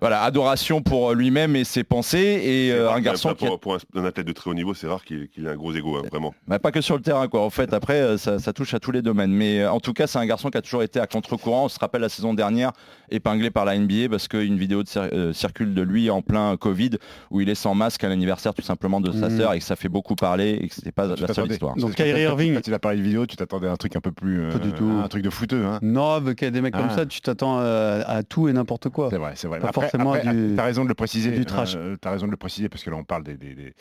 voilà, 0.00 0.22
adoration 0.22 0.82
pour 0.82 1.12
lui-même 1.14 1.56
et 1.56 1.64
ses 1.64 1.84
pensées 1.84 2.40
et 2.44 2.72
euh, 2.72 2.90
un 2.90 3.00
garçon 3.00 3.34
qui 3.34 3.44
a 3.46 3.48
pour, 3.48 3.60
pour 3.60 3.76
un, 3.94 4.04
athlète 4.04 4.26
de 4.26 4.32
très 4.32 4.50
haut 4.50 4.54
niveau, 4.54 4.74
c'est 4.74 4.86
rare 4.86 5.04
qu'il 5.04 5.28
ait 5.38 5.48
un 5.48 5.54
gros 5.56 5.72
ego, 5.74 5.96
hein, 5.96 6.02
vraiment. 6.10 6.34
Bah, 6.48 6.58
pas 6.58 6.72
que 6.72 6.80
sur 6.80 6.96
le 6.96 7.02
terrain, 7.02 7.28
quoi. 7.28 7.42
En 7.42 7.50
fait, 7.50 7.72
après, 7.72 8.00
euh, 8.00 8.18
ça, 8.18 8.38
ça 8.38 8.52
touche 8.52 8.74
à 8.74 8.78
tous 8.80 8.90
les 8.92 9.02
domaines. 9.02 9.32
Mais 9.32 9.60
euh, 9.60 9.70
en 9.72 9.80
tout 9.80 9.92
cas, 9.92 10.06
c'est 10.06 10.18
un 10.18 10.26
garçon 10.26 10.50
qui 10.50 10.58
a 10.58 10.62
toujours 10.62 10.82
été 10.82 11.00
à 11.00 11.06
contre-courant. 11.06 11.64
On 11.64 11.68
se 11.68 11.78
rappelle 11.78 12.00
la 12.02 12.08
saison 12.08 12.34
dernière, 12.34 12.72
épinglé 13.10 13.50
par 13.50 13.64
la 13.64 13.78
NBA 13.78 14.08
parce 14.10 14.28
qu'une 14.28 14.56
vidéo 14.58 14.82
de 14.82 14.88
cir- 14.88 15.08
euh, 15.12 15.32
circule 15.32 15.74
de 15.74 15.82
lui 15.82 16.10
en 16.10 16.22
plein 16.22 16.56
Covid 16.56 16.90
où 17.30 17.40
il 17.40 17.48
est 17.48 17.54
sans 17.54 17.74
masque 17.74 18.02
à 18.04 18.08
l'anniversaire 18.08 18.54
tout 18.54 18.62
simplement 18.62 19.00
de 19.00 19.12
sa 19.12 19.28
Mhm. 19.28 19.36
sœur 19.38 19.52
et 19.54 19.58
que 19.58 19.64
ça 19.64 19.76
fait 19.76 19.88
beaucoup 19.88 20.14
parler 20.16 20.58
et 20.62 20.68
que 20.68 20.74
c'était 20.74 20.92
pas 20.92 21.08
Tu 21.14 21.22
la 21.22 21.32
seule 21.34 21.50
histoire. 21.50 21.74
Donc 21.76 21.94
Kyrie 21.94 22.22
Irving- 22.22 22.54
Quand 22.54 22.60
tu 22.62 22.74
as 22.74 22.78
parlé 22.78 22.98
de 22.98 23.02
vidéo, 23.02 23.26
tu 23.26 23.36
t'attendais 23.36 23.68
à 23.68 23.72
un 23.72 23.76
truc 23.76 23.94
un 23.96 24.00
peu 24.00 24.12
plus. 24.12 24.40
euh, 24.42 24.52
Pas 24.52 24.58
du 24.58 24.72
tout. 24.72 24.90
Un 25.02 25.08
truc 25.08 25.22
de 25.22 25.30
fouteux. 25.30 25.64
Hein. 25.64 25.78
Non, 25.82 26.10
avec 26.12 26.42
des 26.44 26.60
mecs 26.60 26.74
comme 26.74 26.88
Ah. 26.90 26.94
ça, 26.96 27.06
tu 27.06 27.20
t'attends 27.20 27.60
euh, 27.60 28.02
à 28.06 28.22
tout 28.22 28.48
et 28.48 28.52
n'importe 28.52 28.88
quoi. 28.88 29.08
C'est 29.10 29.18
vrai, 29.18 29.32
c'est 29.36 29.46
vrai. 29.48 29.58
Après, 29.62 29.75
forcément 29.82 30.12
après, 30.12 30.32
du. 30.34 30.54
T'as 30.56 30.64
raison 30.64 30.84
de 30.84 30.88
le 30.88 30.94
préciser. 30.94 31.30
du 31.30 31.44
trash. 31.46 31.74
euh, 31.76 31.96
T'as 32.00 32.10
raison 32.10 32.26
de 32.26 32.30
le 32.32 32.36
préciser 32.36 32.68
parce 32.68 32.82
que 32.82 32.90
là 32.90 32.96
on 32.96 33.04
parle 33.04 33.22
des, 33.24 33.36
des- 33.36 33.54
des- 33.54 33.74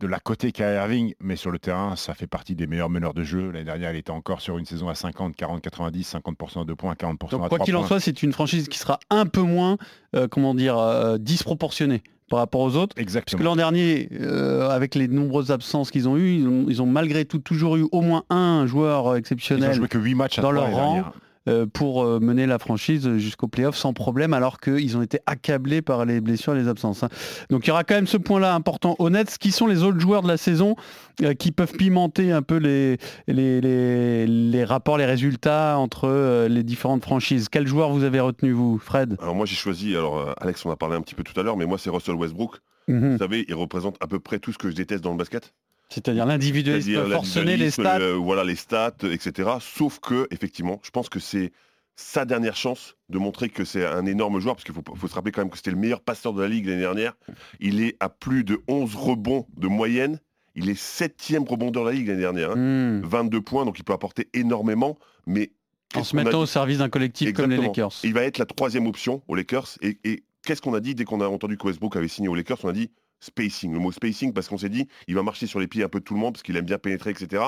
de 0.00 0.06
la 0.08 0.18
côté 0.18 0.50
Kyrie 0.50 0.74
Irving, 0.74 1.14
mais 1.20 1.36
sur 1.36 1.52
le 1.52 1.60
terrain, 1.60 1.94
ça 1.94 2.12
fait 2.14 2.26
partie 2.26 2.56
des 2.56 2.66
meilleurs 2.66 2.90
meneurs 2.90 3.14
de 3.14 3.22
jeu. 3.22 3.52
L'année 3.52 3.64
dernière, 3.66 3.92
il 3.92 3.98
était 3.98 4.10
encore 4.10 4.40
sur 4.40 4.58
une 4.58 4.64
saison 4.66 4.88
à 4.88 4.96
50, 4.96 5.36
40, 5.36 5.60
90, 5.62 6.16
50% 6.16 6.62
à 6.62 6.64
2 6.64 6.74
points, 6.74 6.94
40% 6.94 7.04
à 7.04 7.08
Donc 7.12 7.28
3 7.28 7.48
quoi 7.50 7.58
qu'il 7.60 7.76
en 7.76 7.86
soit, 7.86 8.00
c'est 8.00 8.20
une 8.24 8.32
franchise 8.32 8.66
qui 8.68 8.78
sera 8.78 8.98
un 9.10 9.26
peu 9.26 9.42
moins, 9.42 9.76
euh, 10.16 10.26
comment 10.26 10.56
dire, 10.56 10.76
euh, 10.76 11.18
disproportionnée 11.18 12.02
par 12.28 12.40
rapport 12.40 12.62
aux 12.62 12.74
autres. 12.74 12.96
Parce 12.96 12.96
que 12.96 13.00
Exactement. 13.02 13.44
l'an 13.44 13.54
dernier, 13.54 14.08
euh, 14.20 14.68
avec 14.70 14.96
les 14.96 15.06
nombreuses 15.06 15.52
absences 15.52 15.92
qu'ils 15.92 16.08
ont 16.08 16.16
eues, 16.16 16.34
ils 16.38 16.48
ont, 16.48 16.64
ils 16.68 16.82
ont 16.82 16.86
malgré 16.86 17.24
tout 17.24 17.38
toujours 17.38 17.76
eu 17.76 17.86
au 17.92 18.00
moins 18.00 18.24
un 18.28 18.66
joueur 18.66 19.04
Ils 19.04 19.08
ont 19.10 19.14
exceptionnel 19.14 19.72
joué 19.74 19.86
que 19.86 19.98
8 19.98 20.14
matchs 20.16 20.40
à 20.40 20.42
dans 20.42 20.50
3 20.52 20.66
leur 20.68 20.74
rang. 20.76 21.04
Euh, 21.48 21.66
pour 21.66 22.04
euh, 22.04 22.20
mener 22.20 22.46
la 22.46 22.58
franchise 22.58 23.16
jusqu'au 23.16 23.48
playoff 23.48 23.76
sans 23.76 23.92
problème, 23.92 24.32
alors 24.32 24.60
qu'ils 24.60 24.96
ont 24.96 25.02
été 25.02 25.18
accablés 25.26 25.82
par 25.82 26.04
les 26.04 26.20
blessures 26.20 26.54
et 26.54 26.58
les 26.58 26.68
absences. 26.68 27.02
hein. 27.02 27.08
Donc 27.50 27.66
il 27.66 27.68
y 27.68 27.70
aura 27.70 27.84
quand 27.84 27.94
même 27.94 28.06
ce 28.06 28.16
point-là 28.16 28.54
important. 28.54 28.96
Honnête, 28.98 29.36
qui 29.38 29.50
sont 29.50 29.66
les 29.66 29.82
autres 29.82 29.98
joueurs 29.98 30.22
de 30.22 30.28
la 30.28 30.36
saison 30.36 30.76
euh, 31.22 31.34
qui 31.34 31.52
peuvent 31.52 31.72
pimenter 31.72 32.32
un 32.32 32.42
peu 32.42 32.56
les, 32.56 32.98
les, 33.26 33.60
les, 33.60 34.26
les 34.26 34.64
rapports, 34.64 34.98
les 34.98 35.06
résultats 35.06 35.78
entre 35.78 36.46
les 36.48 36.62
différentes 36.62 37.02
franchises 37.02 37.48
Quel 37.48 37.66
joueur 37.66 37.90
vous 37.90 38.04
avez 38.04 38.20
retenu, 38.20 38.52
vous, 38.52 38.78
Fred? 38.78 39.16
Alors 39.20 39.34
moi 39.34 39.46
j'ai 39.46 39.56
choisi, 39.56 39.96
alors 39.96 40.34
Alex 40.40 40.64
on 40.66 40.70
a 40.70 40.76
parlé 40.76 40.96
un 40.96 41.00
petit 41.00 41.14
peu 41.14 41.22
tout 41.24 41.38
à 41.38 41.42
l'heure, 41.42 41.56
mais 41.56 41.66
moi 41.66 41.78
c'est 41.78 41.90
Russell 41.90 42.14
Westbrook. 42.14 42.58
Mhm. 42.88 43.12
Vous 43.12 43.18
savez, 43.18 43.44
il 43.48 43.54
représente 43.54 43.96
à 44.00 44.06
peu 44.06 44.18
près 44.18 44.38
tout 44.38 44.52
ce 44.52 44.58
que 44.58 44.70
je 44.70 44.74
déteste 44.74 45.04
dans 45.04 45.12
le 45.12 45.16
basket. 45.16 45.54
C'est-à-dire 45.92 46.26
l'individualisme 46.26 46.90
C'est-à-dire 46.92 47.12
forcené, 47.14 47.56
les 47.56 47.70
stats. 47.70 47.98
le- 47.98 48.12
voilà 48.12 48.44
les 48.44 48.56
stats, 48.56 48.94
etc. 49.10 49.50
Sauf 49.60 49.98
que, 50.00 50.26
effectivement, 50.30 50.80
je 50.82 50.90
pense 50.90 51.08
que 51.08 51.20
c'est 51.20 51.52
sa 51.94 52.24
dernière 52.24 52.56
chance 52.56 52.96
de 53.10 53.18
montrer 53.18 53.48
que 53.50 53.64
c'est 53.64 53.84
un 53.84 54.06
énorme 54.06 54.40
joueur, 54.40 54.54
parce 54.56 54.64
qu'il 54.64 54.74
faut, 54.74 54.82
faut 54.96 55.08
se 55.08 55.14
rappeler 55.14 55.30
quand 55.32 55.42
même 55.42 55.50
que 55.50 55.56
c'était 55.58 55.70
le 55.70 55.76
meilleur 55.76 56.00
passeur 56.00 56.32
de 56.32 56.40
la 56.42 56.48
ligue 56.48 56.66
l'année 56.66 56.80
dernière. 56.80 57.12
Il 57.60 57.82
est 57.82 57.96
à 58.00 58.08
plus 58.08 58.44
de 58.44 58.60
11 58.66 58.94
rebonds 58.96 59.46
de 59.56 59.68
moyenne. 59.68 60.18
Il 60.54 60.68
est 60.68 60.78
septième 60.78 61.44
rebondeur 61.44 61.84
de 61.84 61.88
la 61.90 61.94
ligue 61.94 62.08
l'année 62.08 62.20
dernière. 62.20 62.50
hein. 62.52 62.56
Hmm. 63.00 63.02
22 63.04 63.40
points, 63.42 63.64
donc 63.64 63.78
il 63.78 63.84
peut 63.84 63.92
apporter 63.92 64.28
énormément. 64.34 64.98
Mais 65.26 65.50
En 65.94 66.02
se 66.04 66.16
mettant 66.16 66.40
au 66.40 66.46
service 66.46 66.78
d'un 66.78 66.88
collectif 66.88 67.32
comme 67.34 67.50
les. 67.50 67.56
Lakers. 67.58 67.92
Il 68.04 68.14
va 68.14 68.22
être 68.22 68.38
la 68.38 68.46
troisième 68.46 68.86
option 68.86 69.22
aux 69.28 69.34
Lakers. 69.34 69.68
Et, 69.82 69.98
et 70.04 70.24
qu'est-ce 70.44 70.62
qu'on 70.62 70.74
a 70.74 70.80
dit 70.80 70.94
dès 70.94 71.04
qu'on 71.04 71.20
a 71.20 71.26
entendu 71.28 71.56
que 71.58 71.66
Westbrook 71.66 71.94
avait 71.96 72.08
signé 72.08 72.28
aux 72.28 72.34
Lakers? 72.34 72.58
On 72.64 72.68
a 72.68 72.72
dit 72.72 72.90
spacing. 73.22 73.72
Le 73.72 73.78
mot 73.78 73.92
spacing 73.92 74.32
parce 74.32 74.48
qu'on 74.48 74.58
s'est 74.58 74.68
dit 74.68 74.88
il 75.06 75.14
va 75.14 75.22
marcher 75.22 75.46
sur 75.46 75.60
les 75.60 75.68
pieds 75.68 75.84
un 75.84 75.88
peu 75.88 76.00
de 76.00 76.04
tout 76.04 76.14
le 76.14 76.20
monde 76.20 76.34
parce 76.34 76.42
qu'il 76.42 76.56
aime 76.56 76.66
bien 76.66 76.78
pénétrer, 76.78 77.10
etc. 77.10 77.44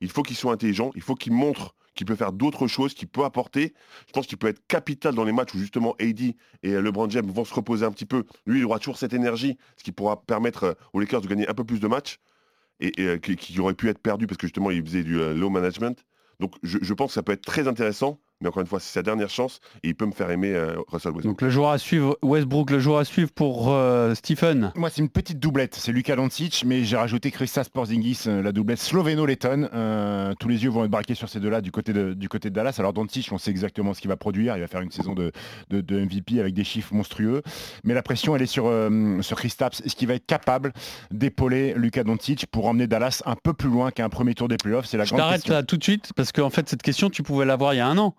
Il 0.00 0.10
faut 0.10 0.22
qu'il 0.22 0.36
soit 0.36 0.52
intelligent. 0.52 0.90
Il 0.94 1.02
faut 1.02 1.14
qu'il 1.14 1.32
montre 1.32 1.74
qu'il 1.94 2.06
peut 2.06 2.16
faire 2.16 2.32
d'autres 2.32 2.66
choses, 2.66 2.94
qu'il 2.94 3.08
peut 3.08 3.24
apporter. 3.24 3.74
Je 4.06 4.12
pense 4.12 4.26
qu'il 4.26 4.38
peut 4.38 4.48
être 4.48 4.66
capital 4.66 5.14
dans 5.14 5.24
les 5.24 5.32
matchs 5.32 5.54
où 5.54 5.58
justement 5.58 5.94
AD 6.00 6.20
et 6.20 6.34
LeBron 6.62 7.08
James 7.10 7.30
vont 7.30 7.44
se 7.44 7.54
reposer 7.54 7.84
un 7.84 7.92
petit 7.92 8.06
peu. 8.06 8.24
Lui, 8.46 8.60
il 8.60 8.64
aura 8.64 8.78
toujours 8.78 8.98
cette 8.98 9.12
énergie, 9.12 9.58
ce 9.76 9.84
qui 9.84 9.92
pourra 9.92 10.22
permettre 10.22 10.64
euh, 10.64 10.74
aux 10.92 11.00
Lakers 11.00 11.20
de 11.20 11.28
gagner 11.28 11.48
un 11.48 11.54
peu 11.54 11.64
plus 11.64 11.80
de 11.80 11.86
matchs 11.86 12.18
et, 12.80 12.92
euh, 13.00 13.18
qui, 13.18 13.36
qui 13.36 13.58
aurait 13.60 13.74
pu 13.74 13.88
être 13.88 13.98
perdu 13.98 14.26
parce 14.26 14.38
que 14.38 14.46
justement 14.46 14.70
il 14.70 14.82
faisait 14.82 15.04
du 15.04 15.20
euh, 15.20 15.34
low 15.34 15.50
management. 15.50 16.04
Donc 16.40 16.54
je 16.64 16.94
pense 16.94 17.10
que 17.10 17.14
ça 17.14 17.22
peut 17.22 17.32
être 17.32 17.44
très 17.44 17.68
intéressant, 17.68 18.18
mais 18.42 18.48
encore 18.48 18.60
une 18.60 18.66
fois, 18.66 18.80
c'est 18.80 18.92
sa 18.92 19.02
dernière 19.02 19.30
chance 19.30 19.60
et 19.82 19.88
il 19.88 19.94
peut 19.94 20.04
me 20.06 20.12
faire 20.12 20.30
aimer 20.30 20.52
euh, 20.54 20.74
Russell 20.88 21.12
Westbrook. 21.12 21.22
Donc 21.24 21.40
le 21.42 21.48
joueur 21.50 21.70
à 21.70 21.78
suivre, 21.78 22.18
Westbrook, 22.22 22.70
le 22.70 22.78
joueur 22.80 22.98
à 22.98 23.04
suivre 23.04 23.30
pour 23.32 23.72
euh, 23.72 24.14
Stephen. 24.14 24.72
Moi, 24.76 24.90
c'est 24.90 25.00
une 25.00 25.08
petite 25.08 25.38
doublette. 25.38 25.74
C'est 25.74 25.92
Luka 25.92 26.16
Doncic, 26.16 26.64
mais 26.66 26.84
j'ai 26.84 26.96
rajouté 26.96 27.30
Christas 27.30 27.66
Porzingis, 27.72 28.24
euh, 28.26 28.42
la 28.42 28.52
doublette 28.52 28.78
slovéno-lettonne. 28.80 29.68
Euh, 29.72 30.34
tous 30.38 30.48
les 30.48 30.64
yeux 30.64 30.70
vont 30.70 30.84
être 30.84 30.90
braqués 30.90 31.14
sur 31.14 31.28
ces 31.28 31.40
deux-là 31.40 31.60
du 31.60 31.70
côté 31.70 31.92
de, 31.92 32.12
du 32.14 32.28
côté 32.28 32.50
de 32.50 32.54
Dallas. 32.54 32.74
Alors 32.78 32.92
Doncic, 32.92 33.28
on 33.32 33.38
sait 33.38 33.50
exactement 33.50 33.94
ce 33.94 34.00
qu'il 34.00 34.08
va 34.08 34.16
produire. 34.16 34.56
Il 34.56 34.60
va 34.60 34.66
faire 34.66 34.80
une 34.80 34.90
saison 34.90 35.14
de, 35.14 35.32
de- 35.70 35.80
de 35.80 36.00
MVP 36.04 36.40
avec 36.40 36.54
des 36.54 36.64
chiffres 36.64 36.92
monstrueux. 36.94 37.42
Mais 37.84 37.94
la 37.94 38.02
pression, 38.02 38.34
elle 38.36 38.42
est 38.42 38.46
sur, 38.46 38.66
euh, 38.66 39.20
sur 39.22 39.36
Kristaps. 39.36 39.80
Est-ce 39.84 39.94
qu'il 39.96 40.08
va 40.08 40.14
être 40.14 40.26
capable 40.26 40.72
d'épauler 41.10 41.74
Luka 41.76 42.04
Doncic 42.04 42.46
pour 42.46 42.66
emmener 42.66 42.86
Dallas 42.86 43.22
un 43.26 43.36
peu 43.36 43.52
plus 43.52 43.68
loin 43.68 43.90
qu'un 43.90 44.08
premier 44.08 44.34
tour 44.34 44.48
des 44.48 44.56
playoffs? 44.56 44.86
C'est 44.86 44.96
la 44.96 45.04
Je 45.04 45.14
grande 45.14 45.32
question. 45.32 45.54
là 45.54 45.62
tout 45.62 45.76
de 45.76 45.82
suite 45.84 46.12
parce 46.16 46.32
qu'en 46.32 46.50
fait 46.50 46.68
cette 46.68 46.82
question 46.82 47.10
tu 47.10 47.22
pouvais 47.22 47.44
l'avoir 47.44 47.74
il 47.74 47.78
y 47.78 47.80
a 47.80 47.86
un 47.86 47.98
an. 47.98 48.14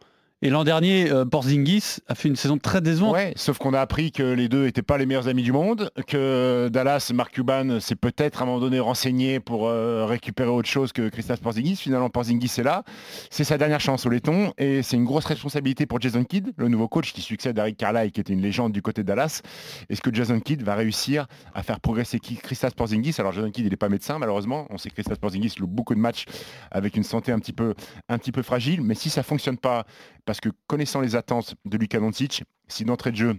Et 0.45 0.49
l'an 0.49 0.65
dernier, 0.65 1.09
euh, 1.09 1.23
Porzingis 1.23 1.99
a 2.09 2.15
fait 2.15 2.27
une 2.27 2.35
saison 2.35 2.57
très 2.57 2.81
décevante. 2.81 3.13
Ouais, 3.13 3.31
sauf 3.37 3.59
qu'on 3.59 3.73
a 3.73 3.79
appris 3.79 4.11
que 4.11 4.23
les 4.23 4.49
deux 4.49 4.65
n'étaient 4.65 4.81
pas 4.81 4.97
les 4.97 5.05
meilleurs 5.05 5.29
amis 5.29 5.41
du 5.41 5.53
monde, 5.53 5.89
que 6.05 6.67
Dallas, 6.69 7.11
Mark 7.13 7.33
Cuban 7.33 7.79
s'est 7.79 7.95
peut-être 7.95 8.41
à 8.41 8.43
un 8.43 8.47
moment 8.47 8.59
donné 8.59 8.81
renseigné 8.81 9.39
pour 9.39 9.69
euh, 9.69 10.05
récupérer 10.05 10.49
autre 10.49 10.67
chose 10.67 10.91
que 10.91 11.07
Christophe 11.07 11.39
Porzingis. 11.39 11.77
Finalement, 11.77 12.09
Porzingis 12.09 12.51
est 12.57 12.63
là. 12.63 12.83
C'est 13.29 13.45
sa 13.45 13.57
dernière 13.57 13.79
chance 13.79 14.05
au 14.05 14.09
laiton 14.09 14.51
et 14.57 14.83
c'est 14.83 14.97
une 14.97 15.05
grosse 15.05 15.23
responsabilité 15.23 15.85
pour 15.85 16.01
Jason 16.01 16.25
Kidd, 16.25 16.51
le 16.57 16.67
nouveau 16.67 16.89
coach 16.89 17.13
qui 17.13 17.21
succède 17.21 17.57
à 17.57 17.63
Rick 17.63 17.77
Carlisle, 17.77 18.11
qui 18.11 18.19
était 18.19 18.33
une 18.33 18.41
légende 18.41 18.73
du 18.73 18.81
côté 18.81 19.03
de 19.03 19.07
Dallas. 19.07 19.43
Est-ce 19.89 20.01
que 20.01 20.13
Jason 20.13 20.41
Kidd 20.41 20.61
va 20.61 20.75
réussir 20.75 21.27
à 21.55 21.63
faire 21.63 21.79
progresser 21.79 22.19
Christophe 22.19 22.75
Porzingis? 22.75 23.15
Alors 23.17 23.31
Jason 23.31 23.49
Kidd, 23.49 23.65
il 23.65 23.69
n'est 23.69 23.77
pas 23.77 23.87
médecin 23.87 24.19
malheureusement. 24.19 24.67
On 24.71 24.77
sait 24.77 24.89
que 24.89 24.95
Christophe 24.95 25.19
Porzingis 25.19 25.53
loupe 25.57 25.71
beaucoup 25.71 25.95
de 25.95 26.01
matchs 26.01 26.25
avec 26.69 26.97
une 26.97 27.03
santé 27.03 27.31
un 27.31 27.39
petit 27.39 27.53
peu, 27.53 27.75
un 28.09 28.17
petit 28.17 28.33
peu 28.33 28.41
fragile. 28.41 28.81
Mais 28.81 28.95
si 28.95 29.09
ça 29.09 29.23
fonctionne 29.23 29.57
pas, 29.57 29.85
parce 30.33 30.41
que 30.41 30.49
connaissant 30.65 30.99
les 30.99 31.15
attentes 31.15 31.53
de 31.63 31.77
Luka 31.77 31.99
Doncic, 31.99 32.43
si 32.67 32.85
d'entrée 32.85 33.11
de 33.11 33.17
jeu, 33.17 33.35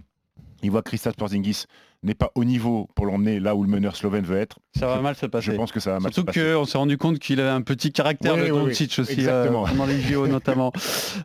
il 0.63 0.71
voit 0.71 0.81
que 0.81 0.87
Kristaps 0.87 1.17
Porzingis 1.17 1.65
n'est 2.03 2.15
pas 2.15 2.31
au 2.35 2.45
niveau 2.45 2.87
pour 2.95 3.05
l'emmener 3.05 3.41
là 3.41 3.53
où 3.53 3.63
le 3.63 3.69
meneur 3.69 3.97
slovène 3.97 4.23
veut 4.23 4.37
être, 4.37 4.59
Ça 4.79 4.87
va 4.87 5.01
mal 5.01 5.13
se 5.13 5.25
passer. 5.25 5.51
je 5.51 5.57
pense 5.57 5.73
que 5.73 5.81
ça 5.81 5.91
va 5.91 5.99
mal 5.99 6.13
se 6.13 6.21
Surtout 6.21 6.27
passer. 6.27 6.53
qu'on 6.55 6.63
s'est 6.63 6.77
rendu 6.77 6.97
compte 6.97 7.19
qu'il 7.19 7.41
avait 7.41 7.49
un 7.49 7.63
petit 7.63 7.91
caractère, 7.91 8.35
oui. 8.35 8.47
Doncic 8.47 8.97
aussi, 8.97 9.27
euh, 9.27 9.51
pendant 9.51 9.85
les 9.87 9.99
JO 9.99 10.25
notamment. 10.29 10.71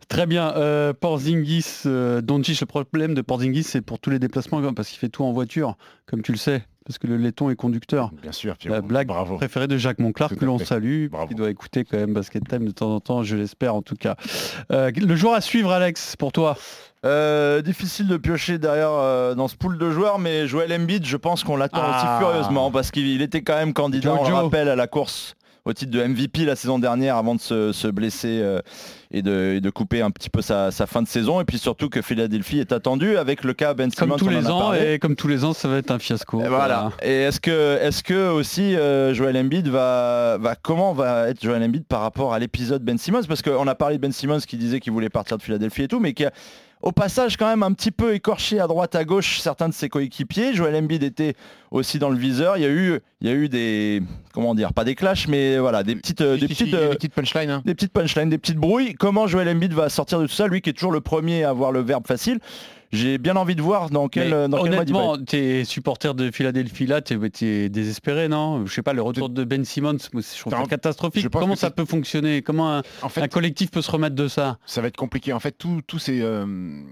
Très 0.08 0.26
bien. 0.26 0.52
Euh, 0.56 0.92
Porzingis, 0.92 1.82
euh, 1.86 2.20
Doncic, 2.20 2.60
le 2.60 2.66
problème 2.66 3.14
de 3.14 3.22
Porzingis, 3.22 3.62
c'est 3.62 3.80
pour 3.80 4.00
tous 4.00 4.10
les 4.10 4.18
déplacements, 4.18 4.60
parce 4.74 4.88
qu'il 4.88 4.98
fait 4.98 5.08
tout 5.08 5.22
en 5.22 5.30
voiture, 5.30 5.76
comme 6.06 6.22
tu 6.22 6.32
le 6.32 6.38
sais, 6.38 6.64
parce 6.90 6.98
que 6.98 7.06
le 7.06 7.16
laiton 7.16 7.50
est 7.50 7.56
conducteur. 7.56 8.10
Bien 8.20 8.32
sûr, 8.32 8.56
Pierrot. 8.56 8.74
La 8.74 8.80
blague 8.82 9.06
Bravo. 9.06 9.36
préférée 9.36 9.68
de 9.68 9.76
Jacques 9.76 10.00
Monclar, 10.00 10.28
que 10.30 10.42
à 10.42 10.46
l'on 10.46 10.58
salue, 10.58 11.06
Bravo. 11.08 11.28
qui 11.28 11.34
doit 11.36 11.48
écouter 11.50 11.84
quand 11.84 11.96
même 11.98 12.12
Basket 12.12 12.46
Time 12.48 12.64
de 12.66 12.70
temps 12.72 12.92
en 12.94 13.00
temps, 13.00 13.22
je 13.22 13.36
l'espère 13.36 13.74
en 13.74 13.82
tout 13.82 13.94
cas. 13.94 14.16
Euh, 14.72 14.90
le 14.96 15.14
joueur 15.16 15.34
à 15.34 15.40
suivre, 15.40 15.70
Alex, 15.72 16.16
pour 16.16 16.32
toi 16.32 16.56
Euh, 17.06 17.62
difficile 17.62 18.08
de 18.08 18.16
piocher 18.18 18.58
derrière 18.58 18.90
euh, 18.92 19.34
dans 19.34 19.48
ce 19.48 19.56
pool 19.56 19.78
de 19.78 19.90
joueurs, 19.90 20.18
mais 20.18 20.46
Joel 20.46 20.70
Embiid, 20.72 21.06
je 21.06 21.16
pense 21.16 21.44
qu'on 21.44 21.56
l'attend 21.56 21.80
Ah. 21.82 22.18
aussi 22.18 22.24
furieusement 22.24 22.70
parce 22.70 22.90
qu'il 22.90 23.22
était 23.22 23.40
quand 23.42 23.56
même 23.56 23.72
candidat, 23.72 24.12
on 24.12 24.22
le 24.22 24.28
Jojo. 24.28 24.42
rappelle, 24.44 24.68
à 24.68 24.76
la 24.76 24.86
course 24.86 25.34
au 25.70 25.72
titre 25.72 25.92
de 25.92 26.02
MVP 26.02 26.44
la 26.44 26.56
saison 26.56 26.78
dernière 26.78 27.16
avant 27.16 27.34
de 27.34 27.40
se, 27.40 27.72
se 27.72 27.88
blesser 27.88 28.40
euh, 28.42 28.60
et, 29.10 29.22
de, 29.22 29.54
et 29.56 29.60
de 29.60 29.70
couper 29.70 30.02
un 30.02 30.10
petit 30.10 30.28
peu 30.28 30.42
sa, 30.42 30.70
sa 30.70 30.86
fin 30.86 31.00
de 31.00 31.08
saison. 31.08 31.40
Et 31.40 31.44
puis 31.44 31.58
surtout 31.58 31.88
que 31.88 32.02
Philadelphie 32.02 32.58
est 32.58 32.72
attendu 32.72 33.16
avec 33.16 33.44
le 33.44 33.54
cas 33.54 33.74
Ben 33.74 33.90
Simmons. 33.90 34.16
Comme 34.16 34.18
tous 34.18 34.28
les 34.28 34.50
ans, 34.50 34.58
parlé. 34.58 34.94
et 34.94 34.98
comme 34.98 35.16
tous 35.16 35.28
les 35.28 35.44
ans, 35.44 35.52
ça 35.52 35.68
va 35.68 35.78
être 35.78 35.90
un 35.90 35.98
fiasco. 35.98 36.42
Et 36.44 36.48
voilà. 36.48 36.90
Et 37.02 37.22
est-ce 37.22 37.40
que, 37.40 37.78
est-ce 37.80 38.02
que 38.02 38.30
aussi 38.30 38.76
euh, 38.76 39.14
Joel 39.14 39.36
Embiid 39.36 39.68
va, 39.68 40.38
va, 40.40 40.56
comment 40.56 40.92
va 40.92 41.28
être 41.28 41.42
Joel 41.42 41.62
Embiid 41.62 41.84
par 41.86 42.00
rapport 42.00 42.34
à 42.34 42.38
l'épisode 42.38 42.82
Ben 42.82 42.98
Simmons? 42.98 43.24
Parce 43.26 43.42
qu'on 43.42 43.66
a 43.66 43.74
parlé 43.74 43.96
de 43.96 44.02
Ben 44.02 44.12
Simmons 44.12 44.40
qui 44.40 44.56
disait 44.56 44.80
qu'il 44.80 44.92
voulait 44.92 45.08
partir 45.08 45.38
de 45.38 45.42
Philadelphie 45.42 45.84
et 45.84 45.88
tout, 45.88 46.00
mais 46.00 46.12
qui 46.12 46.24
a 46.24 46.32
au 46.82 46.92
passage 46.92 47.36
quand 47.36 47.46
même 47.46 47.62
un 47.62 47.72
petit 47.72 47.90
peu 47.90 48.14
écorché 48.14 48.58
à 48.58 48.66
droite 48.66 48.94
à 48.94 49.04
gauche 49.04 49.38
certains 49.40 49.68
de 49.68 49.74
ses 49.74 49.88
coéquipiers. 49.88 50.54
Joel 50.54 50.74
Embiid 50.76 51.02
était 51.02 51.34
aussi 51.70 51.98
dans 51.98 52.08
le 52.08 52.16
viseur. 52.16 52.56
Il 52.56 52.62
y 52.62 52.66
a 52.66 52.70
eu, 52.70 52.98
il 53.20 53.28
y 53.28 53.30
a 53.30 53.34
eu 53.34 53.48
des, 53.48 54.02
comment 54.32 54.54
dire, 54.54 54.72
pas 54.72 54.84
des 54.84 54.94
clashs, 54.94 55.28
mais 55.28 55.58
voilà, 55.58 55.82
des 55.82 55.94
petites, 55.96 56.22
des 56.22 56.38
Si, 56.40 56.46
petites, 56.48 56.74
euh, 56.74 56.88
des 56.90 56.94
petites 56.96 57.14
punchlines. 57.14 57.50
hein. 57.50 57.62
des 57.64 57.74
petites 57.74 57.92
punchlines, 57.92 58.30
des 58.30 58.38
petites 58.38 58.56
brouilles. 58.56 58.94
Comment 58.94 59.26
Joel 59.26 59.48
Embiid 59.48 59.72
va 59.74 59.88
sortir 59.88 60.20
de 60.20 60.26
tout 60.26 60.32
ça? 60.32 60.46
Lui 60.46 60.62
qui 60.62 60.70
est 60.70 60.74
toujours 60.74 60.92
le 60.92 61.00
premier 61.00 61.44
à 61.44 61.50
avoir 61.50 61.70
le 61.72 61.80
verbe 61.80 62.06
facile. 62.06 62.38
J'ai 62.92 63.18
bien 63.18 63.36
envie 63.36 63.54
de 63.54 63.62
voir 63.62 63.88
dans 63.90 64.08
quel, 64.08 64.30
Mais 64.34 64.48
dans 64.48 64.62
quel 64.64 64.74
mode 64.74 64.88
il 64.88 64.92
va 64.94 64.98
honnêtement, 65.00 65.24
t'es 65.24 65.64
supporter 65.64 66.14
de 66.14 66.30
Philadelphie 66.32 66.86
là, 66.86 67.00
t'es 67.00 67.16
t'es 67.30 67.68
désespéré, 67.68 68.28
non? 68.28 68.66
Je 68.66 68.72
sais 68.74 68.82
pas, 68.82 68.92
le 68.92 69.02
retour 69.02 69.28
de 69.28 69.44
Ben 69.44 69.64
Simmons, 69.64 69.96
moi, 70.12 70.22
je 70.22 70.40
trouve 70.40 70.52
ça 70.52 70.62
catastrophique. 70.68 71.28
Comment 71.30 71.54
ça 71.56 71.70
peut 71.70 71.84
fonctionner? 71.84 72.42
Comment 72.42 72.78
un, 72.78 72.82
En 73.02 73.08
fait, 73.08 73.22
un 73.22 73.28
collectif 73.28 73.70
peut 73.70 73.82
se 73.82 73.90
remettre 73.90 74.16
de 74.16 74.26
ça? 74.28 74.58
ça 74.66 74.80
va 74.80 74.88
être 74.88 74.96
compliqué. 74.96 75.32
En 75.32 75.38
fait, 75.40 75.52
tout, 75.52 75.82
tout 75.86 76.00
s'est 76.00 76.20
euh, 76.20 76.82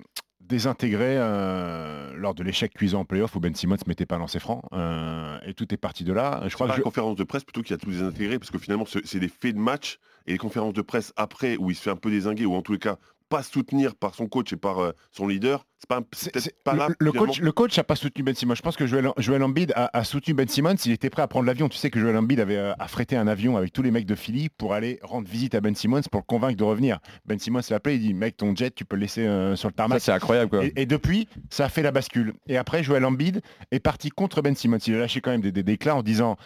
désintégré 0.40 1.16
euh, 1.18 2.12
lors 2.16 2.34
de 2.34 2.42
l'échec 2.42 2.72
cuisant 2.74 3.00
en 3.00 3.04
playoff 3.04 3.34
où 3.36 3.40
Ben 3.40 3.54
Simmons 3.54 3.74
ne 3.74 3.88
mettait 3.88 4.06
pas 4.06 4.18
lancé 4.18 4.38
franc. 4.38 4.62
euh, 4.72 5.36
et 5.46 5.54
tout 5.54 5.72
est 5.74 5.76
parti 5.78 6.04
de 6.04 6.12
là. 6.12 6.42
Je 6.46 6.54
crois 6.54 6.66
que 6.68 6.72
la 6.72 6.78
je- 6.78 6.82
conférence 6.82 7.16
de 7.16 7.24
presse 7.24 7.44
plutôt 7.44 7.62
qu'il 7.62 7.72
y 7.72 7.74
a 7.74 7.78
tous 7.78 7.90
les 7.90 8.02
intégrés, 8.02 8.38
parce 8.38 8.50
que 8.50 8.58
finalement, 8.58 8.84
c'est 8.86 9.04
c'est 9.04 9.20
des 9.20 9.28
faits 9.28 9.54
de 9.56 9.60
match, 9.60 9.98
et 10.26 10.32
les 10.32 10.38
conférences 10.38 10.74
de 10.74 10.82
presse 10.82 11.12
après, 11.16 11.56
où 11.58 11.70
il 11.70 11.74
se 11.74 11.82
fait 11.82 11.90
un 11.90 11.96
peu 11.96 12.10
désinguer, 12.10 12.46
ou 12.46 12.54
en 12.54 12.62
tous 12.62 12.72
les 12.72 12.78
cas, 12.78 12.96
pas 13.28 13.42
soutenir 13.42 13.94
par 13.94 14.14
son 14.14 14.26
coach 14.26 14.52
et 14.52 14.56
par 14.56 14.78
euh, 14.80 14.92
son 15.12 15.26
leader, 15.28 15.66
c'est 15.78 15.88
pas, 15.88 16.00
c'est 16.12 16.24
C'est- 16.24 16.30
peut-être 16.32 16.44
c'est- 16.44 16.62
pas 16.64 16.72
le, 16.72 16.78
là. 16.78 16.88
le 16.98 17.10
finalement. 17.10 17.26
coach, 17.26 17.40
le 17.40 17.52
coach 17.52 17.78
a 17.78 17.84
pas 17.84 17.94
soutenu 17.96 18.22
Ben 18.24 18.34
Simmons. 18.34 18.54
Je 18.54 18.62
pense 18.62 18.76
que 18.76 18.86
Joel, 18.86 19.10
Joel 19.18 19.42
Embiid 19.42 19.72
a, 19.76 19.90
a 19.92 20.04
soutenu 20.04 20.34
Ben 20.34 20.48
Simmons. 20.48 20.74
Il 20.86 20.92
était 20.92 21.10
prêt 21.10 21.22
à 21.22 21.28
prendre 21.28 21.46
l'avion. 21.46 21.68
Tu 21.68 21.76
sais 21.78 21.90
que 21.90 22.00
Joel 22.00 22.16
Embiid 22.16 22.40
avait 22.40 22.56
euh, 22.56 22.72
affrété 22.78 23.16
un 23.16 23.28
avion 23.28 23.56
avec 23.56 23.72
tous 23.72 23.82
les 23.82 23.90
mecs 23.90 24.06
de 24.06 24.14
Philly 24.14 24.48
pour 24.48 24.74
aller 24.74 24.98
rendre 25.02 25.28
visite 25.28 25.54
à 25.54 25.60
Ben 25.60 25.74
Simmons 25.74 26.00
pour 26.10 26.20
le 26.20 26.24
convaincre 26.26 26.56
de 26.56 26.64
revenir. 26.64 26.98
Ben 27.26 27.38
Simmons 27.38 27.60
l'a 27.70 27.76
appelé. 27.76 27.96
Il 27.96 28.00
dit 28.00 28.14
mec 28.14 28.36
ton 28.36 28.54
jet 28.56 28.70
tu 28.74 28.84
peux 28.84 28.96
le 28.96 29.02
laisser 29.02 29.26
euh, 29.26 29.56
sur 29.56 29.68
le 29.68 29.72
Ça, 29.72 29.76
tarmac. 29.76 30.00
c'est 30.00 30.12
incroyable 30.12 30.50
quoi. 30.50 30.64
Et, 30.64 30.72
et 30.76 30.86
depuis, 30.86 31.28
ça 31.50 31.66
a 31.66 31.68
fait 31.68 31.82
la 31.82 31.90
bascule. 31.92 32.34
Et 32.48 32.56
après, 32.56 32.82
Joel 32.82 33.04
Embiid 33.04 33.40
est 33.70 33.80
parti 33.80 34.08
contre 34.10 34.42
Ben 34.42 34.54
Simmons. 34.56 34.78
Il 34.86 34.94
a 34.94 34.98
lâché 34.98 35.20
quand 35.20 35.30
même 35.30 35.42
des, 35.42 35.52
des 35.52 35.62
déclats 35.62 35.96
en 35.96 36.02
disant 36.02 36.36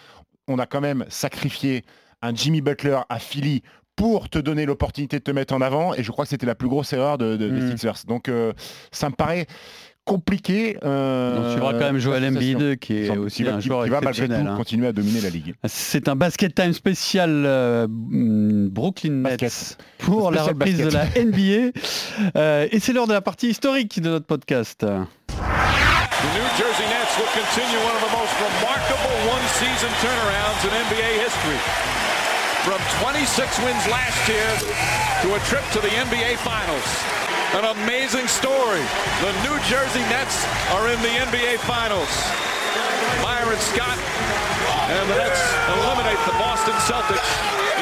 on 0.49 0.59
a 0.59 0.67
quand 0.67 0.81
même 0.81 1.05
sacrifié 1.09 1.85
un 2.21 2.35
Jimmy 2.35 2.61
Butler 2.61 2.99
à 3.09 3.19
Philly 3.19 3.63
pour 3.97 4.29
te 4.29 4.39
donner 4.39 4.67
l'opportunité 4.67 5.19
de 5.19 5.23
te 5.25 5.31
mettre 5.31 5.55
en 5.55 5.61
avant. 5.61 5.95
Et 5.95 6.03
je 6.03 6.11
crois 6.11 6.25
que 6.25 6.31
c'était 6.31 6.47
la 6.47 6.55
plus 6.55 6.69
grosse 6.69 6.93
erreur 6.93 7.19
de, 7.19 7.37
de- 7.37 7.49
des 7.49 7.61
Mm. 7.61 7.71
Sixers. 7.73 8.05
Donc 8.09 8.29
euh, 8.29 8.53
ça 8.91 9.09
me 9.11 9.15
paraît 9.15 9.47
compliqué. 10.05 10.79
euh, 10.83 11.39
On 11.39 11.51
suivra 11.53 11.73
quand 11.75 11.79
même 11.81 11.99
Joel. 11.99 12.25
Embiid 12.25 12.79
qui 12.81 12.97
est 13.05 13.11
Qui 13.13 13.19
aussi 13.19 13.43
va- 13.45 13.55
un 13.55 13.59
qui- 13.61 13.69
joueur 13.69 13.85
qui 13.85 13.91
va 13.91 14.01
malgré 14.01 14.27
tout 14.27 14.35
hein. 14.35 14.57
continuer 14.57 14.89
à 14.89 14.93
dominer 14.93 15.21
la 15.21 15.29
ligue. 15.31 15.55
C'est 15.65 16.09
un 16.09 16.17
basket 16.17 16.55
time 16.57 16.73
spécial 16.73 17.45
euh, 17.47 17.87
Brooklyn 17.89 19.13
Nets 19.23 19.41
Basket. 19.41 19.79
pour 19.99 20.33
la 20.33 20.43
reprise 20.43 20.79
de 20.79 20.91
la. 20.91 21.05
NBA. 21.07 21.71
Euh, 22.37 22.67
et 22.73 22.81
c'est 22.81 22.93
l'heure 22.93 23.07
de 23.07 23.13
la 23.13 23.21
partie 23.21 23.49
historique 23.49 24.01
de 24.01 24.09
notre 24.11 24.27
podcast. 24.27 24.81
The 24.81 24.85
New 26.35 26.49
Jersey 26.57 26.87
Nets 26.91 27.15
will 27.19 27.31
continue 27.35 27.79
one 27.87 27.95
of 27.95 28.03
the 28.03 28.13
most 28.13 28.35
remarkable 28.43 29.15
one-season 29.31 29.91
turnarounds 30.01 30.63
in 30.67 30.73
NBA 30.89 31.25
history. 31.25 31.92
From 32.65 32.79
26 33.03 33.59
wins 33.67 33.85
last 33.91 34.29
year 34.29 34.47
to 35.23 35.35
a 35.35 35.41
trip 35.51 35.65
to 35.73 35.81
the 35.81 35.89
NBA 35.89 36.39
Finals. 36.47 36.87
An 37.59 37.65
amazing 37.75 38.29
story. 38.29 38.81
The 39.19 39.33
New 39.43 39.59
Jersey 39.67 39.99
Nets 40.07 40.47
are 40.71 40.87
in 40.89 41.01
the 41.03 41.11
NBA 41.27 41.59
Finals. 41.67 42.07
Byron 43.21 43.59
Scott 43.59 43.99
and 44.95 45.11
the 45.11 45.17
Nets 45.17 45.43
eliminate 45.75 46.23
the 46.25 46.39
Boston 46.39 46.75
Celtics 46.87 47.31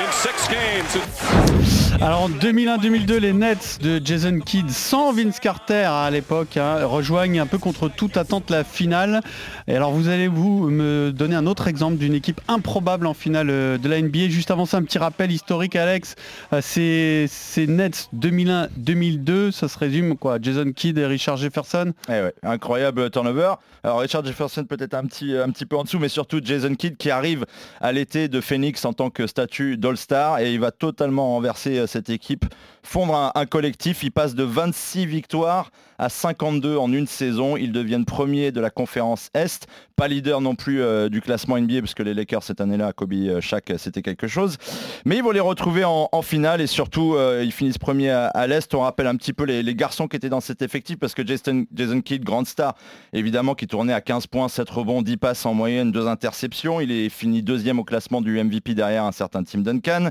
in 0.01 0.09
six 0.17 0.49
games. 0.49 1.90
Alors 2.03 2.23
en 2.23 2.31
2001-2002, 2.31 3.17
les 3.17 3.35
Nets 3.35 3.79
de 3.83 4.01
Jason 4.03 4.41
Kidd 4.41 4.71
sans 4.71 5.13
Vince 5.13 5.39
Carter 5.39 5.85
à 5.85 6.11
l'époque 6.11 6.57
hein, 6.57 6.87
rejoignent 6.87 7.41
un 7.41 7.47
peu 7.47 7.59
contre 7.59 7.91
toute 7.91 8.17
attente 8.17 8.49
la 8.49 8.65
finale. 8.65 9.21
Et 9.69 9.77
alors 9.77 9.93
vous 9.93 10.09
allez 10.09 10.27
vous 10.27 10.71
me 10.71 11.13
donner 11.13 11.37
un 11.37 11.45
autre 11.45 11.69
exemple 11.69 11.99
d'une 11.99 12.15
équipe 12.15 12.41
improbable 12.49 13.07
en 13.07 13.13
finale 13.13 13.51
euh, 13.51 13.77
de 13.77 13.87
la 13.87 14.01
NBA. 14.01 14.31
Juste 14.31 14.51
avant 14.51 14.65
ça, 14.65 14.79
un 14.79 14.83
petit 14.83 14.97
rappel 14.97 15.31
historique, 15.31 15.77
Alex. 15.77 16.15
Euh, 16.55 16.61
c'est 16.63 17.67
Nets 17.67 18.09
2001-2002, 18.17 19.51
ça 19.51 19.69
se 19.69 19.79
résume 19.79 20.17
quoi 20.17 20.39
Jason 20.41 20.73
Kidd 20.75 20.97
et 20.97 21.05
Richard 21.05 21.37
Jefferson. 21.37 21.93
Eh 22.09 22.13
ouais, 22.13 22.35
incroyable 22.43 23.11
turnover. 23.11 23.57
Alors 23.83 24.01
Richard 24.01 24.25
Jefferson 24.25 24.65
peut-être 24.65 24.95
un 24.95 25.05
petit, 25.05 25.37
un 25.37 25.51
petit 25.51 25.67
peu 25.67 25.77
en 25.77 25.85
dessous, 25.85 25.99
mais 25.99 26.09
surtout 26.09 26.41
Jason 26.43 26.75
Kidd 26.75 26.97
qui 26.97 27.11
arrive 27.11 27.45
à 27.83 27.93
l'été 27.93 28.29
de 28.29 28.41
Phoenix 28.41 28.87
en 28.87 28.95
tant 28.95 29.11
que 29.11 29.27
statut 29.27 29.77
d'All-Star 29.77 30.39
et 30.39 30.55
il 30.55 30.61
va 30.61 30.71
totalement 30.71 31.35
renverser 31.35 31.79
euh, 31.79 31.87
cette 31.91 32.09
équipe, 32.11 32.45
fondre 32.83 33.33
un, 33.35 33.47
collectif. 33.47 34.03
Il 34.03 34.13
passe 34.13 34.35
de 34.35 34.45
26 34.45 35.07
victoires 35.07 35.71
à 35.99 36.09
52 36.09 36.77
en 36.77 36.93
une 36.93 37.07
saison. 37.07 37.57
Ils 37.57 37.73
deviennent 37.73 38.05
premiers 38.05 38.53
de 38.53 38.61
la 38.61 38.71
conférence 38.71 39.29
Est, 39.35 39.67
pas 39.97 40.09
leader 40.09 40.41
non 40.41 40.55
plus 40.55 40.81
euh, 40.81 41.09
du 41.09 41.21
classement 41.21 41.59
NBA 41.59 41.81
parce 41.81 41.95
que 41.95 42.03
les 42.03 42.15
Lakers 42.15 42.43
cette 42.43 42.61
année-là, 42.61 42.93
Kobe, 42.93 43.13
euh, 43.13 43.41
Shaq, 43.41 43.73
c'était 43.77 44.03
quelque 44.03 44.27
chose. 44.27 44.57
Mais 45.05 45.17
ils 45.17 45.23
vont 45.23 45.31
les 45.31 45.41
retrouver 45.41 45.85
en, 45.85 46.09
finale 46.23 46.61
et 46.61 46.67
surtout 46.67 47.15
euh, 47.15 47.43
ils 47.45 47.53
finissent 47.53 47.79
premiers 47.79 48.11
à, 48.11 48.47
l'Est. 48.47 48.75
On 48.75 48.81
rappelle 48.81 49.07
un 49.07 49.17
petit 49.17 49.33
peu 49.33 49.45
les, 49.45 49.75
garçons 49.75 50.09
qui 50.09 50.17
étaient 50.17 50.29
dans 50.29 50.41
cet 50.41 50.63
effectif 50.63 50.99
parce 50.99 51.15
que 51.15 51.27
Jason, 51.27 51.65
Jason 51.75 52.01
Kidd, 52.01 52.25
grande 52.25 52.47
star, 52.47 52.75
évidemment 53.13 53.55
qui 53.55 53.67
tournait 53.67 53.93
à 53.93 54.01
15 54.01 54.27
points, 54.27 54.49
7 54.49 54.69
rebonds, 54.71 55.03
10 55.03 55.17
passes 55.17 55.47
en 55.47 55.55
moyenne, 55.55 55.93
2 55.93 56.07
interceptions. 56.07 56.81
Il 56.81 56.93
est 56.93 57.09
fini 57.09 57.43
deuxième 57.43 57.79
au 57.79 57.85
classement 57.85 58.21
du 58.21 58.43
MVP 58.43 58.75
derrière 58.75 59.05
un 59.05 59.13
certain 59.13 59.43
Tim 59.43 59.61
Duncan. 59.61 60.11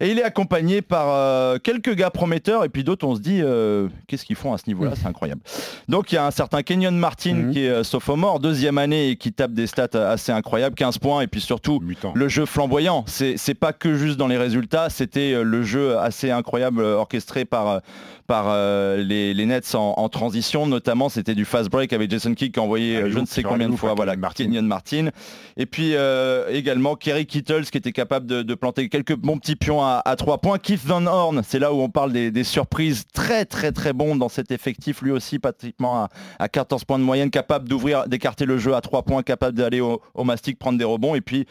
Et 0.00 0.10
il 0.10 0.18
est 0.18 0.24
accompagné 0.24 0.82
par 0.82 1.06
euh, 1.08 1.58
quelques 1.58 1.94
gars 2.04 2.10
prometteurs 2.10 2.64
et 2.64 2.68
puis 2.68 2.84
d'autres 2.84 3.06
on 3.06 3.14
se 3.16 3.20
dit 3.20 3.40
euh, 3.42 3.88
qu'est-ce 4.06 4.24
qu'ils 4.24 4.36
font 4.36 4.52
à 4.52 4.58
ce 4.58 4.64
niveau-là, 4.66 4.92
c'est 4.94 5.06
incroyable. 5.06 5.40
Donc 5.88 6.12
il 6.12 6.16
y 6.16 6.18
a 6.18 6.26
un 6.26 6.30
certain 6.30 6.62
Kenyon 6.62 6.92
Martin 6.92 7.34
Mhm. 7.34 7.52
qui 7.52 7.64
est 7.64 7.68
euh, 7.70 7.82
sophomore, 7.84 8.40
deuxième 8.40 8.78
année 8.78 9.08
et 9.10 9.16
qui 9.16 9.32
tape 9.32 9.52
des 9.52 9.66
stats 9.66 9.88
euh, 9.94 10.12
assez 10.12 10.32
incroyables, 10.32 10.74
15 10.76 10.98
points 10.98 11.22
et 11.22 11.26
puis 11.26 11.40
surtout 11.40 11.80
Mutant. 11.80 12.12
le 12.14 12.28
jeu 12.28 12.44
flamboyant. 12.46 13.04
C'est 13.06 13.54
pas 13.54 13.72
que 13.72 13.94
juste 13.96 14.16
dans 14.18 14.28
les 14.28 14.36
résultats, 14.36 14.90
c'était 14.90 15.42
le 15.42 15.62
jeu 15.62 15.98
assez 15.98 16.30
incroyable 16.30 16.82
orchestré 16.82 17.44
par, 17.44 17.80
par 18.26 18.46
euh, 18.48 18.96
les, 19.02 19.32
les 19.34 19.46
Nets 19.46 19.74
en, 19.74 19.94
en 19.96 20.08
transition. 20.08 20.66
Notamment, 20.66 21.08
c'était 21.08 21.34
du 21.34 21.44
fast 21.44 21.70
break 21.70 21.92
avec 21.92 22.10
Jason 22.10 22.34
Kidd 22.34 22.52
qui 22.52 22.60
envoyait 22.60 22.96
Alley-oop 22.96 23.12
je 23.12 23.18
ne 23.20 23.26
sais 23.26 23.42
combien 23.42 23.68
de 23.68 23.76
fois 23.76 23.94
voilà, 23.94 24.16
Martin. 24.16 24.44
Kenyon 24.44 24.62
Martin. 24.62 25.08
Et 25.56 25.66
puis 25.66 25.92
euh, 25.94 26.48
également 26.50 26.94
Kerry 26.96 27.26
Kittles 27.26 27.64
qui 27.70 27.78
était 27.78 27.92
capable 27.92 28.26
de, 28.26 28.42
de 28.42 28.54
planter 28.54 28.88
quelques 28.88 29.14
bons 29.16 29.38
petits 29.38 29.56
pions 29.56 29.82
à, 29.82 30.02
à 30.04 30.16
3 30.16 30.38
points. 30.38 30.58
Keith 30.58 30.84
Van 30.84 31.04
Horn, 31.06 31.42
c'est 31.46 31.58
là 31.58 31.72
où 31.72 31.80
on 31.80 31.88
parle 31.94 32.12
des, 32.12 32.44
surprises 32.44 33.04
très 33.14 33.46
très 33.46 33.72
très 33.72 33.94
bons 33.94 34.16
dans 34.16 34.28
cet 34.28 34.50
effectif. 34.50 35.00
Lui 35.00 35.12
aussi 35.12 35.38
pratiquement 35.38 36.04
à, 36.04 36.08
à 36.38 36.48
14 36.48 36.84
points 36.84 36.98
de 36.98 37.04
moyenne, 37.04 37.30
capable 37.30 37.68
d'ouvrir, 37.68 38.06
d'écarter 38.06 38.44
le 38.44 38.58
jeu 38.58 38.74
à 38.74 38.80
3 38.82 39.04
points, 39.04 39.22
capable 39.22 39.56
d'aller 39.56 39.80
au, 39.80 40.02
au 40.12 40.24
mastic, 40.24 40.58
prendre 40.58 40.76
des 40.76 40.84
rebonds. 40.84 41.14
Et 41.14 41.22
puis 41.22 41.46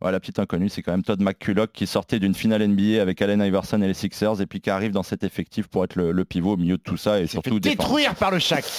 la 0.00 0.20
petite 0.20 0.38
inconnue, 0.38 0.68
c'est 0.68 0.82
quand 0.82 0.92
même 0.92 1.02
Todd 1.02 1.20
McCulloch 1.20 1.70
qui 1.72 1.86
sortait 1.86 2.18
d'une 2.20 2.34
finale 2.34 2.66
NBA 2.66 3.02
avec 3.02 3.20
Allen 3.20 3.40
Iverson 3.40 3.82
et 3.82 3.86
les 3.88 3.94
Sixers 3.94 4.40
et 4.40 4.46
puis 4.46 4.60
qui 4.60 4.70
arrive 4.70 4.92
dans 4.92 5.02
cet 5.02 5.24
effectif 5.24 5.66
pour 5.66 5.84
être 5.84 5.96
le, 5.96 6.12
le 6.12 6.24
pivot 6.24 6.52
au 6.52 6.56
milieu 6.56 6.76
de 6.76 6.82
tout 6.82 6.96
ça 6.96 7.20
et 7.20 7.26
surtout 7.26 7.54
fait 7.54 7.60
défendre. 7.60 7.82
détruire 7.88 8.14
par 8.14 8.30
le 8.30 8.38
Shaq. 8.38 8.64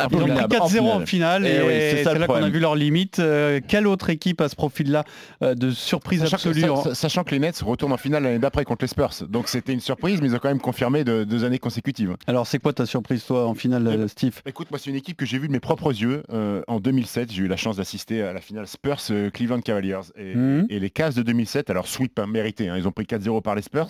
Ils 0.00 0.04
ont 0.04 0.08
pris 0.10 0.20
Abominable. 0.30 0.54
4-0 0.56 0.80
en 0.92 1.06
finale 1.06 1.44
et, 1.44 1.60
oui, 1.60 2.02
c'est 2.04 2.18
là 2.18 2.26
qu'on 2.28 2.34
a 2.34 2.48
vu 2.48 2.60
leurs 2.60 2.76
limites. 2.76 3.18
Euh, 3.18 3.58
quelle 3.66 3.88
autre 3.88 4.10
équipe 4.10 4.40
à 4.40 4.48
ce 4.48 4.54
profil-là 4.54 5.02
euh, 5.42 5.56
de 5.56 5.72
surprise 5.72 6.20
Sachant 6.20 6.36
que, 6.36 6.48
absolue 6.50 6.70
en- 6.70 6.84
sa- 6.84 6.94
sachant 6.94 7.24
que 7.24 7.32
les 7.32 7.40
Nets 7.40 7.60
retournent 7.62 7.92
en 7.92 7.96
finale 7.96 8.22
l'année 8.22 8.38
d'après 8.38 8.64
contre 8.64 8.84
les 8.84 8.88
Spurs. 8.88 9.10
Donc 9.28 9.48
c'était 9.48 9.72
une 9.72 9.80
surprise, 9.80 10.20
mais 10.22 10.28
ils 10.28 10.34
ont 10.36 10.38
quand 10.38 10.50
même 10.50 10.60
confirmé 10.60 11.02
de 11.02 11.24
deux 11.24 11.42
années 11.42 11.58
consécutives. 11.58 12.14
Alors 12.28 12.46
c'est 12.46 12.60
quoi 12.60 12.72
ta 12.72 12.86
surprise 12.86 13.24
toi 13.24 13.46
en 13.48 13.54
finale, 13.54 13.88
euh, 13.88 14.06
Steve? 14.06 14.40
Écoute, 14.46 14.70
moi 14.70 14.78
c'est 14.78 14.90
une 14.90 14.94
équipe 14.96 15.16
que 15.16 15.26
j'ai 15.26 15.36
vue 15.38 15.48
de 15.48 15.52
mes 15.52 15.58
propres 15.58 15.90
yeux. 15.90 16.22
Euh, 16.32 16.62
en 16.68 16.78
2007, 16.78 17.32
j'ai 17.32 17.42
eu 17.42 17.48
la 17.48 17.56
chance 17.56 17.78
d'assister 17.78 18.22
à 18.22 18.32
la 18.32 18.40
finale 18.40 18.68
Spurs 18.68 19.00
Cleveland 19.34 19.62
Cavaliers. 19.62 19.98
Et, 20.16 20.34
Mhm. 20.58 20.66
et 20.70 20.78
les 20.78 20.90
Cavs 20.90 21.14
de 21.14 21.22
2007, 21.22 21.70
alors 21.70 21.86
sweep 21.88 22.18
hein, 22.18 22.26
mérité, 22.26 22.68
hein, 22.68 22.76
ils 22.76 22.86
ont 22.86 22.92
pris 22.92 23.04
4-0 23.04 23.42
par 23.42 23.54
les 23.54 23.62
Spurs. 23.62 23.88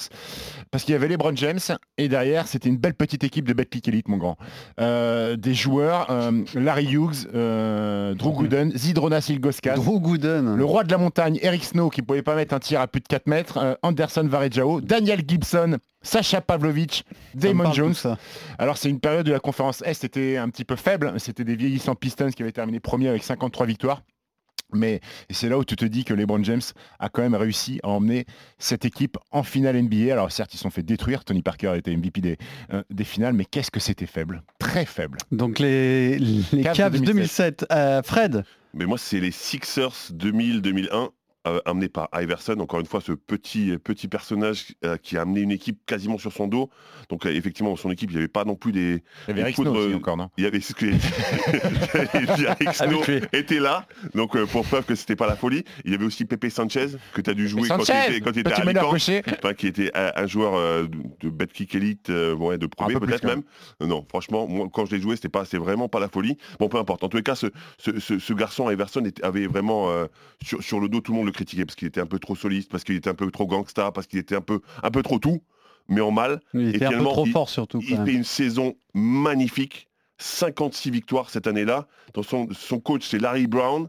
Parce 0.70 0.84
qu'il 0.84 0.92
y 0.92 0.96
avait 0.96 1.08
LeBron 1.08 1.34
James 1.36 1.58
et 1.96 2.08
derrière 2.08 2.46
c'était 2.46 2.68
une 2.68 2.76
belle 2.76 2.94
petite 2.94 3.24
équipe 3.24 3.46
de 3.46 3.52
Betclic 3.52 3.88
Elite, 3.88 4.08
mon 4.08 4.16
grand. 4.16 4.36
Euh, 4.80 5.36
des 5.36 5.54
joueurs, 5.54 6.06
euh, 6.10 6.44
Larry 6.54 6.86
Hughes, 6.92 7.28
euh, 7.34 8.14
Drew 8.14 8.32
Gooden, 8.32 8.72
Zidronas 8.76 9.26
Ilgoskas. 9.28 9.76
Drew 9.76 10.00
Gooden. 10.00 10.56
Le 10.56 10.64
roi 10.64 10.84
de 10.84 10.90
la 10.90 10.98
montagne, 10.98 11.38
Eric 11.42 11.64
Snow, 11.64 11.90
qui 11.90 12.02
pouvait 12.02 12.22
pas 12.22 12.34
mettre 12.34 12.54
un 12.54 12.58
tir 12.60 12.80
à 12.80 12.86
plus 12.86 13.00
de 13.00 13.08
4 13.08 13.26
mètres, 13.26 13.78
Anderson 13.82 14.26
Varejao, 14.26 14.80
Daniel 14.80 15.22
Gibson, 15.26 15.78
Sacha 16.02 16.40
Pavlovich, 16.40 17.04
Damon 17.34 17.72
Jones. 17.72 17.94
Alors 18.58 18.76
c'est 18.76 18.88
une 18.88 19.00
période 19.00 19.28
où 19.28 19.32
la 19.32 19.40
conférence 19.40 19.82
Est 19.84 20.04
était 20.04 20.36
un 20.36 20.48
petit 20.48 20.64
peu 20.64 20.76
faible, 20.76 21.12
c'était 21.18 21.44
des 21.44 21.56
vieillissants 21.56 21.94
Pistons 21.94 22.30
qui 22.30 22.42
avaient 22.42 22.52
terminé 22.52 22.80
premier 22.80 23.08
avec 23.08 23.22
53 23.22 23.66
victoires. 23.66 24.02
Mais 24.72 25.00
c'est 25.30 25.48
là 25.48 25.58
où 25.58 25.64
tu 25.64 25.76
te 25.76 25.84
dis 25.84 26.04
que 26.04 26.14
LeBron 26.14 26.42
James 26.44 26.60
a 26.98 27.08
quand 27.08 27.22
même 27.22 27.34
réussi 27.34 27.80
à 27.82 27.88
emmener 27.88 28.26
cette 28.58 28.84
équipe 28.84 29.16
en 29.30 29.42
finale 29.42 29.80
NBA. 29.80 30.12
Alors 30.12 30.30
certes, 30.30 30.52
ils 30.54 30.58
se 30.58 30.62
sont 30.62 30.70
fait 30.70 30.82
détruire. 30.82 31.24
Tony 31.24 31.42
Parker 31.42 31.74
était 31.76 31.96
MVP 31.96 32.20
des, 32.20 32.36
euh, 32.72 32.82
des 32.90 33.04
finales, 33.04 33.32
mais 33.32 33.44
qu'est-ce 33.44 33.70
que 33.70 33.80
c'était 33.80 34.06
faible 34.06 34.42
Très 34.58 34.84
faible. 34.84 35.18
Donc 35.32 35.58
les, 35.58 36.18
les 36.18 36.62
Cavs 36.62 36.76
Cavs 36.76 36.92
2007. 37.00 37.06
2007. 37.06 37.66
Euh, 37.72 38.02
Fred? 38.02 38.44
Mais 38.74 38.84
moi, 38.84 38.98
c'est 38.98 39.20
les 39.20 39.30
Sixers 39.30 40.12
2000-2001, 40.12 41.08
euh, 41.48 41.60
amenés 41.64 41.88
par 41.88 42.08
Iverson. 42.14 42.56
Encore 42.60 42.80
une 42.80 42.86
fois, 42.86 43.00
ce 43.00 43.12
petit, 43.12 43.76
petit 43.78 44.08
personnage 44.08 44.74
euh, 44.84 44.96
qui 44.96 45.16
a 45.16 45.22
amené 45.22 45.40
une 45.40 45.50
équipe 45.50 45.78
quasiment 45.86 46.18
sur 46.18 46.32
son 46.32 46.46
dos. 46.46 46.70
Donc, 47.08 47.26
euh, 47.26 47.30
effectivement, 47.30 47.70
dans 47.70 47.76
son 47.76 47.90
équipe, 47.90 48.10
il 48.10 48.14
n'y 48.14 48.18
avait 48.18 48.28
pas 48.28 48.44
non 48.44 48.54
plus 48.54 48.72
des. 48.72 49.02
Il 49.28 49.36
y 49.36 49.40
avait 49.40 49.50
aussi 49.50 49.94
encore, 49.94 50.16
non? 50.16 50.30
Il 50.36 50.44
y 50.44 50.46
avait 50.46 50.60
ce 50.60 50.74
que 50.74 50.86
était 53.36 53.60
là, 53.60 53.86
donc 54.14 54.38
pour 54.46 54.64
preuve 54.64 54.84
que 54.84 54.94
c'était 54.94 55.16
pas 55.16 55.26
la 55.26 55.36
folie. 55.36 55.64
Il 55.84 55.92
y 55.92 55.94
avait 55.94 56.04
aussi 56.04 56.24
Pepe 56.24 56.50
Sanchez 56.50 56.88
que 57.14 57.20
tu 57.20 57.30
as 57.30 57.34
dû 57.34 57.48
jouer 57.48 57.68
quand 57.68 57.78
tu 57.78 57.86
Sanchez 57.86 58.08
étais, 58.08 58.20
quand 58.20 58.32
tu 58.32 58.40
étais 58.40 58.52
à 58.52 58.60
Alicante. 58.60 59.56
qui 59.56 59.66
était 59.66 59.90
un, 59.94 60.26
joueur 60.26 60.88
de, 60.88 61.28
Betclic 61.28 61.74
Elite, 61.74 62.10
ouais, 62.10 62.58
de 62.58 62.66
premier 62.66 62.96
plus, 62.96 63.06
peut-être 63.06 63.24
même. 63.24 63.42
Non, 63.80 64.04
franchement, 64.08 64.46
moi 64.46 64.68
quand 64.72 64.86
je 64.86 64.94
l'ai 64.94 65.00
joué, 65.00 65.16
c'était 65.16 65.28
pas, 65.28 65.44
c'est 65.44 65.58
vraiment 65.58 65.88
pas 65.88 66.00
la 66.00 66.08
folie. 66.08 66.36
Bon, 66.58 66.68
peu 66.68 66.78
importe. 66.78 67.04
En 67.04 67.08
tous 67.08 67.16
les 67.16 67.22
cas, 67.22 67.34
ce, 67.34 67.48
ce, 67.78 68.32
garçon 68.32 68.70
Iverson 68.70 69.02
avait 69.22 69.46
vraiment 69.46 69.90
sur, 70.42 70.62
sur 70.62 70.80
le 70.80 70.88
dos, 70.88 71.00
tout 71.00 71.12
le 71.12 71.18
monde 71.18 71.26
le 71.26 71.32
critiquait 71.38 71.64
parce 71.64 71.76
qu'il 71.76 71.88
était 71.88 72.00
un 72.00 72.06
peu 72.06 72.18
trop 72.18 72.34
soliste, 72.36 72.70
parce 72.70 72.84
qu'il 72.84 72.94
était 72.96 73.10
un 73.10 73.14
peu 73.14 73.30
trop 73.30 73.46
gangsta, 73.46 73.92
parce 73.92 74.06
qu'il 74.06 74.18
était 74.18 74.34
un 74.36 74.40
peu, 74.40 74.60
un 74.82 74.90
peu 74.90 75.02
trop 75.02 75.18
tout, 75.18 75.42
mais 75.88 76.00
en 76.00 76.10
mal. 76.10 76.40
Il 76.54 76.60
Et 76.68 76.76
était 76.76 76.84
un 76.86 76.98
peu 76.98 77.04
trop 77.04 77.26
il- 77.26 77.32
fort 77.32 77.48
surtout. 77.48 77.80
Il 77.82 77.96
fait 78.04 78.12
une 78.12 78.24
saison 78.24 78.74
magnifique, 78.94 79.88
56 80.18 80.90
victoires 80.90 81.30
cette 81.30 81.46
année-là. 81.46 81.86
Dans 82.14 82.22
son, 82.22 82.48
son 82.52 82.80
coach, 82.80 83.06
c'est 83.06 83.18
Larry 83.20 83.46
Brown. 83.46 83.88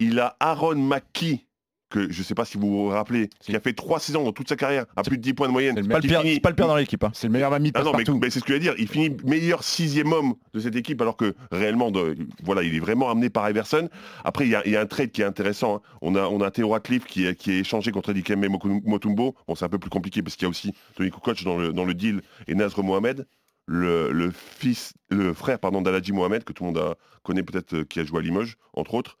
Il 0.00 0.18
a 0.18 0.36
Aaron 0.40 0.74
McKee, 0.74 1.46
que 1.92 2.10
je 2.12 2.18
ne 2.18 2.24
sais 2.24 2.34
pas 2.34 2.44
si 2.44 2.58
vous 2.58 2.68
vous 2.68 2.88
rappelez, 2.88 3.28
qui 3.40 3.54
a 3.54 3.60
fait 3.60 3.72
trois 3.72 4.00
saisons 4.00 4.24
dans 4.24 4.32
toute 4.32 4.48
sa 4.48 4.56
carrière, 4.56 4.86
à 4.96 5.02
plus 5.02 5.16
de 5.18 5.22
10 5.22 5.34
points 5.34 5.46
de 5.48 5.52
moyenne. 5.52 5.76
C'est 5.76 5.88
Pas 5.88 6.00
finit- 6.00 6.40
pas 6.40 6.48
le 6.50 6.56
pire 6.56 6.66
dans 6.66 6.76
l'équipe. 6.76 7.04
hein. 7.04 7.10
C'est 7.14 7.26
le 7.28 7.32
meilleur 7.32 7.52
ami 7.52 7.70
de 7.70 7.78
ah 7.78 7.82
non, 7.84 7.92
mais, 7.96 8.30
c'est 8.30 8.38
ce 8.40 8.44
que 8.44 8.48
je 8.48 8.54
veux 8.54 8.58
dire. 8.60 8.74
Il 8.78 8.88
finit 8.88 9.16
meilleur 9.24 9.62
sixième 9.62 10.12
homme 10.12 10.34
de 10.54 10.60
cette 10.60 10.74
équipe, 10.74 11.00
alors 11.00 11.16
que 11.16 11.34
réellement, 11.50 11.90
de- 11.90 12.16
voilà, 12.42 12.62
il 12.62 12.74
est 12.74 12.80
vraiment 12.80 13.10
amené 13.10 13.30
par 13.30 13.48
Iverson. 13.48 13.88
Après, 14.24 14.46
il 14.46 14.48
y 14.66 14.70
y 14.70 14.76
a 14.76 14.80
un 14.80 14.86
trade 14.86 15.10
qui 15.12 15.22
est 15.22 15.24
intéressant. 15.26 15.76
hein. 15.76 15.80
On 16.00 16.14
a, 16.16 16.22
on 16.26 16.40
a 16.40 16.50
Theo 16.50 16.68
Ratcliffe 16.70 17.04
qui 17.04 17.26
est, 17.26 17.34
qui 17.36 17.52
est 17.52 17.58
échangé 17.60 17.92
contre 17.92 18.12
Dikembe 18.12 18.46
Motumbo. 18.84 19.34
Bon, 19.46 19.54
c'est 19.54 19.64
un 19.64 19.68
peu 19.68 19.78
plus 19.78 19.90
compliqué 19.90 20.22
parce 20.22 20.34
qu'il 20.36 20.44
y 20.44 20.46
a 20.46 20.50
aussi 20.50 20.72
Tony 20.96 21.10
Kukoc 21.10 21.44
dans 21.44 21.56
le, 21.58 21.72
dans 21.72 21.84
le 21.84 21.94
deal 21.94 22.22
et 22.48 22.54
Nazr 22.54 22.82
Mohamed, 22.82 23.26
le, 23.66 24.10
le 24.12 24.30
fils, 24.32 24.94
le 25.10 25.32
frère 25.34 25.58
pardon 25.58 25.82
d'Aladji 25.82 26.12
Mohamed 26.12 26.42
que 26.44 26.52
tout 26.52 26.64
le 26.64 26.70
monde 26.70 26.78
a, 26.78 26.94
connaît 27.22 27.42
peut-être, 27.42 27.74
euh, 27.74 27.84
qui 27.84 28.00
a 28.00 28.04
joué 28.04 28.18
à 28.18 28.22
Limoges, 28.22 28.56
entre 28.74 28.94
autres. 28.94 29.18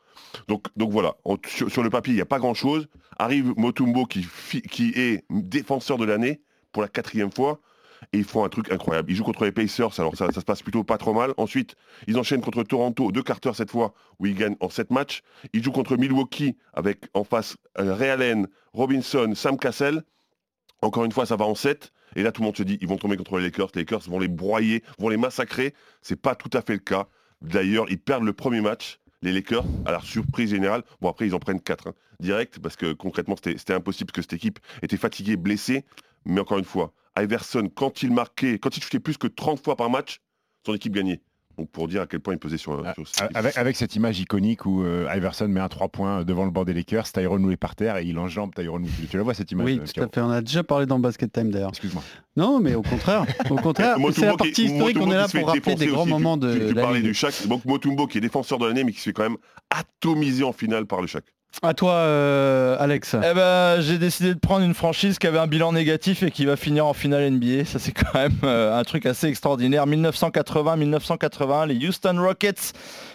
Donc, 0.48 0.68
voilà, 0.76 1.14
sur, 1.46 1.82
le 1.82 1.90
papier, 1.90 2.12
il 2.12 2.16
n'y 2.16 2.22
a 2.22 2.26
pas 2.26 2.38
grand-chose. 2.38 2.88
Arrive 3.18 3.52
Motumbo 3.56 4.06
qui, 4.06 4.26
est 4.96 5.24
défenseur 5.30 5.98
de 5.98 6.04
l'année 6.04 6.40
pour 6.72 6.82
la 6.82 6.88
quatrième 6.88 7.30
fois. 7.30 7.60
et 8.12 8.18
ils 8.18 8.24
font 8.24 8.44
un 8.44 8.48
truc 8.48 8.72
incroyable. 8.72 9.10
Ils 9.10 9.16
jouent 9.16 9.24
contre 9.24 9.44
les 9.44 9.52
Pacers, 9.52 9.98
alors 10.00 10.16
ça, 10.16 10.30
se 10.32 10.40
passe 10.40 10.62
plutôt 10.62 10.84
pas 10.84 10.98
trop 10.98 11.14
mal. 11.14 11.34
Ensuite, 11.36 11.76
ils 12.06 12.18
enchaînent 12.18 12.40
contre 12.40 12.62
Toronto, 12.62 13.12
deux 13.12 13.22
Carter 13.22 13.52
cette 13.54 13.70
fois, 13.70 13.94
où 14.18 14.26
ils 14.26 14.34
gagnent 14.34 14.56
en 14.60 14.70
7 14.70 14.90
matchs. 14.90 15.22
Ils 15.52 15.62
jouent 15.62 15.72
contre 15.72 15.96
Milwaukee 15.96 16.56
avec 16.74 17.06
en 17.14 17.24
face 17.24 17.56
euh, 17.78 17.94
Ray 17.94 18.10
Allen, 18.10 18.48
Robinson, 18.72 19.32
Sam 19.34 19.58
Cassell. 19.58 20.02
Encore 20.80 21.04
une 21.04 21.12
fois, 21.12 21.26
ça 21.26 21.36
va 21.36 21.44
en 21.44 21.54
7. 21.54 21.92
Et 22.16 22.22
là, 22.22 22.32
tout 22.32 22.42
le 22.42 22.46
monde 22.46 22.56
se 22.56 22.62
dit, 22.62 22.78
ils 22.80 22.88
vont 22.88 22.96
tomber 22.98 23.16
contre 23.16 23.38
les 23.38 23.44
Lakers. 23.44 23.68
Les 23.74 23.82
Lakers 23.82 24.02
vont 24.08 24.18
les 24.18 24.28
broyer, 24.28 24.82
vont 24.98 25.08
les 25.08 25.16
massacrer. 25.16 25.74
C'est 26.02 26.20
pas 26.20 26.34
tout 26.34 26.50
à 26.52 26.62
fait 26.62 26.74
le 26.74 26.80
cas. 26.80 27.06
D'ailleurs, 27.40 27.86
ils 27.88 27.98
perdent 27.98 28.24
le 28.24 28.32
premier 28.32 28.60
match, 28.60 29.00
les 29.22 29.32
Lakers, 29.32 29.64
à 29.86 29.92
la 29.92 30.00
surprise 30.00 30.50
générale. 30.50 30.82
Bon, 31.00 31.08
après, 31.08 31.26
ils 31.26 31.34
en 31.34 31.38
prennent 31.38 31.60
4 31.60 31.88
hein, 31.88 31.94
direct, 32.20 32.58
parce 32.58 32.76
que 32.76 32.92
concrètement, 32.92 33.36
c'était 33.36 33.72
impossible, 33.72 34.12
que 34.12 34.20
cette 34.20 34.34
équipe 34.34 34.58
était 34.82 34.96
fatiguée, 34.96 35.36
blessée. 35.36 35.84
Mais 36.24 36.40
encore 36.40 36.58
une 36.58 36.64
fois, 36.64 36.92
Iverson, 37.18 37.70
quand 37.74 38.02
il 38.02 38.12
marquait, 38.12 38.58
quand 38.58 38.76
il 38.76 38.82
shootait 38.82 39.00
plus 39.00 39.16
que 39.16 39.26
30 39.26 39.62
fois 39.62 39.76
par 39.76 39.90
match, 39.90 40.20
son 40.66 40.74
équipe 40.74 40.92
gagnait. 40.92 41.20
Donc 41.58 41.70
pour 41.70 41.86
dire 41.88 42.02
à 42.02 42.06
quel 42.06 42.20
point 42.20 42.34
il 42.34 42.38
pesait 42.38 42.56
sur, 42.56 42.82
sur 42.94 43.06
cette 43.08 43.24
équipe. 43.24 43.36
Avec, 43.36 43.56
avec 43.58 43.76
cette 43.76 43.94
image 43.94 44.18
iconique 44.20 44.64
où 44.66 44.82
euh, 44.84 45.06
Iverson 45.14 45.48
met 45.48 45.60
un 45.60 45.68
3 45.68 45.88
points 45.88 46.24
devant 46.24 46.44
le 46.44 46.50
banc 46.50 46.64
des 46.64 46.72
Lakers, 46.72 47.04
Tyrone 47.12 47.50
est 47.52 47.56
par 47.56 47.76
terre 47.76 47.98
et 47.98 48.04
il 48.04 48.18
enjambe 48.18 48.54
Tyrone. 48.54 48.86
Tu 49.10 49.16
la 49.16 49.22
vois 49.22 49.34
cette 49.34 49.50
image 49.52 49.66
Oui, 49.66 49.78
euh, 49.80 49.84
tout 49.84 50.00
à 50.02 50.08
fait. 50.08 50.20
On 50.20 50.30
a 50.30 50.40
déjà 50.40 50.62
parlé 50.64 50.86
dans 50.86 50.98
Basket 50.98 51.30
Time 51.32 51.50
d'ailleurs. 51.50 51.68
Excuse-moi. 51.70 52.02
Non, 52.36 52.58
mais 52.60 52.74
au 52.74 52.82
contraire. 52.82 53.26
Au 53.50 53.56
contraire, 53.56 53.96
c'est 54.12 54.24
la 54.26 54.36
partie 54.36 54.64
historique. 54.64 54.96
On 55.00 55.10
est 55.10 55.14
là 55.14 55.28
pour 55.28 55.46
rappeler 55.48 55.74
des 55.74 55.86
grands 55.88 56.02
aussi. 56.02 56.10
moments 56.10 56.38
Tu- 56.38 56.46
de 56.46 56.52
tu, 56.54 56.66
tu 56.68 56.74
la 56.74 56.82
parlais 56.82 57.02
du 57.02 57.12
Shaq. 57.14 57.46
Donc 57.48 57.64
Motumbo 57.64 58.06
qui 58.06 58.18
est 58.18 58.22
défenseur 58.22 58.58
de 58.58 58.66
l'année 58.66 58.84
mais 58.84 58.92
qui 58.92 58.98
se 58.98 59.04
fait 59.04 59.12
quand 59.12 59.22
même 59.24 59.36
atomiser 59.70 60.44
en 60.44 60.52
finale 60.52 60.86
par 60.86 61.00
le 61.00 61.06
Shaq. 61.06 61.24
À 61.60 61.74
toi, 61.74 61.92
euh, 61.92 62.76
Alex. 62.80 63.14
Eh 63.14 63.34
ben, 63.34 63.80
j'ai 63.80 63.98
décidé 63.98 64.32
de 64.34 64.38
prendre 64.38 64.64
une 64.64 64.74
franchise 64.74 65.18
qui 65.18 65.26
avait 65.26 65.38
un 65.38 65.46
bilan 65.46 65.72
négatif 65.72 66.22
et 66.22 66.30
qui 66.30 66.44
va 66.46 66.56
finir 66.56 66.86
en 66.86 66.94
finale 66.94 67.30
NBA. 67.30 67.66
Ça, 67.66 67.78
c'est 67.78 67.92
quand 67.92 68.14
même 68.14 68.32
euh, 68.42 68.76
un 68.76 68.82
truc 68.84 69.04
assez 69.06 69.26
extraordinaire. 69.28 69.86
1980-1981, 69.86 71.66
les 71.68 71.86
Houston 71.86 72.16
Rockets 72.18 72.72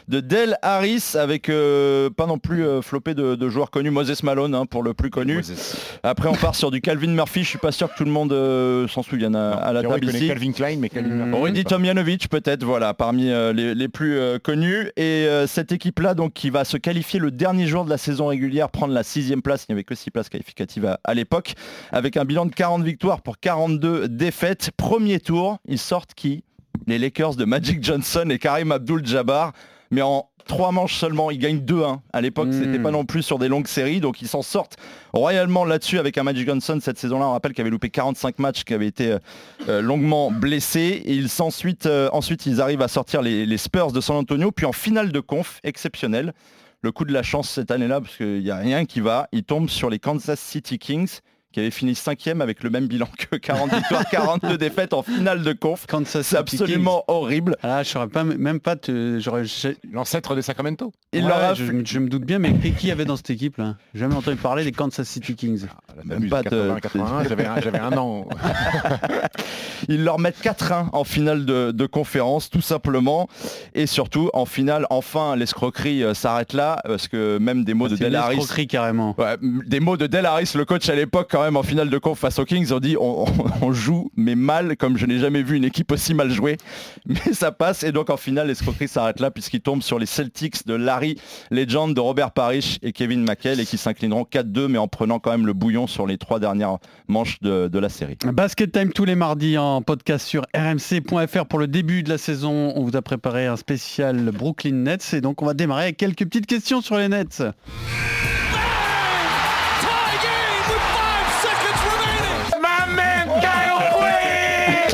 de 0.07 0.21
Del 0.21 0.55
Harris 0.61 1.15
avec 1.15 1.49
euh, 1.49 2.09
pas 2.09 2.27
non 2.27 2.37
plus 2.37 2.63
euh, 2.65 2.81
flopé 2.81 3.13
de, 3.13 3.35
de 3.35 3.49
joueurs 3.49 3.69
connus. 3.71 3.91
Moses 3.91 4.23
Malone 4.23 4.55
hein, 4.55 4.65
pour 4.65 4.81
le 4.83 4.93
plus 4.93 5.09
connu. 5.09 5.35
Moses. 5.37 5.75
Après, 6.03 6.29
on 6.29 6.35
part 6.35 6.55
sur 6.55 6.71
du 6.71 6.79
Calvin 6.79 7.09
Murphy. 7.09 7.43
Je 7.43 7.49
suis 7.49 7.57
pas 7.57 7.73
sûr 7.73 7.91
que 7.91 7.97
tout 7.97 8.05
le 8.05 8.11
monde 8.11 8.31
euh, 8.31 8.87
s'en 8.87 9.03
souvienne 9.03 9.35
à, 9.35 9.51
à 9.55 9.73
la 9.73 9.81
table 9.81 10.05
connaît 10.05 10.19
ici. 10.19 10.27
Calvin 10.27 10.51
Klein, 10.53 10.77
mais 10.79 10.89
Calvin 10.89 11.07
Mmh. 11.09 11.25
Murphy, 11.31 11.43
Rudy. 11.43 11.63
Tomjanovic 11.65 12.29
peut-être, 12.29 12.63
voilà, 12.63 12.93
parmi 12.93 13.29
euh, 13.31 13.51
les, 13.51 13.75
les 13.75 13.87
plus 13.89 14.17
euh, 14.17 14.39
connus. 14.39 14.91
Et 14.95 15.25
euh, 15.27 15.47
cette 15.47 15.71
équipe-là, 15.73 16.13
donc, 16.13 16.33
qui 16.33 16.49
va 16.49 16.63
se 16.63 16.77
qualifier 16.77 17.19
le 17.19 17.31
dernier 17.31 17.65
jour 17.67 17.83
de 17.83 17.89
la 17.89 17.97
saison 17.97 18.26
régulière, 18.27 18.69
prendre 18.69 18.93
la 18.93 19.03
sixième 19.03 19.41
place, 19.41 19.65
il 19.67 19.71
n'y 19.71 19.73
avait 19.73 19.83
que 19.83 19.95
six 19.95 20.11
places 20.11 20.29
qualificatives 20.29 20.85
à, 20.85 20.99
à 21.03 21.13
l'époque, 21.13 21.53
avec 21.91 22.17
un 22.17 22.25
bilan 22.25 22.45
de 22.45 22.53
40 22.53 22.83
victoires 22.83 23.21
pour 23.21 23.39
42 23.39 24.07
défaites. 24.07 24.71
Premier 24.77 25.19
tour, 25.19 25.57
ils 25.67 25.79
sortent 25.79 26.13
qui? 26.13 26.43
Les 26.85 26.99
Lakers 26.99 27.35
de 27.35 27.45
Magic 27.45 27.83
Johnson 27.83 28.27
et 28.29 28.37
Karim 28.39 28.71
Abdul-Jabbar. 28.71 29.53
Mais 29.89 30.01
en 30.01 30.29
trois 30.47 30.71
manches 30.71 30.95
seulement, 30.95 31.31
ils 31.31 31.39
gagnent 31.39 31.59
2-1. 31.59 31.99
À 32.13 32.21
l'époque, 32.21 32.49
Mm. 32.49 32.63
c'était 32.63 32.79
pas 32.79 32.91
non 32.91 33.03
plus 33.05 33.21
sur 33.23 33.39
des 33.39 33.47
longues 33.49 33.67
séries, 33.67 33.99
donc 33.99 34.21
ils 34.21 34.27
s'en 34.27 34.41
sortent 34.41 34.77
royalement 35.13 35.65
là-dessus 35.65 35.97
avec 35.99 36.17
un 36.17 36.23
Magic 36.23 36.47
Johnson 36.47 36.79
cette 36.81 36.97
saison-là. 36.97 37.25
On 37.27 37.31
rappelle 37.31 37.53
qu'il 37.53 37.61
avait 37.61 37.69
loupé 37.69 37.89
45 37.89 38.39
matchs, 38.39 38.63
qui 38.63 38.73
avait 38.73 38.87
été 38.87 39.11
euh, 39.11 39.19
euh, 39.67 39.81
longuement 39.81 40.29
blessé. 40.31 41.01
Et 41.05 41.15
ils 41.15 41.29
s'ensuite, 41.29 41.85
euh, 41.85 42.09
ensuite, 42.13 42.45
ils 42.45 42.61
arrivent 42.61 42.81
à 42.81 42.87
sortir 42.87 43.21
les, 43.21 43.45
les 43.45 43.57
Spurs 43.57 43.91
de 43.91 43.99
San 44.01 44.15
Antonio, 44.15 44.51
puis 44.51 44.65
en 44.65 44.71
finale 44.73 45.11
de 45.11 45.19
conf, 45.19 45.59
exceptionnel. 45.63 46.33
Le 46.81 46.91
coup 46.91 47.05
de 47.05 47.13
la 47.13 47.23
chance 47.23 47.49
cette 47.49 47.71
année-là, 47.71 48.01
parce 48.01 48.15
qu'il 48.17 48.43
n'y 48.43 48.51
a 48.51 48.57
rien 48.57 48.85
qui 48.85 48.99
va. 48.99 49.27
Ils 49.31 49.43
tombent 49.43 49.69
sur 49.69 49.89
les 49.89 49.99
Kansas 49.99 50.39
City 50.39 50.77
Kings, 50.77 51.19
qui 51.53 51.59
avaient 51.61 51.71
fini 51.71 51.95
cinquième 51.95 52.41
avec 52.41 52.61
le 52.63 52.69
même 52.69 52.87
bilan 52.87 53.07
que 53.17 53.35
40 53.37 53.73
victoires, 53.73 54.05
42 54.09 54.57
défaites 54.57 54.93
en 54.93 55.01
finale 55.01 55.43
de 55.43 55.53
conf. 55.53 55.85
Kansas 55.87 56.25
C'est 56.27 56.37
absolument 56.37 57.03
horrible. 57.07 57.55
Ah, 57.63 57.83
je 57.83 57.89
saurais 57.89 58.07
pas, 58.07 58.23
même 58.23 58.59
pas. 58.59 58.75
te- 58.75 59.17
j'aurais- 59.19 59.45
j'ai- 59.45 59.77
L'ancêtre 59.91 60.35
des 60.35 60.41
Sacramento. 60.41 60.91
Il 61.13 61.23
Ouais, 61.23 61.29
leur 61.29 61.37
a 61.37 61.53
je, 61.53 61.63
me 61.99 62.09
doute 62.09 62.25
bien, 62.25 62.37
mais 62.39 62.53
qui- 62.53 62.91
avait 62.91 63.05
dans 63.05 63.15
cette 63.15 63.29
équipe 63.29 63.57
là? 63.57 63.75
J'ai 63.93 64.01
jamais 64.01 64.15
entendu 64.15 64.37
parler 64.37 64.63
des 64.63 64.71
Kansas 64.71 65.07
City 65.07 65.35
Kings. 65.35 65.65
Ah, 65.69 65.93
la 65.97 66.03
Même 66.03 66.29
pas 66.29 66.43
de- 66.43 66.49
80, 66.49 66.79
81, 66.81 67.23
j'avais 67.27 67.45
un, 67.45 67.61
j'avais 67.61 67.79
un 67.79 67.97
an. 67.97 68.25
Ils 69.89 70.03
leur 70.03 70.19
mettent 70.19 70.41
4-1 70.41 70.89
en 70.91 71.03
finale 71.03 71.45
de, 71.45 71.71
de 71.71 71.85
conférence, 71.85 72.49
tout 72.49 72.61
simplement. 72.61 73.27
Et 73.73 73.87
surtout, 73.87 74.29
en 74.33 74.45
finale, 74.45 74.85
enfin, 74.89 75.35
l'escroquerie 75.35 76.03
euh, 76.03 76.13
s'arrête 76.13 76.53
là, 76.53 76.79
parce 76.85 77.07
que 77.07 77.37
même 77.37 77.63
des 77.63 77.73
mots 77.73 77.87
de 77.87 77.95
C'est 77.95 78.03
une 78.03 78.09
Del 78.11 78.15
Harris... 78.15 78.37
escroquerie 78.37 78.67
carrément. 78.67 79.15
Ouais, 79.17 79.37
des 79.41 79.79
mots 79.79 79.97
de 79.97 80.07
Del 80.07 80.25
Harris, 80.25 80.51
le 80.55 80.65
coach 80.65 80.89
à 80.89 80.95
l'époque 80.95 81.33
quand 81.37 81.43
même 81.43 81.55
en 81.57 81.61
finale 81.61 81.91
de 81.91 81.97
conf 81.99 82.17
face 82.17 82.39
aux 82.39 82.45
Kings, 82.45 82.71
ont 82.73 82.79
dit 82.79 82.97
on, 82.99 83.25
on- 83.27 83.27
on 83.67 83.71
joue 83.71 84.09
mais 84.15 84.33
mal 84.33 84.75
comme 84.75 84.97
je 84.97 85.05
n'ai 85.05 85.19
jamais 85.19 85.43
vu 85.43 85.55
une 85.55 85.65
équipe 85.65 85.91
aussi 85.91 86.15
mal 86.15 86.31
jouer. 86.31 86.57
Mais 87.05 87.33
ça 87.33 87.51
passe 87.51 87.83
et 87.83 87.91
donc 87.91 88.09
en 88.09 88.17
finale 88.17 88.47
l'escroquerie 88.47 88.87
s'arrête 88.87 89.19
là 89.19 89.29
puisqu'ils 89.29 89.61
tombent 89.61 89.83
sur 89.83 89.99
les 89.99 90.07
Celtics 90.07 90.65
de 90.65 90.73
Larry 90.73 91.15
Legend, 91.51 91.93
de 91.93 91.99
Robert 91.99 92.31
Parrish 92.31 92.79
et 92.81 92.91
Kevin 92.91 93.21
McHale 93.23 93.59
et 93.59 93.65
qui 93.67 93.77
s'inclineront 93.77 94.23
4-2 94.23 94.67
mais 94.67 94.79
en 94.79 94.87
prenant 94.87 95.19
quand 95.19 95.29
même 95.31 95.45
le 95.45 95.53
bouillon 95.53 95.85
sur 95.85 96.07
les 96.07 96.17
trois 96.17 96.39
dernières 96.39 96.77
manches 97.07 97.39
de, 97.41 97.67
de 97.67 97.79
la 97.79 97.89
série. 97.89 98.17
Basket 98.25 98.71
Time 98.71 98.91
tous 98.91 99.05
les 99.05 99.15
mardis 99.15 99.59
en 99.59 99.83
podcast 99.83 100.25
sur 100.25 100.41
rmc.fr 100.55 101.45
pour 101.45 101.59
le 101.59 101.67
début 101.67 102.01
de 102.01 102.09
la 102.09 102.17
saison. 102.17 102.73
On 102.75 102.83
vous 102.83 102.95
a 102.95 103.01
préparé 103.03 103.45
un 103.45 103.57
spécial 103.57 104.31
Brooklyn 104.31 104.73
Nets 104.73 105.13
et 105.13 105.21
donc 105.21 105.41
on 105.43 105.45
va 105.45 105.53
démarrer 105.53 105.83
avec 105.83 105.97
quelques 105.97 106.25
petites 106.25 106.47
questions 106.47 106.81
sur 106.81 106.97
les 106.97 107.09
Nets. 107.09 107.43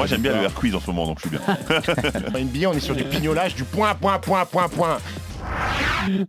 Moi 0.04 0.08
j'aime 0.10 0.22
bien 0.22 0.34
le 0.34 0.44
air 0.44 0.54
quiz 0.54 0.76
en 0.76 0.82
ce 0.82 0.88
moment 0.88 1.08
donc 1.08 1.20
je 1.24 1.30
suis 1.30 1.38
bien. 1.38 1.40
NBA, 2.44 2.70
on 2.70 2.74
est 2.74 2.82
sur 2.82 2.94
du 2.94 3.06
pignolage, 3.06 3.56
du 3.56 3.64
point, 3.64 3.96
point, 3.96 4.20
point, 4.20 4.44
point, 4.44 4.68
point. 4.68 4.98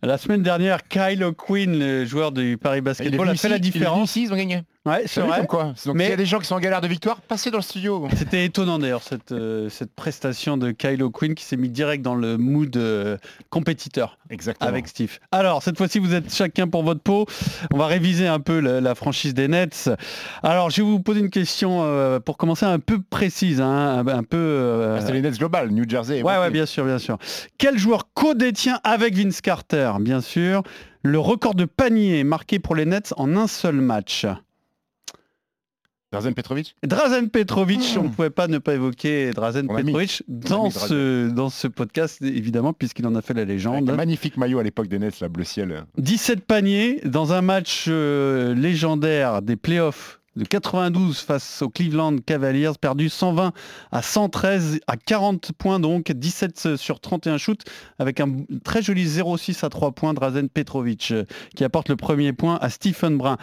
La 0.00 0.16
semaine 0.16 0.42
dernière, 0.42 0.86
Kyle 0.86 1.24
O'Quinn, 1.24 1.76
le 1.76 2.04
joueur 2.04 2.30
du 2.30 2.56
Paris 2.56 2.82
Basketball, 2.82 3.28
a 3.28 3.34
fait 3.34 3.48
la 3.48 3.58
différence. 3.58 4.10
ici, 4.10 4.22
ils 4.22 4.32
ont 4.32 4.36
gagné. 4.36 4.62
Ouais, 4.86 5.04
c'est 5.06 5.20
vrai. 5.22 5.38
comme 5.38 5.46
quoi 5.46 5.74
Donc 5.86 5.94
Mais- 5.96 6.04
s'il 6.04 6.10
y 6.10 6.14
a 6.14 6.16
des 6.18 6.26
gens 6.26 6.38
qui 6.38 6.44
sont 6.46 6.56
en 6.56 6.60
galère 6.60 6.82
de 6.82 6.88
victoire, 6.88 7.20
passez 7.22 7.50
dans 7.50 7.56
le 7.58 7.62
studio. 7.62 8.06
C'était 8.16 8.44
étonnant 8.44 8.78
d'ailleurs 8.78 9.02
cette, 9.02 9.32
euh, 9.32 9.70
cette 9.70 9.94
prestation 9.94 10.58
de 10.58 10.72
Kyle 10.72 11.02
O'Quinn 11.02 11.34
qui 11.34 11.42
s'est 11.44 11.56
mis 11.56 11.70
direct 11.70 12.02
dans 12.02 12.14
le 12.14 12.36
mood 12.36 12.76
euh, 12.76 13.16
compétiteur 13.48 14.18
Exactement. 14.28 14.68
avec 14.68 14.86
Steve. 14.88 15.18
Alors 15.32 15.62
cette 15.62 15.78
fois-ci 15.78 15.98
vous 15.98 16.12
êtes 16.14 16.30
chacun 16.34 16.68
pour 16.68 16.82
votre 16.82 17.00
peau. 17.00 17.24
On 17.72 17.78
va 17.78 17.86
réviser 17.86 18.26
un 18.26 18.40
peu 18.40 18.60
la, 18.60 18.82
la 18.82 18.94
franchise 18.94 19.32
des 19.32 19.48
Nets. 19.48 19.88
Alors 20.42 20.68
je 20.68 20.82
vais 20.82 20.88
vous 20.88 21.00
poser 21.00 21.20
une 21.20 21.30
question 21.30 21.80
euh, 21.82 22.20
pour 22.20 22.36
commencer 22.36 22.66
un 22.66 22.78
peu 22.78 23.00
précise, 23.00 23.62
hein, 23.62 24.04
un, 24.06 24.22
peu. 24.22 24.36
euh, 24.36 24.96
Ah, 24.98 25.00
C'était 25.00 25.14
les 25.14 25.22
Nets 25.22 25.38
Global, 25.38 25.70
New 25.70 25.88
Jersey. 25.88 26.22
Ouais, 26.22 26.36
ouais, 26.38 26.50
bien 26.50 26.66
sûr, 26.66 26.84
bien 26.84 26.98
sûr. 26.98 27.16
Quel 27.56 27.78
joueur 27.78 28.08
co-détient 28.12 28.80
avec 28.84 29.14
Vince 29.16 29.40
Carter, 29.40 29.92
bien 30.00 30.20
sûr, 30.20 30.62
le 31.02 31.18
record 31.18 31.54
de 31.54 31.64
panier 31.64 32.22
marqué 32.24 32.58
pour 32.58 32.74
les 32.74 32.84
Nets 32.84 33.14
en 33.16 33.34
un 33.36 33.46
seul 33.46 33.76
match 33.76 34.26
Drazen 36.14 36.34
Petrovic 36.34 36.76
Drazen 36.86 37.28
Petrovic, 37.28 37.96
on 37.98 38.04
ne 38.04 38.08
pouvait 38.08 38.30
pas 38.30 38.46
ne 38.46 38.58
pas 38.58 38.74
évoquer 38.74 39.32
Drazen 39.32 39.66
On 39.68 39.74
Petrovic 39.74 40.22
dans 40.28 40.70
ce, 40.70 41.28
dans 41.28 41.50
ce 41.50 41.66
podcast, 41.66 42.22
évidemment, 42.22 42.72
puisqu'il 42.72 43.06
en 43.06 43.16
a 43.16 43.22
fait 43.22 43.34
la 43.34 43.42
Avec 43.42 43.54
légende. 43.54 43.90
un 43.90 43.96
magnifique 43.96 44.36
maillot 44.36 44.60
à 44.60 44.62
l'époque 44.62 44.86
des 44.86 45.00
Nets, 45.00 45.18
la 45.18 45.28
bleu 45.28 45.42
ciel. 45.42 45.84
17 45.98 46.44
paniers 46.44 47.00
dans 47.04 47.32
un 47.32 47.42
match 47.42 47.86
euh, 47.88 48.54
légendaire 48.54 49.42
des 49.42 49.56
playoffs 49.56 50.20
de 50.36 50.44
92 50.44 51.20
face 51.20 51.62
aux 51.62 51.68
Cleveland 51.68 52.16
Cavaliers, 52.24 52.72
perdu 52.80 53.08
120 53.08 53.52
à 53.92 54.02
113 54.02 54.80
à 54.86 54.96
40 54.96 55.52
points 55.52 55.80
donc, 55.80 56.10
17 56.10 56.76
sur 56.76 57.00
31 57.00 57.38
shoots 57.38 57.62
avec 57.98 58.20
un 58.20 58.36
très 58.64 58.82
joli 58.82 59.06
0,6 59.06 59.64
à 59.64 59.68
3 59.68 59.92
points 59.92 60.14
Drazen 60.14 60.48
Petrovic 60.48 61.10
euh, 61.10 61.24
qui 61.56 61.64
apporte 61.64 61.88
le 61.88 61.96
premier 61.96 62.32
point 62.32 62.58
à 62.60 62.70
Stephen 62.70 63.16
Brun. 63.16 63.36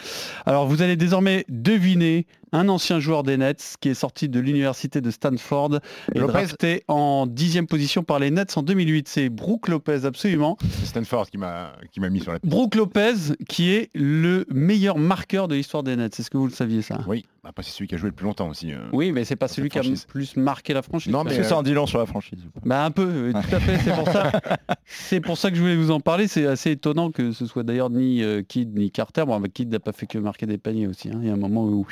Alors 0.46 0.68
vous 0.68 0.82
allez 0.82 0.96
désormais 0.96 1.46
deviner 1.50 2.28
un 2.54 2.68
ancien 2.70 3.00
joueur 3.00 3.24
des 3.24 3.38
Nets 3.38 3.76
qui 3.80 3.90
est 3.90 3.94
sorti 3.94 4.28
de 4.30 4.40
l'université 4.40 5.02
de 5.02 5.10
Stanford 5.12 5.80
et 6.14 6.20
Lopez. 6.20 6.34
drafté 6.34 6.84
en 6.88 7.26
dixième 7.28 7.68
position 7.68 8.04
par 8.04 8.20
les 8.20 8.32
Nets 8.32 8.58
en 8.58 8.64
2008. 8.64 9.08
C'est 9.08 9.30
Brooke 9.30 9.68
Lopez, 9.70 10.06
absolument. 10.06 10.58
C'est 10.80 10.86
Stanford 10.88 11.30
qui 11.30 11.38
m'a 11.38 11.74
mis 12.10 12.20
sur 12.20 12.32
la 12.32 12.40
piste. 12.40 12.52
Brooke 12.52 12.76
Lopez, 12.76 13.14
qui 13.48 13.72
est 13.72 13.90
le 13.94 14.46
meilleur 14.52 14.98
marqueur 14.98 15.48
de 15.48 15.56
l'histoire 15.56 15.84
des 15.84 15.96
Nets. 15.96 16.20
Est-ce 16.20 16.30
que 16.30 16.38
vous 16.38 16.48
le 16.48 16.52
saviez 16.54 16.82
ça? 16.82 17.00
Oui, 17.08 17.26
après 17.44 17.64
c'est 17.64 17.72
celui 17.72 17.88
qui 17.88 17.96
a 17.96 17.98
joué 17.98 18.10
le 18.10 18.16
plus 18.16 18.26
longtemps 18.26 18.50
aussi. 18.50 18.74
euh. 18.74 18.80
Oui, 18.92 19.12
mais 19.12 19.24
c'est 19.26 19.36
pas 19.36 19.48
celui 19.48 19.70
qui 19.70 19.80
a 19.80 19.84
le 19.84 19.94
plus 20.08 20.36
marqué 20.36 20.74
la 20.74 20.82
franchise. 20.82 21.12
Non, 21.12 21.24
mais 21.24 21.36
que 21.38 21.44
ça 21.44 21.58
en 21.58 21.64
dit 21.64 21.74
long 21.74 21.86
sur 21.88 22.00
la 22.00 22.06
franchise. 22.06 22.40
Bah 22.66 22.84
un 22.86 22.92
peu, 22.92 23.04
euh, 23.08 23.32
tout 23.34 23.56
à 23.56 23.60
fait. 23.60 23.78
C'est 23.80 23.94
pour 23.96 24.08
ça. 24.08 24.32
C'est 24.86 25.22
pour 25.22 25.38
ça 25.38 25.50
que 25.52 25.56
je 25.56 25.62
voulais 25.62 25.76
vous 25.78 25.92
en 25.92 26.00
parler. 26.02 26.28
C'est 26.28 26.46
assez 26.46 26.72
étonnant 26.72 27.12
que 27.12 27.32
ce 27.32 27.46
soit 27.46 27.64
d'ailleurs 27.64 27.90
ni 27.90 28.22
euh, 28.24 28.42
Kidd 28.44 28.78
ni 28.78 28.92
Carter. 28.92 29.24
Bon, 29.26 29.40
bah, 29.40 29.48
Kidd 29.48 29.72
n'a 29.72 29.80
pas 29.80 29.94
fait 29.94 30.06
que 30.06 30.18
marquer 30.18 30.46
des 30.46 30.58
paniers 30.58 30.88
aussi. 30.88 31.10
hein. 31.10 31.20
Il 31.22 31.28
y 31.28 31.30
a 31.30 31.34
un 31.34 31.38
moment 31.38 31.64
où 31.64 31.86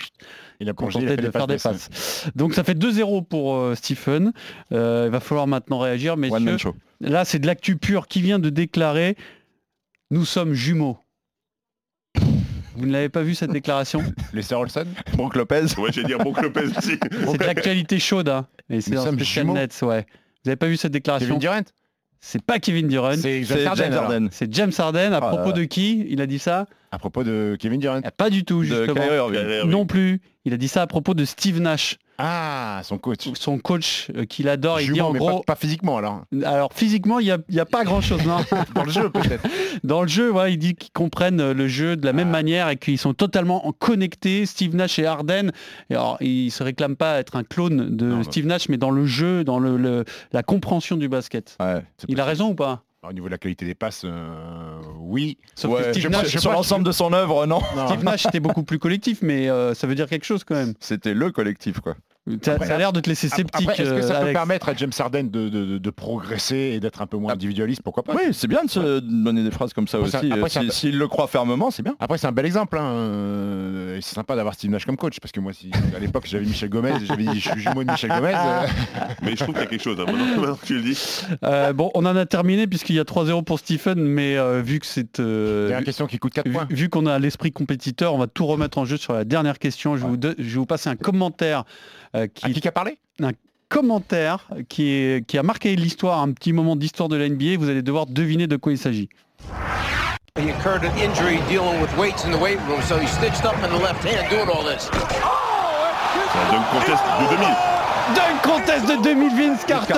il 0.60 0.70
a 0.70 0.74
plongé, 0.74 1.00
il 1.00 1.08
a 1.08 1.12
fait 1.12 1.18
de 1.18 1.32
faire 1.32 1.48
des 1.48 1.58
passes. 1.58 2.30
Donc 2.36 2.54
ça 2.54 2.64
fait 2.64 2.78
2-0 2.78 3.26
pour 3.26 3.56
euh, 3.56 3.76
Stephen. 3.76 4.34
Euh, 4.72 5.06
il 5.08 5.12
va 5.12 5.20
falloir 5.20 5.48
maintenant 5.48 5.80
réagir, 5.80 6.18
messieurs. 6.18 6.58
Là, 7.02 7.24
c'est 7.24 7.40
de 7.40 7.48
l'actu 7.48 7.78
pure 7.78 8.08
qui 8.08 8.22
vient 8.22 8.40
de 8.40 8.50
déclarer 8.50 9.16
nous 10.12 10.26
sommes 10.26 10.54
jumeaux. 10.54 10.98
Vous 12.76 12.86
ne 12.86 12.92
l'avez 12.92 13.10
pas 13.10 13.22
vu 13.22 13.36
cette 13.36 13.52
déclaration? 13.52 14.02
Les 14.34 14.54
Olsen? 14.54 14.88
Brook 15.14 15.36
Lopez? 15.36 15.66
Ouais, 15.78 15.92
j'allais 15.92 16.08
dire 16.08 16.18
Brook 16.18 16.42
Lopez 16.42 16.66
aussi. 16.78 16.98
C'est 17.00 17.38
de 17.38 17.44
l'actualité 17.44 18.00
chaude, 18.00 18.30
hein. 18.30 18.48
Et 18.70 18.82
c'est. 18.82 18.96
Nets, 19.44 19.82
ouais. 19.82 20.06
Vous 20.44 20.50
avez 20.50 20.56
pas 20.56 20.68
vu 20.68 20.78
cette 20.78 20.94
déclaration? 20.94 21.28
Kevin 21.28 21.40
Durant? 21.40 21.64
C'est 22.22 22.42
pas 22.44 22.60
Kevin 22.60 22.88
Durant. 22.88 23.14
C'est 23.16 23.44
James 23.44 23.94
Harden. 23.94 24.28
C'est 24.32 24.54
James 24.54 24.72
Harden. 24.78 25.14
À 25.14 25.18
Ah, 25.18 25.22
propos 25.30 25.52
de 25.54 25.64
qui 25.64 26.06
Il 26.10 26.22
a 26.22 26.26
dit 26.28 26.40
ça? 26.40 26.66
À 26.92 26.98
propos 27.00 27.24
de 27.24 27.56
Kevin 27.60 27.80
Durant. 27.80 28.02
Ah, 28.04 28.12
Pas 28.12 28.30
du 28.30 28.44
tout, 28.44 28.64
justement. 28.64 29.02
Non 29.66 29.86
plus. 29.86 30.22
Il 30.46 30.54
a 30.54 30.58
dit 30.58 30.68
ça 30.68 30.82
à 30.82 30.88
propos 30.88 31.14
de 31.14 31.24
Steve 31.26 31.60
Nash, 31.62 31.98
Ah, 32.22 32.82
son 32.84 32.98
coach. 32.98 33.30
son 33.36 33.58
coach 33.60 34.12
euh, 34.16 34.26
qu'il 34.26 34.50
adore. 34.50 34.82
Il 34.82 34.92
dit 34.92 35.00
en 35.00 35.14
mais 35.14 35.20
gros, 35.20 35.38
pas, 35.40 35.54
pas 35.54 35.56
physiquement 35.56 35.98
alors. 35.98 36.24
alors 36.44 36.74
physiquement, 36.74 37.20
il 37.20 37.26
n'y 37.26 37.32
a, 37.32 37.38
il 37.48 37.56
y 37.56 37.60
a 37.62 37.66
pas 37.66 37.86
grand-chose. 37.86 38.26
non. 38.26 38.38
Dans 38.76 38.84
le 38.84 38.92
jeu 38.92 39.10
peut-être. 39.10 39.48
Dans 39.86 40.02
le 40.02 40.08
jeu, 40.10 40.30
ouais, 40.32 40.54
il 40.54 40.58
dit 40.58 40.76
qu'ils 40.76 40.92
comprennent 40.92 41.40
euh, 41.40 41.54
le 41.54 41.68
jeu 41.70 41.96
de 41.96 42.04
la 42.06 42.10
Ah. 42.10 42.14
même 42.14 42.30
manière 42.30 42.68
et 42.70 42.76
qu'ils 42.76 42.98
sont 42.98 43.14
totalement 43.14 43.66
en- 43.68 43.72
connectés, 43.72 44.46
Steve 44.46 44.76
Nash 44.76 45.00
et 45.00 45.06
Harden. 45.06 45.52
Et 45.90 45.96
alors, 45.96 46.18
il 46.20 46.52
se 46.52 46.62
réclame 46.62 46.98
pas 46.98 47.20
être 47.20 47.38
un 47.38 47.44
clone 47.44 47.96
de 47.96 48.06
Non, 48.06 48.18
bah. 48.18 48.24
Steve 48.24 48.46
Nash, 48.46 48.68
mais 48.68 48.78
dans 48.78 48.92
le 48.92 49.06
jeu, 49.06 49.46
dans 49.46 49.60
le, 49.60 49.78
le- 49.78 50.04
la 50.34 50.44
compréhension 50.44 50.98
du 50.98 51.08
basket. 51.08 51.56
Ouais. 51.62 51.82
Il 52.10 52.20
a 52.20 52.26
raison 52.26 52.50
ou 52.50 52.56
pas? 52.56 52.84
Au 53.08 53.14
niveau 53.14 53.28
de 53.28 53.32
la 53.32 53.38
qualité 53.38 53.66
des 53.66 53.76
passes, 53.76 54.02
euh, 54.04 54.82
oui. 54.98 55.38
Sauf 55.56 55.72
Ouais, 55.72 55.84
que 55.84 55.92
Steve 55.94 56.04
je- 56.04 56.08
Nash, 56.10 56.38
sur 56.38 56.52
l'ensemble 56.52 56.84
de 56.84 56.92
son 56.92 57.14
œuvre, 57.14 57.46
non. 57.46 57.62
Steve 57.88 58.04
Nash 58.04 58.26
était 58.26 58.42
beaucoup 58.42 58.64
plus 58.64 58.78
collectif, 58.78 59.20
mais 59.22 59.50
euh, 59.50 59.74
ça 59.74 59.88
veut 59.88 59.96
dire 59.96 60.08
quelque 60.10 60.26
chose 60.26 60.44
quand 60.44 60.56
même. 60.56 60.74
C'était 60.82 61.14
le 61.14 61.32
collectif, 61.32 61.80
quoi. 61.80 61.96
Ça, 62.44 62.54
Après- 62.54 62.68
ça 62.68 62.76
a 62.76 62.78
l'air 62.78 62.94
de 62.94 63.00
te 63.00 63.10
laisser 63.10 63.28
sceptique. 63.28 63.68
Est-ce 63.70 63.90
que 63.92 64.02
ça 64.02 64.08
euh, 64.16 64.18
peut 64.18 64.24
Alex. 64.26 64.34
permettre 64.34 64.70
à 64.70 64.76
James 64.76 64.92
Harden 65.00 65.24
de, 65.32 65.50
de- 65.50 65.66
de- 65.66 65.78
de 65.80 65.90
progresser 65.90 66.74
et 66.76 66.80
d'être 66.80 67.02
un 67.02 67.08
peu 67.08 67.18
moins 67.18 67.34
individualiste 67.34 67.82
Pourquoi 67.82 68.04
pas? 68.04 68.14
Oui, 68.14 68.34
c'est 68.34 68.48
bien 68.48 68.64
de 68.64 68.70
se 68.70 69.00
donner 69.00 69.44
des 69.44 69.50
phrases 69.50 69.74
comme 69.74 69.88
ça 69.88 69.98
Après, 69.98 70.20
aussi. 70.44 70.60
Euh, 70.60 70.70
si- 70.70 70.72
S'il 70.72 70.98
le 71.00 71.08
croit 71.08 71.28
fermement, 71.28 71.72
c'est 71.72 71.82
bien. 71.82 71.96
Après, 72.00 72.20
c'est 72.20 72.28
un 72.28 72.32
bel 72.32 72.46
exemple. 72.46 72.78
hein, 72.78 72.84
euh, 72.84 73.98
et 73.98 74.02
C'est 74.02 74.14
sympa 74.16 74.36
d'avoir 74.36 74.54
Steve 74.54 74.70
Nash 74.70 74.86
comme 74.86 74.98
coach 74.98 75.20
parce 75.20 75.32
que 75.32 75.40
moi, 75.40 75.54
si, 75.54 75.72
à 75.96 76.00
l'époque, 76.00 76.26
j'avais 76.28 76.46
Michel 76.46 76.70
Gomez, 76.70 76.92
et 77.02 77.06
j'avais 77.06 77.24
dit 77.26 77.40
je 77.40 77.50
suis 77.50 77.62
jumeau 77.62 77.84
de 77.84 77.90
Michel 77.92 78.10
Gomez. 78.12 78.34
euh, 78.36 78.68
Mais 79.24 79.32
je 79.32 79.36
trouve 79.44 79.56
qu'il 79.56 79.64
y 79.64 79.68
a 79.68 79.70
quelque 79.70 79.84
chose. 79.84 79.98
hein. 80.00 80.06
Maintenant, 80.06 80.26
maintenant 80.42 80.56
que 80.56 80.66
tu 80.66 80.76
le 80.76 80.82
dis. 80.84 81.22
Euh, 81.44 81.74
bon, 81.74 81.90
on 81.96 82.06
en 82.06 82.16
a 82.16 82.26
terminé 82.28 82.68
puisqu'il 82.68 82.96
y 82.96 83.00
a 83.00 83.04
3-0 83.06 83.44
pour 83.44 83.58
Stephen, 83.60 84.04
mais 84.04 84.38
euh, 84.38 84.62
vu 84.62 84.80
que 84.80 84.86
c'est... 84.86 85.20
euh, 85.20 85.70
dernière 85.70 85.86
question 85.86 86.06
qui 86.06 86.20
coûte 86.20 86.34
4 86.34 86.46
Vu, 86.48 86.54
points. 86.54 86.68
vu 86.70 86.90
qu'on 86.90 87.08
a 87.08 87.18
l'esprit 87.18 87.52
compétiteur, 87.52 88.14
on 88.14 88.20
va 88.20 88.28
tout 88.28 88.46
remettre 88.46 88.78
en 88.78 88.86
jeu 88.86 88.98
sur 88.98 89.14
la 89.14 89.24
dernière 89.26 89.58
question. 89.58 89.96
Je, 89.96 90.04
vais, 90.04 90.08
vous, 90.10 90.18
de- 90.18 90.36
je 90.38 90.44
vais 90.44 90.60
vous 90.60 90.66
passer 90.68 90.90
un 90.90 90.96
commentaire 90.96 91.64
euh, 92.16 92.28
qui, 92.28 92.46
À 92.46 92.50
qui 92.50 92.68
a 92.68 92.72
parlé? 92.72 92.98
Commentaire 93.70 94.48
qui, 94.68 94.90
est, 94.90 95.26
qui 95.28 95.38
a 95.38 95.44
marqué 95.44 95.76
l'histoire, 95.76 96.20
un 96.22 96.32
petit 96.32 96.54
moment 96.54 96.76
d'histoire 96.76 97.08
de 97.08 97.16
la 97.16 97.30
NBA. 97.30 97.58
Vous 97.60 97.70
allez 97.70 97.84
devoir 97.84 98.08
deviner 98.08 98.48
de 98.48 98.56
quoi 98.56 98.72
il 98.72 98.80
s'agit. 98.80 99.10
He 100.38 100.50
incurred 100.50 100.86
an 100.86 100.96
injury 100.98 101.40
dealing 101.50 101.82
with 101.82 101.96
weights 101.98 102.24
in 102.24 102.32
the 102.32 102.42
weight 102.42 102.60
room, 102.68 102.82
so 102.82 102.98
he's 102.98 103.12
stitched 103.12 103.46
up 103.46 103.56
in 103.64 103.70
the 103.70 103.82
left 103.82 104.04
hand 104.04 104.30
doing 104.30 104.48
all 104.50 104.64
this. 104.64 104.90
C'est 106.32 106.40
un 106.40 106.52
dunk 106.52 106.66
contest 106.72 107.04
de 107.20 107.36
2000. 107.36 107.79
Dunk 108.16 108.42
contest 108.44 108.86
de 108.88 109.04
2000 109.04 109.36
Vince 109.36 109.66
Carter, 109.66 109.94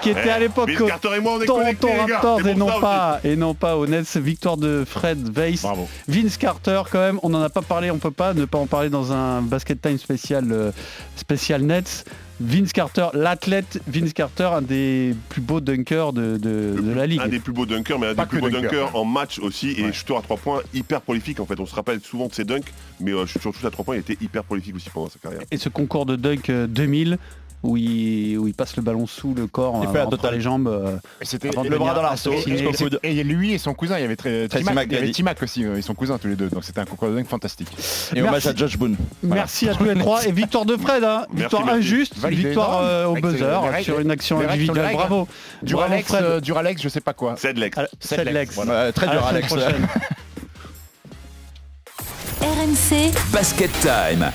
qui 0.00 0.10
était 0.10 0.20
Eh, 0.26 0.30
à 0.30 0.38
l'époque 0.38 0.68
Vince 0.70 0.80
au 0.80 0.86
Carter 0.86 1.08
et 1.16 1.20
moi, 1.20 1.32
on 1.36 1.40
est 1.40 1.46
Toronto. 1.46 1.88
Raptors 2.12 2.46
et 2.46 2.54
non 2.54 2.80
pas 2.80 3.20
et 3.24 3.36
non 3.36 3.54
pas 3.54 3.76
au 3.76 3.86
Nets. 3.86 4.16
Victoire 4.16 4.56
de 4.56 4.84
Fred 4.88 5.36
Weiss. 5.36 5.62
Bravo. 5.62 5.88
Vince 6.08 6.36
Carter 6.36 6.82
quand 6.90 6.98
même, 7.00 7.20
on 7.22 7.28
n'en 7.28 7.42
a 7.42 7.48
pas 7.50 7.62
parlé, 7.62 7.90
on 7.90 7.98
peut 7.98 8.10
pas 8.10 8.34
ne 8.34 8.44
pas 8.44 8.58
en 8.58 8.66
parler 8.66 8.88
dans 8.90 9.12
un 9.12 9.42
basket 9.42 9.80
time 9.80 9.98
spécial 9.98 10.44
euh, 10.50 10.70
spécial 11.16 11.62
Nets. 11.62 12.04
Vince 12.38 12.72
Carter, 12.72 13.06
l'athlète 13.14 13.80
Vince 13.86 14.12
Carter, 14.12 14.50
un 14.52 14.60
des 14.62 15.14
plus 15.30 15.40
beaux 15.40 15.60
dunkers 15.60 16.12
de, 16.12 16.36
de- 16.36 16.78
de 16.80 16.92
la 16.92 17.06
ligue. 17.06 17.20
Un 17.22 17.28
des 17.28 17.38
plus 17.40 17.52
beaux 17.54 17.64
dunkers, 17.64 17.98
mais 17.98 18.08
un 18.08 18.14
Pas 18.14 18.24
des 18.24 18.28
plus 18.28 18.40
beaux 18.40 18.50
dunker. 18.50 18.70
dunkers 18.70 18.96
en 18.96 19.04
match 19.06 19.38
aussi. 19.38 19.70
Et 19.78 19.84
Ouais. 19.84 19.92
shooter 19.92 20.16
à 20.16 20.20
3 20.20 20.36
points, 20.36 20.60
hyper 20.74 21.00
prolifique 21.00 21.40
en 21.40 21.46
fait. 21.46 21.58
On 21.58 21.66
se 21.66 21.74
rappelle 21.74 22.00
souvent 22.00 22.26
de 22.26 22.34
ses 22.34 22.44
dunks, 22.44 22.72
mais 23.00 23.12
euh, 23.12 23.26
sur 23.26 23.40
shoot 23.40 23.64
à 23.64 23.70
3 23.70 23.84
points, 23.86 23.96
il 23.96 24.00
était 24.00 24.18
hyper 24.22 24.44
prolifique 24.44 24.76
aussi 24.76 24.90
pendant 24.90 25.08
sa 25.08 25.18
carrière. 25.18 25.40
Et 25.50 25.56
ce 25.56 25.70
concours 25.70 26.04
de 26.04 26.16
dunk 26.16 26.50
euh, 26.50 26.66
2000 26.66 27.16
où 27.62 27.76
il, 27.76 28.36
où 28.38 28.46
il 28.46 28.54
passe 28.54 28.76
le 28.76 28.82
ballon 28.82 29.06
sous 29.06 29.34
le 29.34 29.46
corps, 29.48 29.80
Il 29.82 29.88
euh, 29.88 29.92
fait 29.92 29.98
la 29.98 30.06
entre 30.06 30.16
totale. 30.18 30.34
les 30.34 30.40
jambes. 30.40 30.68
euh, 30.68 30.96
Et 31.20 31.24
C'était 31.24 31.48
Avant 31.48 31.62
de 31.62 31.66
et- 31.66 31.70
Le 31.70 31.76
bras 31.78 31.86
venir 31.88 31.94
dans 31.96 32.02
l'arceau, 32.08 32.32
assassiner. 32.32 32.58
jusqu'au 32.58 32.84
coude. 32.84 33.00
Et 33.02 33.24
lui 33.24 33.52
et 33.54 33.58
son 33.58 33.74
cousin, 33.74 33.98
il 33.98 34.02
y 34.02 34.04
avait 34.04 34.14
très, 34.16 34.46
Tracy 34.46 34.64
T-Mac, 34.64 34.86
il 34.86 34.92
y 34.92 34.94
avait 34.96 35.00
McGrady. 35.06 35.12
T-Mac 35.12 35.42
aussi, 35.42 35.64
euh, 35.64 35.76
ils 35.76 35.82
sont 35.82 35.94
cousins 35.94 36.18
tous 36.18 36.28
les 36.28 36.36
deux. 36.36 36.48
Donc 36.48 36.62
c'était 36.64 36.80
un 36.80 36.84
concours 36.84 37.08
de 37.08 37.16
dingue 37.16 37.26
fantastique. 37.26 37.68
Et 38.14 38.20
hommage 38.20 38.44
Merci. 38.44 38.48
à 38.48 38.54
Josh 38.54 38.76
Boone. 38.78 38.96
Voilà. 39.22 39.42
Merci 39.42 39.68
à 39.68 39.74
tous 39.74 39.84
les 39.84 39.94
trois 39.94 40.24
et 40.26 40.32
victoire 40.32 40.64
de 40.64 40.76
Fred, 40.76 41.02
hein. 41.02 41.24
Merci, 41.30 41.40
victoire 41.42 41.64
merci. 41.64 41.78
injuste, 41.80 42.18
Validé. 42.18 42.42
victoire 42.44 42.80
euh, 42.82 43.06
au 43.06 43.12
avec 43.12 43.24
buzzer 43.24 43.38
les 43.38 43.68
règles- 43.68 43.84
sur 43.84 44.00
une 44.00 44.10
action 44.10 44.38
les 44.40 44.46
règles 44.46 44.66
sont 44.66 44.72
les 44.74 44.80
individuelle. 44.80 44.86
règles. 44.86 44.98
Bravo. 44.98 45.28
Duralex, 45.62 46.08
Fred. 46.08 46.22
euh, 46.24 46.40
Duralex, 46.40 46.82
je 46.82 46.88
sais 46.88 47.00
pas 47.00 47.14
quoi. 47.14 47.34
C'est 47.38 47.54
de 47.54 47.60
l'ex. 47.60 47.76
À- 47.78 47.88
c'est 48.00 48.24
Lex. 48.24 48.54
Voilà. 48.54 48.84
Ouais, 48.86 48.92
très 48.92 49.08
À 49.08 49.10
dur, 49.10 49.20
semaine 49.22 49.34
Alex. 49.36 49.46
prochaine. 49.48 49.88
RMC 52.40 53.12
Basket 53.32 53.70
Time. 53.80 54.30